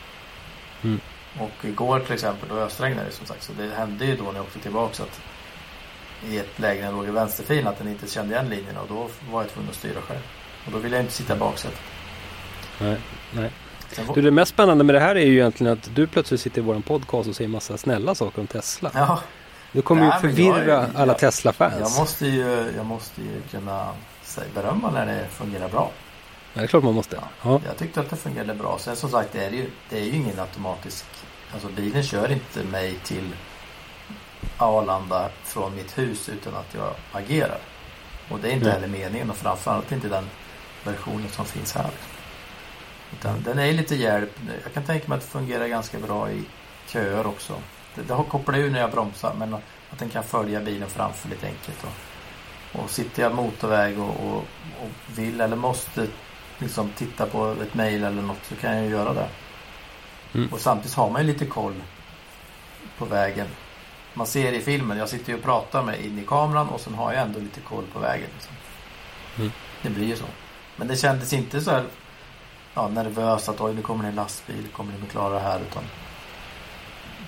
Mm. 0.84 1.00
Och 1.40 1.66
igår 1.66 2.00
till 2.00 2.14
exempel 2.14 2.50
då 2.50 2.56
ösregnade 2.56 3.08
det 3.10 3.16
som 3.16 3.26
sagt. 3.26 3.44
Så 3.44 3.52
det 3.58 3.76
hände 3.76 4.06
ju 4.06 4.16
då 4.16 4.24
när 4.24 4.34
jag 4.34 4.42
åkte 4.42 4.60
tillbaka 4.60 5.04
att 5.04 5.22
i 6.30 6.38
ett 6.38 6.60
läge 6.60 6.80
när 6.80 6.88
jag 6.88 6.96
låg 6.96 7.08
i 7.08 7.12
vänsterfilen 7.12 7.68
att 7.68 7.78
den 7.78 7.88
inte 7.88 8.08
kände 8.08 8.34
igen 8.36 8.50
linjerna 8.50 8.82
och 8.82 8.88
då 8.88 9.08
var 9.32 9.42
jag 9.42 9.52
tvungen 9.52 9.70
att 9.70 9.76
styra 9.76 10.02
själv. 10.02 10.20
Och 10.66 10.72
då 10.72 10.78
ville 10.78 10.96
jag 10.96 11.04
inte 11.04 11.14
sitta 11.14 11.36
i 11.36 11.40
baksätet. 11.40 11.80
Nej, 12.80 12.98
nej. 13.32 13.52
Du, 14.16 14.22
det 14.22 14.32
mest 14.32 14.52
spännande 14.54 14.84
med 14.84 14.96
det 14.96 15.00
här 15.00 15.16
är 15.16 15.26
ju 15.26 15.34
egentligen 15.34 15.74
att 15.74 15.90
du 15.96 16.08
plötsligt 16.08 16.42
sitter 16.42 16.60
i 16.62 16.64
vår 16.64 16.80
podcast 16.80 17.30
och 17.30 17.36
säger 17.36 17.48
massa 17.50 17.78
snälla 17.78 18.16
saker 18.16 18.42
om 18.42 18.48
Tesla. 18.48 18.92
Ja, 18.94 19.20
Du 19.72 19.82
kommer 19.82 20.02
ju 20.02 20.08
Nej, 20.08 20.14
jag 20.16 20.22
förvirra 20.22 20.78
är- 20.82 20.90
alla 20.96 21.14
jag- 21.14 21.20
Tesla-fans. 21.20 21.74
jag 21.80 22.00
måste 22.00 22.28
ju, 22.28 22.72
jag 22.78 22.86
måste 22.86 23.22
ju 23.22 23.42
kunna 23.52 23.88
berömma 24.56 24.92
när 24.92 25.06
det 25.06 25.28
fungerar 25.32 25.70
bra. 25.70 25.92
Ja, 26.54 26.60
det 26.60 26.66
är 26.66 26.68
klart 26.68 26.84
man 26.84 26.94
måste. 26.94 27.20
Ja. 27.44 27.62
Jag 27.66 27.78
tyckte 27.78 28.00
att 28.00 28.10
det 28.10 28.16
fungerade 28.16 28.54
bra. 28.54 28.78
Sen 28.80 28.96
som 28.96 29.10
sagt, 29.10 29.30
det 29.34 29.44
är 29.46 29.52
ju, 29.52 29.70
det 29.90 30.00
är 30.00 30.04
ju 30.04 30.12
ingen 30.16 30.40
automatisk... 30.40 31.06
Alltså 31.54 31.68
bilen 31.68 32.04
kör 32.04 32.32
inte 32.32 32.64
mig 32.64 32.96
till 33.04 33.30
Arlanda 34.58 35.30
från 35.44 35.76
mitt 35.76 35.98
hus 35.98 36.30
utan 36.30 36.56
att 36.56 36.74
jag 36.76 36.94
agerar. 37.12 37.58
Och 38.30 38.40
det 38.40 38.48
är 38.50 38.52
inte 38.52 38.66
Nej. 38.66 38.74
heller 38.74 38.88
meningen 38.88 39.30
och 39.30 39.38
framförallt 39.38 39.92
inte 39.92 40.08
den 40.08 40.30
versionen 40.84 41.30
som 41.30 41.46
finns 41.46 41.74
här. 41.76 41.90
Utan 43.20 43.44
den 43.44 43.60
är 43.60 43.74
lite 43.74 43.96
hjälp. 43.96 44.40
Jag 44.64 44.74
kan 44.74 44.84
tänka 44.84 45.08
mig 45.08 45.16
att 45.16 45.22
det 45.22 45.30
fungerar 45.30 45.68
ganska 45.68 46.00
bra 46.00 46.32
i 46.32 46.44
köer 46.88 47.28
också. 47.28 47.54
Det, 47.96 48.02
det 48.02 48.14
har 48.14 48.24
kopplat 48.24 48.58
ur 48.58 48.72
när 48.72 48.80
jag 48.80 48.92
bromsar 48.92 49.34
men 49.38 49.54
att 49.54 50.00
den 50.00 50.10
kan 50.10 50.24
följa 50.24 50.62
bilen 50.62 50.90
framför 50.90 51.30
lite 51.30 51.48
enkelt. 51.48 51.84
Och, 51.84 52.84
och 52.84 52.90
sitter 52.90 53.24
jag 53.24 53.36
motorväg 53.36 54.00
och, 54.00 54.10
och, 54.10 54.38
och 54.82 54.90
vill 55.16 55.42
eller 55.42 55.56
måste 55.56 56.08
liksom 56.60 56.90
titta 56.90 57.26
på 57.26 57.56
ett 57.62 57.74
mejl 57.74 58.04
eller 58.04 58.22
något 58.22 58.46
så 58.50 58.56
kan 58.56 58.76
jag 58.76 58.86
ju 58.86 58.92
göra 58.92 59.14
det. 59.14 59.28
Mm. 60.34 60.50
Och 60.54 60.60
samtidigt 60.60 60.96
har 60.98 61.10
man 61.10 61.22
ju 61.22 61.28
lite 61.28 61.46
koll 61.46 61.82
på 62.98 63.06
vägen. 63.06 63.48
Man 64.14 64.28
ser 64.28 64.54
i 64.54 64.62
filmen, 64.62 64.98
jag 64.98 65.10
sitter 65.10 65.32
ju 65.32 65.38
och 65.38 65.44
pratar 65.44 65.84
med 65.84 66.06
in 66.06 66.20
i 66.20 66.24
kameran 66.24 66.70
och 66.70 66.82
sen 66.82 66.94
har 66.94 67.14
jag 67.14 67.22
ändå 67.22 67.40
lite 67.40 67.62
koll 67.62 67.84
på 67.94 68.00
vägen. 68.00 68.30
Liksom. 68.34 68.56
Mm. 69.38 69.52
Det 69.82 69.90
blir 69.90 70.08
ju 70.08 70.16
så. 70.16 70.26
Men 70.76 70.88
det 70.88 70.96
kändes 70.96 71.34
inte 71.34 71.62
så 71.62 71.72
här 71.72 71.84
ja, 72.74 72.88
nervös 72.88 73.50
att 73.50 73.62
oj 73.62 73.74
nu 73.74 73.82
kommer 73.82 74.04
det 74.04 74.10
en 74.10 74.16
lastbil, 74.16 74.68
kommer 74.74 74.94
att 75.04 75.12
klara 75.12 75.34
det 75.34 75.40
här 75.40 75.60
utan 75.60 75.84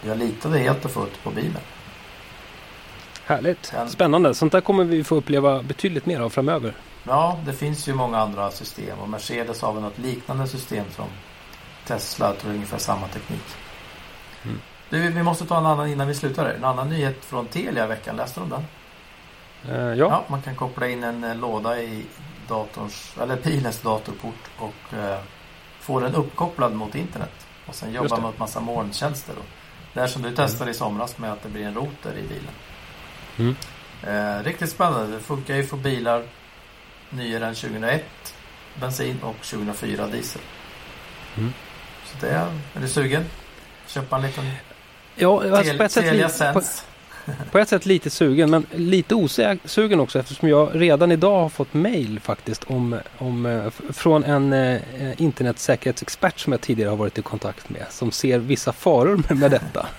jag 0.05 0.17
litade 0.17 0.59
helt 0.59 0.85
och 0.85 0.91
fullt 0.91 1.23
på 1.23 1.29
bilen. 1.29 1.61
Härligt. 3.25 3.65
Sen- 3.65 3.89
Spännande. 3.89 4.33
Sånt 4.33 4.51
där 4.51 4.61
kommer 4.61 4.83
vi 4.83 5.03
få 5.03 5.15
uppleva 5.15 5.63
betydligt 5.63 6.05
mer 6.05 6.19
av 6.19 6.29
framöver. 6.29 6.73
Ja, 7.03 7.39
det 7.45 7.53
finns 7.53 7.87
ju 7.87 7.93
många 7.93 8.17
andra 8.19 8.51
system 8.51 8.99
och 8.99 9.09
Mercedes 9.09 9.61
har 9.61 9.73
väl 9.73 9.81
något 9.83 9.97
liknande 9.97 10.47
system 10.47 10.85
som 10.95 11.05
Tesla. 11.87 12.33
Tror 12.33 12.51
ungefär 12.53 12.77
samma 12.77 13.07
teknik. 13.07 13.43
Mm. 14.43 14.59
Du, 14.89 15.09
vi 15.11 15.23
måste 15.23 15.45
ta 15.45 15.57
en 15.57 15.65
annan 15.65 15.87
innan 15.89 16.07
vi 16.07 16.15
slutar. 16.15 16.45
En 16.45 16.63
annan 16.63 16.89
nyhet 16.89 17.25
från 17.25 17.45
Telia 17.47 17.85
i 17.85 17.87
veckan. 17.87 18.15
Läste 18.15 18.39
du 18.39 18.43
om 18.43 18.49
den? 18.49 18.65
Eh, 19.75 19.93
ja. 19.97 20.23
man 20.27 20.41
kan 20.41 20.55
koppla 20.55 20.87
in 20.87 21.03
en 21.03 21.23
eh, 21.23 21.35
låda 21.35 21.79
i 21.81 22.05
datorns, 22.47 23.13
eller 23.21 23.35
bilens 23.35 23.81
datorport 23.81 24.49
och 24.57 24.93
eh, 24.97 25.19
få 25.79 25.99
den 25.99 26.15
uppkopplad 26.15 26.73
mot 26.73 26.95
internet. 26.95 27.45
Och 27.65 27.75
sen 27.75 27.91
Just 27.93 28.03
jobba 28.03 28.15
det. 28.15 28.21
med 28.21 28.39
massa 28.39 28.59
molntjänster. 28.59 29.33
Då. 29.35 29.41
Det 29.93 29.99
här 29.99 30.07
som 30.07 30.21
du 30.21 30.35
testade 30.35 30.71
i 30.71 30.73
somras 30.73 31.17
med 31.17 31.31
att 31.33 31.43
det 31.43 31.49
blir 31.49 31.65
en 31.65 31.73
router 31.75 32.13
i 32.17 32.21
bilen. 32.21 32.53
Mm. 33.37 33.55
Eh, 34.03 34.43
riktigt 34.43 34.69
spännande. 34.69 35.13
Det 35.15 35.19
funkar 35.19 35.55
ju 35.55 35.63
för 35.63 35.77
bilar 35.77 36.23
nyare 37.09 37.45
än 37.47 37.55
2001 37.55 38.03
bensin 38.79 39.19
och 39.23 39.35
2004 39.41 40.07
diesel. 40.07 40.41
Mm. 41.37 41.53
Så 42.05 42.17
det 42.25 42.29
är, 42.31 42.45
är 42.73 42.79
du 42.81 42.87
sugen? 42.87 43.25
Köpa 43.87 44.15
en 44.15 44.21
liten 44.21 44.51
Ja, 45.15 45.43
alltså 45.43 45.57
på, 45.57 45.63
Tel- 45.63 45.81
ett 45.81 45.91
sätt 45.91 46.05
Telia 46.05 46.29
Sense. 46.29 46.83
På 47.51 47.59
ett 47.59 47.69
sätt 47.69 47.85
lite 47.85 48.09
sugen, 48.09 48.49
men 48.49 48.65
lite 48.71 49.15
osugen 49.15 49.99
också 49.99 50.19
eftersom 50.19 50.49
jag 50.49 50.69
redan 50.73 51.11
idag 51.11 51.39
har 51.39 51.49
fått 51.49 51.73
mail 51.73 52.19
faktiskt 52.19 52.63
om, 52.63 52.99
om, 53.17 53.45
eh, 53.45 53.69
från 53.93 54.23
en 54.23 54.53
eh, 54.53 54.81
internetsäkerhetsexpert 55.17 56.39
som 56.39 56.53
jag 56.53 56.61
tidigare 56.61 56.89
har 56.89 56.97
varit 56.97 57.17
i 57.17 57.21
kontakt 57.21 57.69
med 57.69 57.85
som 57.89 58.11
ser 58.11 58.39
vissa 58.39 58.73
faror 58.73 59.23
med, 59.27 59.37
med 59.37 59.51
detta. 59.51 59.87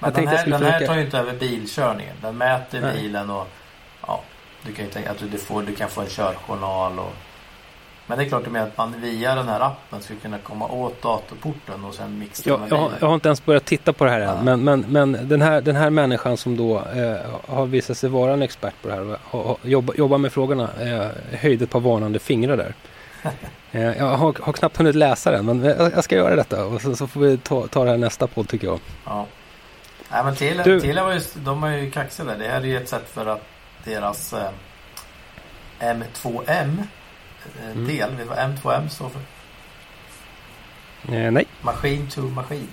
Jag 0.00 0.14
den 0.14 0.24
jag 0.24 0.30
här, 0.30 0.38
skulle 0.38 0.58
den 0.58 0.66
här 0.66 0.86
tar 0.86 0.94
ju 0.94 1.00
inte 1.04 1.18
över 1.18 1.32
bilkörningen. 1.32 2.16
Den 2.22 2.36
mäter 2.36 2.80
Nej. 2.80 2.96
bilen 2.96 3.30
och 3.30 3.48
ja, 4.06 4.22
du 4.66 4.72
kan 4.72 4.84
ju 4.84 4.90
tänka 4.90 5.10
att 5.10 5.18
du, 5.18 5.28
du, 5.28 5.38
får, 5.38 5.62
du 5.62 5.74
kan 5.74 5.88
få 5.88 6.00
en 6.00 6.06
körjournal 6.06 6.98
och 6.98 7.12
men 8.08 8.18
det 8.18 8.24
är 8.24 8.28
klart 8.28 8.44
du 8.44 8.50
menar 8.50 8.66
att 8.66 8.76
man 8.78 9.00
via 9.00 9.34
den 9.34 9.48
här 9.48 9.60
appen 9.60 10.02
ska 10.02 10.14
kunna 10.14 10.38
komma 10.38 10.68
åt 10.68 11.02
datorporten 11.02 11.84
och 11.84 11.94
sen 11.94 12.18
mixa 12.18 12.56
med 12.58 12.72
jag, 12.72 12.90
jag 13.00 13.06
har 13.08 13.14
inte 13.14 13.28
ens 13.28 13.44
börjat 13.44 13.64
titta 13.64 13.92
på 13.92 14.04
det 14.04 14.10
här 14.10 14.20
än, 14.20 14.28
Ja. 14.28 14.42
men, 14.42 14.64
men, 14.64 14.84
men 14.88 15.28
den, 15.28 15.42
här, 15.42 15.60
den 15.60 15.76
här 15.76 15.90
människan 15.90 16.36
som 16.36 16.56
då 16.56 16.76
eh, 16.78 17.16
har 17.48 17.66
visat 17.66 17.98
sig 17.98 18.10
vara 18.10 18.32
en 18.32 18.42
expert 18.42 18.74
på 18.82 18.88
det 18.88 18.94
här 18.94 19.02
och 19.10 19.18
har, 19.44 19.56
jobba, 19.62 19.92
jobbar 19.96 20.18
med 20.18 20.32
frågorna 20.32 20.68
eh, 20.80 21.08
höjde 21.38 21.64
ett 21.64 21.70
par 21.70 21.80
varnande 21.80 22.18
fingrar 22.18 22.56
där. 22.56 22.74
Eh, 23.72 23.82
jag 23.98 24.04
har, 24.16 24.34
har 24.42 24.52
knappt 24.52 24.76
hunnit 24.76 24.94
läsa 24.94 25.30
den, 25.30 25.46
men 25.46 25.64
jag, 25.64 25.92
jag 25.92 26.04
ska 26.04 26.16
göra 26.16 26.36
detta 26.36 26.64
och 26.64 26.80
så, 26.82 26.96
så 26.96 27.06
får 27.06 27.20
vi 27.20 27.38
ta, 27.38 27.66
ta 27.66 27.84
det 27.84 27.90
här 27.90 27.96
nästa 27.98 28.26
podd 28.26 28.48
tycker 28.48 28.66
jag. 28.66 28.80
Ja. 29.04 29.26
Nej 30.10 30.24
men 30.24 30.34
Telia, 30.36 30.64
Du- 30.64 30.80
Telia 30.80 31.04
var 31.04 31.12
ju, 31.12 31.20
de 31.34 31.64
är 31.64 31.76
ju 31.76 31.90
kaxiga 31.90 32.26
där. 32.26 32.38
Det 32.38 32.48
här 32.48 32.60
är 32.60 32.64
ju 32.64 32.76
ett 32.76 32.88
sätt 32.88 33.08
för 33.12 33.26
att 33.26 33.42
deras 33.84 34.32
eh, 34.32 34.50
M2M 35.80 36.78
eh, 36.78 36.84
Mm. 37.64 37.86
del, 37.86 38.16
vet 38.16 38.28
vad 38.28 38.38
M2M 38.38 38.88
står 38.88 39.08
för? 39.08 39.20
Eh, 41.14 41.30
nej, 41.30 41.46
Maskin 41.62 42.08
to 42.10 42.20
maskin. 42.20 42.68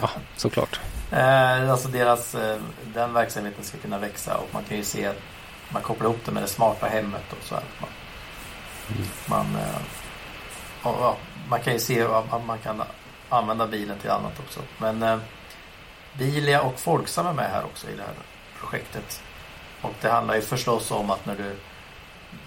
ja, 0.00 0.10
såklart. 0.36 0.80
Eh, 1.12 1.70
alltså 1.70 1.88
deras, 1.88 2.34
eh, 2.34 2.58
den 2.94 3.12
verksamheten 3.12 3.64
ska 3.64 3.78
kunna 3.78 3.98
växa 3.98 4.36
och 4.36 4.48
man 4.52 4.64
kan 4.64 4.76
ju 4.76 4.84
se 4.84 5.06
att 5.06 5.18
man 5.68 5.82
kopplar 5.82 6.06
ihop 6.06 6.20
det 6.24 6.32
med 6.32 6.42
det 6.42 6.46
smarta 6.46 6.86
hemmet 6.86 7.32
och 7.32 7.44
så 7.44 7.54
här. 7.54 7.64
Man, 7.80 7.90
Mm. 8.90 9.08
man, 9.26 9.62
eh, 9.62 9.76
och, 10.82 10.96
ja, 11.00 11.16
man 11.48 11.60
kan 11.60 11.72
ju 11.72 11.78
se 11.78 12.02
att 12.02 12.44
man 12.46 12.58
kan 12.58 12.82
använda 13.28 13.66
bilen 13.66 13.98
till 13.98 14.10
annat 14.10 14.38
också. 14.46 14.60
Men 14.78 15.20
Bilia 16.18 16.62
och 16.62 16.78
Folksam 16.80 17.26
är 17.26 17.32
med 17.32 17.50
här 17.50 17.64
också 17.64 17.90
i 17.90 17.96
det 17.96 18.02
här 18.02 18.14
projektet. 18.60 19.22
Och 19.82 19.94
det 20.00 20.08
handlar 20.10 20.34
ju 20.34 20.40
förstås 20.42 20.90
om 20.90 21.10
att 21.10 21.26
när 21.26 21.36
du 21.36 21.56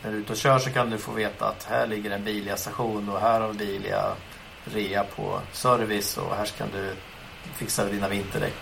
när 0.03 0.11
du 0.11 0.17
är 0.17 0.21
ute 0.21 0.31
och 0.31 0.37
kör 0.37 0.59
så 0.59 0.69
kan 0.69 0.89
du 0.89 0.97
få 0.97 1.11
veta 1.11 1.47
att 1.47 1.63
här 1.63 1.87
ligger 1.87 2.11
en 2.11 2.23
Bilia 2.23 2.57
station 2.57 3.09
och 3.09 3.19
här 3.19 3.41
har 3.41 3.53
Bilia 3.53 4.13
rea 4.65 5.03
på 5.03 5.39
service 5.51 6.17
och 6.17 6.35
här 6.35 6.45
kan 6.45 6.67
du 6.73 6.93
fixa 7.53 7.85
dina 7.85 8.07
vinterdäck. 8.09 8.53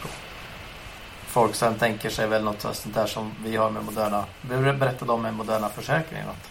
Folk 1.28 1.56
sen 1.56 1.76
tänker 1.76 2.10
sig 2.10 2.28
väl 2.28 2.44
något 2.44 2.62
sånt 2.62 2.96
där 2.96 3.06
som 3.08 3.32
vi 3.44 3.56
har 3.56 3.70
med 3.70 3.84
moderna, 3.84 4.26
vi 4.42 4.74
berättade 4.74 5.12
om 5.12 5.22
med 5.22 5.34
moderna 5.34 5.70
försäkringen. 5.70 6.30
Att 6.30 6.50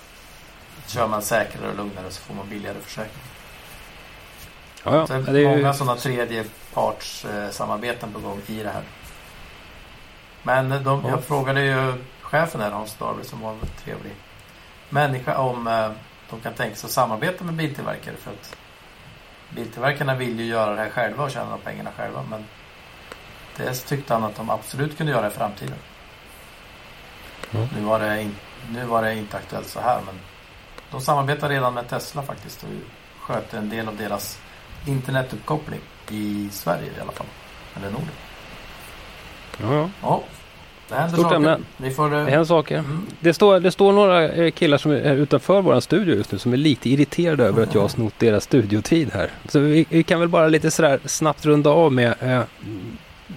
kör 0.91 1.09
man 1.09 1.23
säkrare 1.23 1.71
och 1.71 1.77
lugnare 1.77 2.11
så 2.11 2.23
får 2.23 2.35
man 2.35 2.49
billigare 2.49 2.79
försäkring. 2.81 3.23
Ja, 4.85 4.97
ja. 4.97 5.07
Så 5.07 5.13
det 5.13 5.33
Det 5.33 5.41
är 5.41 5.49
många 5.57 5.69
ju, 5.69 5.75
sådana 5.75 5.97
tredjeparts 5.97 7.25
eh, 7.25 7.51
på 8.13 8.19
gång 8.19 8.41
i 8.47 8.63
det 8.63 8.71
här. 8.71 8.83
Men 10.43 10.69
de, 10.85 11.03
Ja. 11.05 11.11
jag 11.11 11.25
frågade 11.25 11.63
ju 11.63 11.95
chefen 12.21 12.61
här, 12.61 12.71
Hans 12.71 12.95
Darby, 12.95 13.25
som 13.25 13.41
var 13.41 13.57
trevlig 13.85 14.13
människa 14.93 15.39
om 15.39 15.67
eh, 15.67 15.91
de 16.31 16.41
kan 16.41 16.55
tänka 16.55 16.77
sig 16.77 16.87
att 16.87 16.93
samarbeta 16.93 17.45
med 17.45 17.55
biltillverkare 17.55 18.17
för 18.17 18.31
att 18.31 18.57
biltillverkarna 19.51 20.15
vill 20.15 20.41
ju 20.41 20.47
göra 20.47 20.75
det 20.75 20.81
här 20.81 20.91
själva 20.91 21.25
och 21.25 21.31
tjäna 21.31 21.51
de 21.51 21.61
pengarna 21.61 21.91
själva 21.97 22.25
men 22.31 22.45
det 23.57 23.75
tyckte 23.75 24.15
han 24.15 24.25
att 24.25 24.37
de 24.37 24.51
absolut 24.51 24.97
kunde 24.97 25.13
göra 25.13 25.27
i 25.27 25.31
framtiden. 25.31 25.77
Ja. 27.51 27.69
Nu, 27.77 27.81
var 27.81 28.01
det 28.01 28.23
in, 28.23 28.37
nu 28.71 28.85
var 28.85 29.03
det 29.03 29.15
inte 29.15 29.37
aktuellt 29.37 29.69
så 29.69 29.81
här 29.81 30.01
men 30.07 30.15
de 30.91 31.01
samarbetar 31.01 31.49
redan 31.49 31.75
med 31.75 31.89
Tesla 31.89 32.23
faktiskt 32.23 32.63
och 32.63 32.69
sköter 33.21 33.59
en 33.59 33.69
del 33.69 33.89
av 33.89 33.97
deras 33.97 34.41
internetuppkoppling 34.87 35.81
i 36.11 36.49
Sverige 36.53 36.91
i 36.99 37.01
alla 37.01 37.13
fall. 37.13 37.27
Eller 37.77 37.91
Norden. 37.91 38.09
Ja, 39.61 39.75
ja. 39.75 39.91
Ja, 40.03 40.23
det 40.93 40.99
händer 41.01 41.17
Stort 41.17 41.23
saker. 41.23 41.37
ämne. 41.37 41.59
Vi 41.77 41.91
får... 41.91 42.05
eh, 42.15 42.25
Det 42.25 42.31
händer 42.31 42.45
saker. 42.45 42.79
Mm. 42.79 43.07
Det 43.21 43.35
står, 43.35 43.61
det 43.61 43.71
står 43.71 43.93
några 43.93 44.29
eh, 44.29 44.51
killar 44.51 44.79
som 44.79 44.91
är 44.91 45.15
utanför 45.15 45.63
vår 45.63 45.81
studio 45.81 46.15
just 46.17 46.33
nu 46.33 46.39
som 46.39 46.53
är 46.53 46.57
lite 46.57 46.91
irriterade 46.91 47.45
över 47.45 47.63
att 47.63 47.75
jag 47.75 47.81
har 47.81 47.89
snott 47.89 48.15
deras 48.19 48.45
studiotid 48.45 49.11
här. 49.13 49.31
Så 49.49 49.59
vi, 49.59 49.87
vi 49.89 50.03
kan 50.03 50.21
väl 50.21 50.29
bara 50.29 50.49
lite 50.49 50.71
sådär 50.71 51.01
snabbt 51.05 51.47
runda 51.47 51.71
av 51.71 51.93
med 51.93 52.15
eh, 52.21 52.43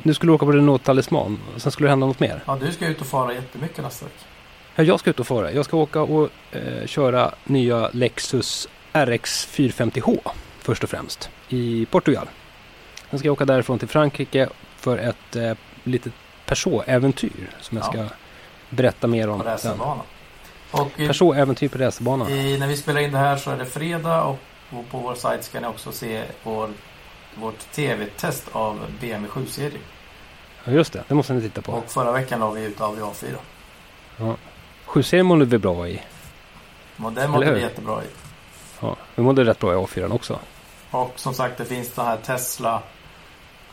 nu 0.03 0.13
skulle 0.13 0.29
du 0.31 0.35
åka 0.35 0.45
på 0.45 0.51
Renault 0.51 0.83
Talisman. 0.83 1.39
Sen 1.57 1.71
skulle 1.71 1.87
det 1.87 1.91
hända 1.91 2.07
något 2.07 2.19
mer. 2.19 2.43
Ja, 2.45 2.57
du 2.61 2.71
ska 2.71 2.87
ut 2.87 3.01
och 3.01 3.07
fara 3.07 3.33
jättemycket 3.33 3.83
nästa 3.83 4.05
vecka. 4.05 4.17
Ja, 4.75 4.83
jag 4.83 4.99
ska 4.99 5.09
ut 5.09 5.19
och 5.19 5.27
fara. 5.27 5.51
Jag 5.51 5.65
ska 5.65 5.77
åka 5.77 6.01
och 6.01 6.29
eh, 6.51 6.85
köra 6.85 7.31
nya 7.43 7.89
Lexus 7.93 8.67
RX 8.93 9.47
450H 9.55 10.17
först 10.61 10.83
och 10.83 10.89
främst 10.89 11.29
i 11.49 11.85
Portugal. 11.91 12.27
Sen 13.09 13.19
ska 13.19 13.27
jag 13.27 13.33
åka 13.33 13.45
därifrån 13.45 13.79
till 13.79 13.87
Frankrike 13.87 14.49
för 14.77 14.97
ett 14.97 15.35
eh, 15.35 15.51
litet 15.83 16.13
Peugeot-äventyr 16.45 17.49
som 17.61 17.77
jag 17.77 17.85
Ja. 17.87 17.91
ska 17.91 18.15
berätta 18.69 19.07
mer 19.07 19.29
om 19.29 19.39
På 19.39 19.45
racerbanan. 19.45 20.05
I, 20.97 21.07
Peugeot-äventyr 21.07 21.69
på 21.69 21.77
racerbanan. 21.77 22.27
när 22.59 22.67
vi 22.67 22.77
spelar 22.77 23.01
in 23.01 23.11
det 23.11 23.17
här 23.17 23.37
så 23.37 23.51
är 23.51 23.57
det 23.57 23.65
fredag 23.65 24.23
och 24.23 24.39
på, 24.69 24.97
vår 24.97 25.15
sajt 25.15 25.43
ska 25.43 25.59
ni 25.59 25.67
också 25.67 25.91
se 25.91 26.23
vår, 26.43 26.69
vårt 27.35 27.59
tv-test 27.71 28.43
av 28.51 28.79
BMW 29.01 29.27
7-serie. 29.27 29.79
Ja, 30.63 30.71
just 30.71 30.93
det. 30.93 31.03
Det 31.07 31.15
måste 31.15 31.33
ni 31.33 31.41
titta 31.41 31.61
på. 31.61 31.71
Och 31.71 31.91
förra 31.91 32.11
veckan 32.11 32.39
la 32.39 32.51
vi 32.51 32.63
ut 32.63 32.81
Audi 32.81 33.01
A4. 33.01 33.35
7-serien 34.85 35.25
mådde 35.25 35.45
vi 35.45 35.57
bra 35.57 35.87
i. 35.87 36.01
Den 36.97 37.31
mådde 37.31 37.51
vi 37.53 37.61
jättebra 37.61 38.03
i. 38.03 38.07
Ja, 38.81 38.95
vi 39.15 39.23
mådde 39.23 39.43
rätt 39.43 39.59
bra 39.59 39.73
i 39.73 39.75
A4 39.75 40.13
också. 40.13 40.39
Och 40.91 41.13
som 41.15 41.33
sagt 41.33 41.57
det 41.57 41.65
finns 41.65 41.91
det 41.91 42.03
här 42.03 42.17
Tesla 42.17 42.81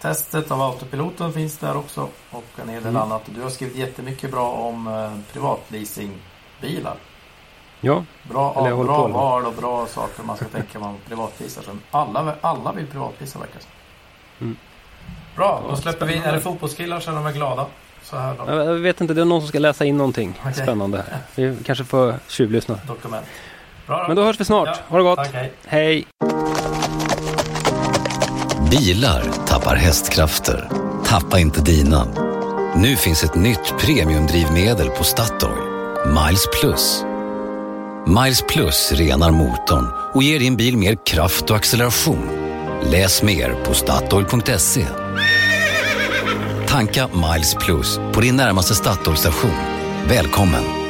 Testet 0.02 0.50
av 0.50 0.62
autopiloten 0.62 1.32
finns 1.32 1.58
där 1.58 1.76
också. 1.76 2.08
Och 2.30 2.44
en 2.62 2.68
hel 2.68 2.82
del 2.82 2.90
Mm. 2.90 3.02
annat. 3.02 3.22
Du 3.26 3.42
har 3.42 3.50
skrivit 3.50 3.76
jättemycket 3.76 4.30
bra 4.30 4.50
om 4.50 4.86
eh, 4.86 5.12
privatleasingbilar. 5.32 6.94
Ja, 7.80 8.04
Bra, 8.22 8.54
Eller 8.58 8.68
jag 8.68 8.84
bra 8.86 9.08
val 9.08 9.46
och 9.46 9.52
bra 9.54 9.86
saker 9.86 10.22
man 10.22 10.36
ska 10.36 10.44
tänka 10.52 10.78
på 10.78 10.94
privatleasar. 11.08 11.64
Alla, 11.90 12.34
alla 12.40 12.72
vill 12.72 12.86
privatleasa 12.86 13.38
verkar 13.38 13.54
det. 13.58 14.44
Mm. 14.44 14.56
Bra, 15.36 15.62
då 15.68 15.76
släpper 15.76 16.06
vi. 16.06 16.16
Är 16.16 16.32
det 16.32 16.40
fotbollskillar 16.40 17.00
så 17.00 17.10
är 17.10 17.14
de 17.14 17.24
väl 17.24 17.32
glada. 17.34 17.66
Så 18.02 18.16
här 18.16 18.34
då. 18.46 18.52
jag 18.52 18.74
vet 18.74 19.00
inte. 19.00 19.14
Det 19.14 19.20
är 19.20 19.24
någon 19.24 19.40
som 19.40 19.48
ska 19.48 19.58
läsa 19.58 19.84
in 19.84 19.96
någonting 19.96 20.34
Okej. 20.40 20.54
spännande 20.54 20.98
här. 21.10 21.18
Vi 21.34 21.56
kanske 21.64 21.84
får 21.84 22.14
tjuvlyssna. 22.28 22.78
Dokument. 22.86 23.26
Bra 23.86 24.04
Men 24.06 24.16
då 24.16 24.24
hörs 24.24 24.40
vi 24.40 24.44
snart. 24.44 24.68
Ja, 24.68 24.74
Ha 24.88 24.96
det 24.98 25.04
gott. 25.04 25.26
Hej. 25.26 25.52
Hej! 25.66 26.06
Bilar 28.72 29.24
tappar 29.46 29.76
hästkrafter. 29.76 30.68
Tappa 31.04 31.38
inte 31.38 31.60
dina. 31.60 32.06
Nu 32.76 32.96
finns 32.96 33.24
ett 33.24 33.34
nytt 33.34 33.74
premiumdrivmedel 33.78 34.88
på 34.88 35.04
Statoil. 35.04 35.58
Miles 36.06 36.46
Plus. 36.60 37.04
Miles 38.06 38.42
Plus 38.48 38.92
renar 38.92 39.30
motorn 39.30 39.86
och 40.14 40.22
ger 40.22 40.38
din 40.38 40.56
bil 40.56 40.76
mer 40.76 40.96
kraft 41.06 41.50
och 41.50 41.56
acceleration. 41.56 42.28
Läs 42.82 43.22
mer 43.22 43.64
på 43.64 43.74
Statoil.se. 43.74 44.86
Tanka 46.68 47.08
Miles 47.08 47.54
Plus 47.54 47.98
på 48.12 48.20
din 48.20 48.36
närmaste 48.36 48.74
Statoil-station. 48.74 49.56
Välkommen! 50.08 50.81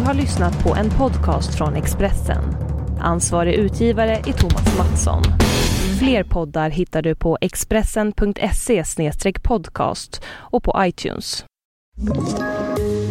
Du 0.00 0.04
har 0.04 0.14
lyssnat 0.14 0.64
på 0.64 0.74
en 0.74 0.90
podcast 0.90 1.54
från 1.54 1.76
Expressen. 1.76 2.44
Ansvarig 3.00 3.54
utgivare 3.54 4.16
är 4.16 4.32
Thomas 4.32 4.78
Mattsson. 4.78 5.22
Fler 5.98 6.24
poddar 6.24 6.70
hittar 6.70 7.02
du 7.02 7.14
på 7.14 7.38
expressen.se 7.40 8.84
podcast 9.42 10.22
och 10.26 10.64
på 10.64 10.74
iTunes. 10.78 11.44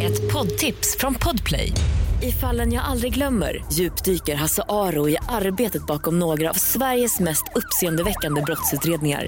Ett 0.01 0.33
poddtips 0.33 0.97
från 0.99 1.15
Podplay. 1.15 1.73
I 2.21 2.31
fallen 2.31 2.73
jag 2.73 2.83
aldrig 2.83 3.13
glömmer 3.13 3.65
djupdyker 3.71 4.35
Hasse 4.35 4.63
Aro 4.69 5.09
i 5.09 5.17
arbetet 5.27 5.87
bakom 5.87 6.19
några 6.19 6.49
av 6.49 6.53
Sveriges 6.53 7.19
mest 7.19 7.43
uppseendeväckande 7.55 8.41
brottsutredningar. 8.41 9.27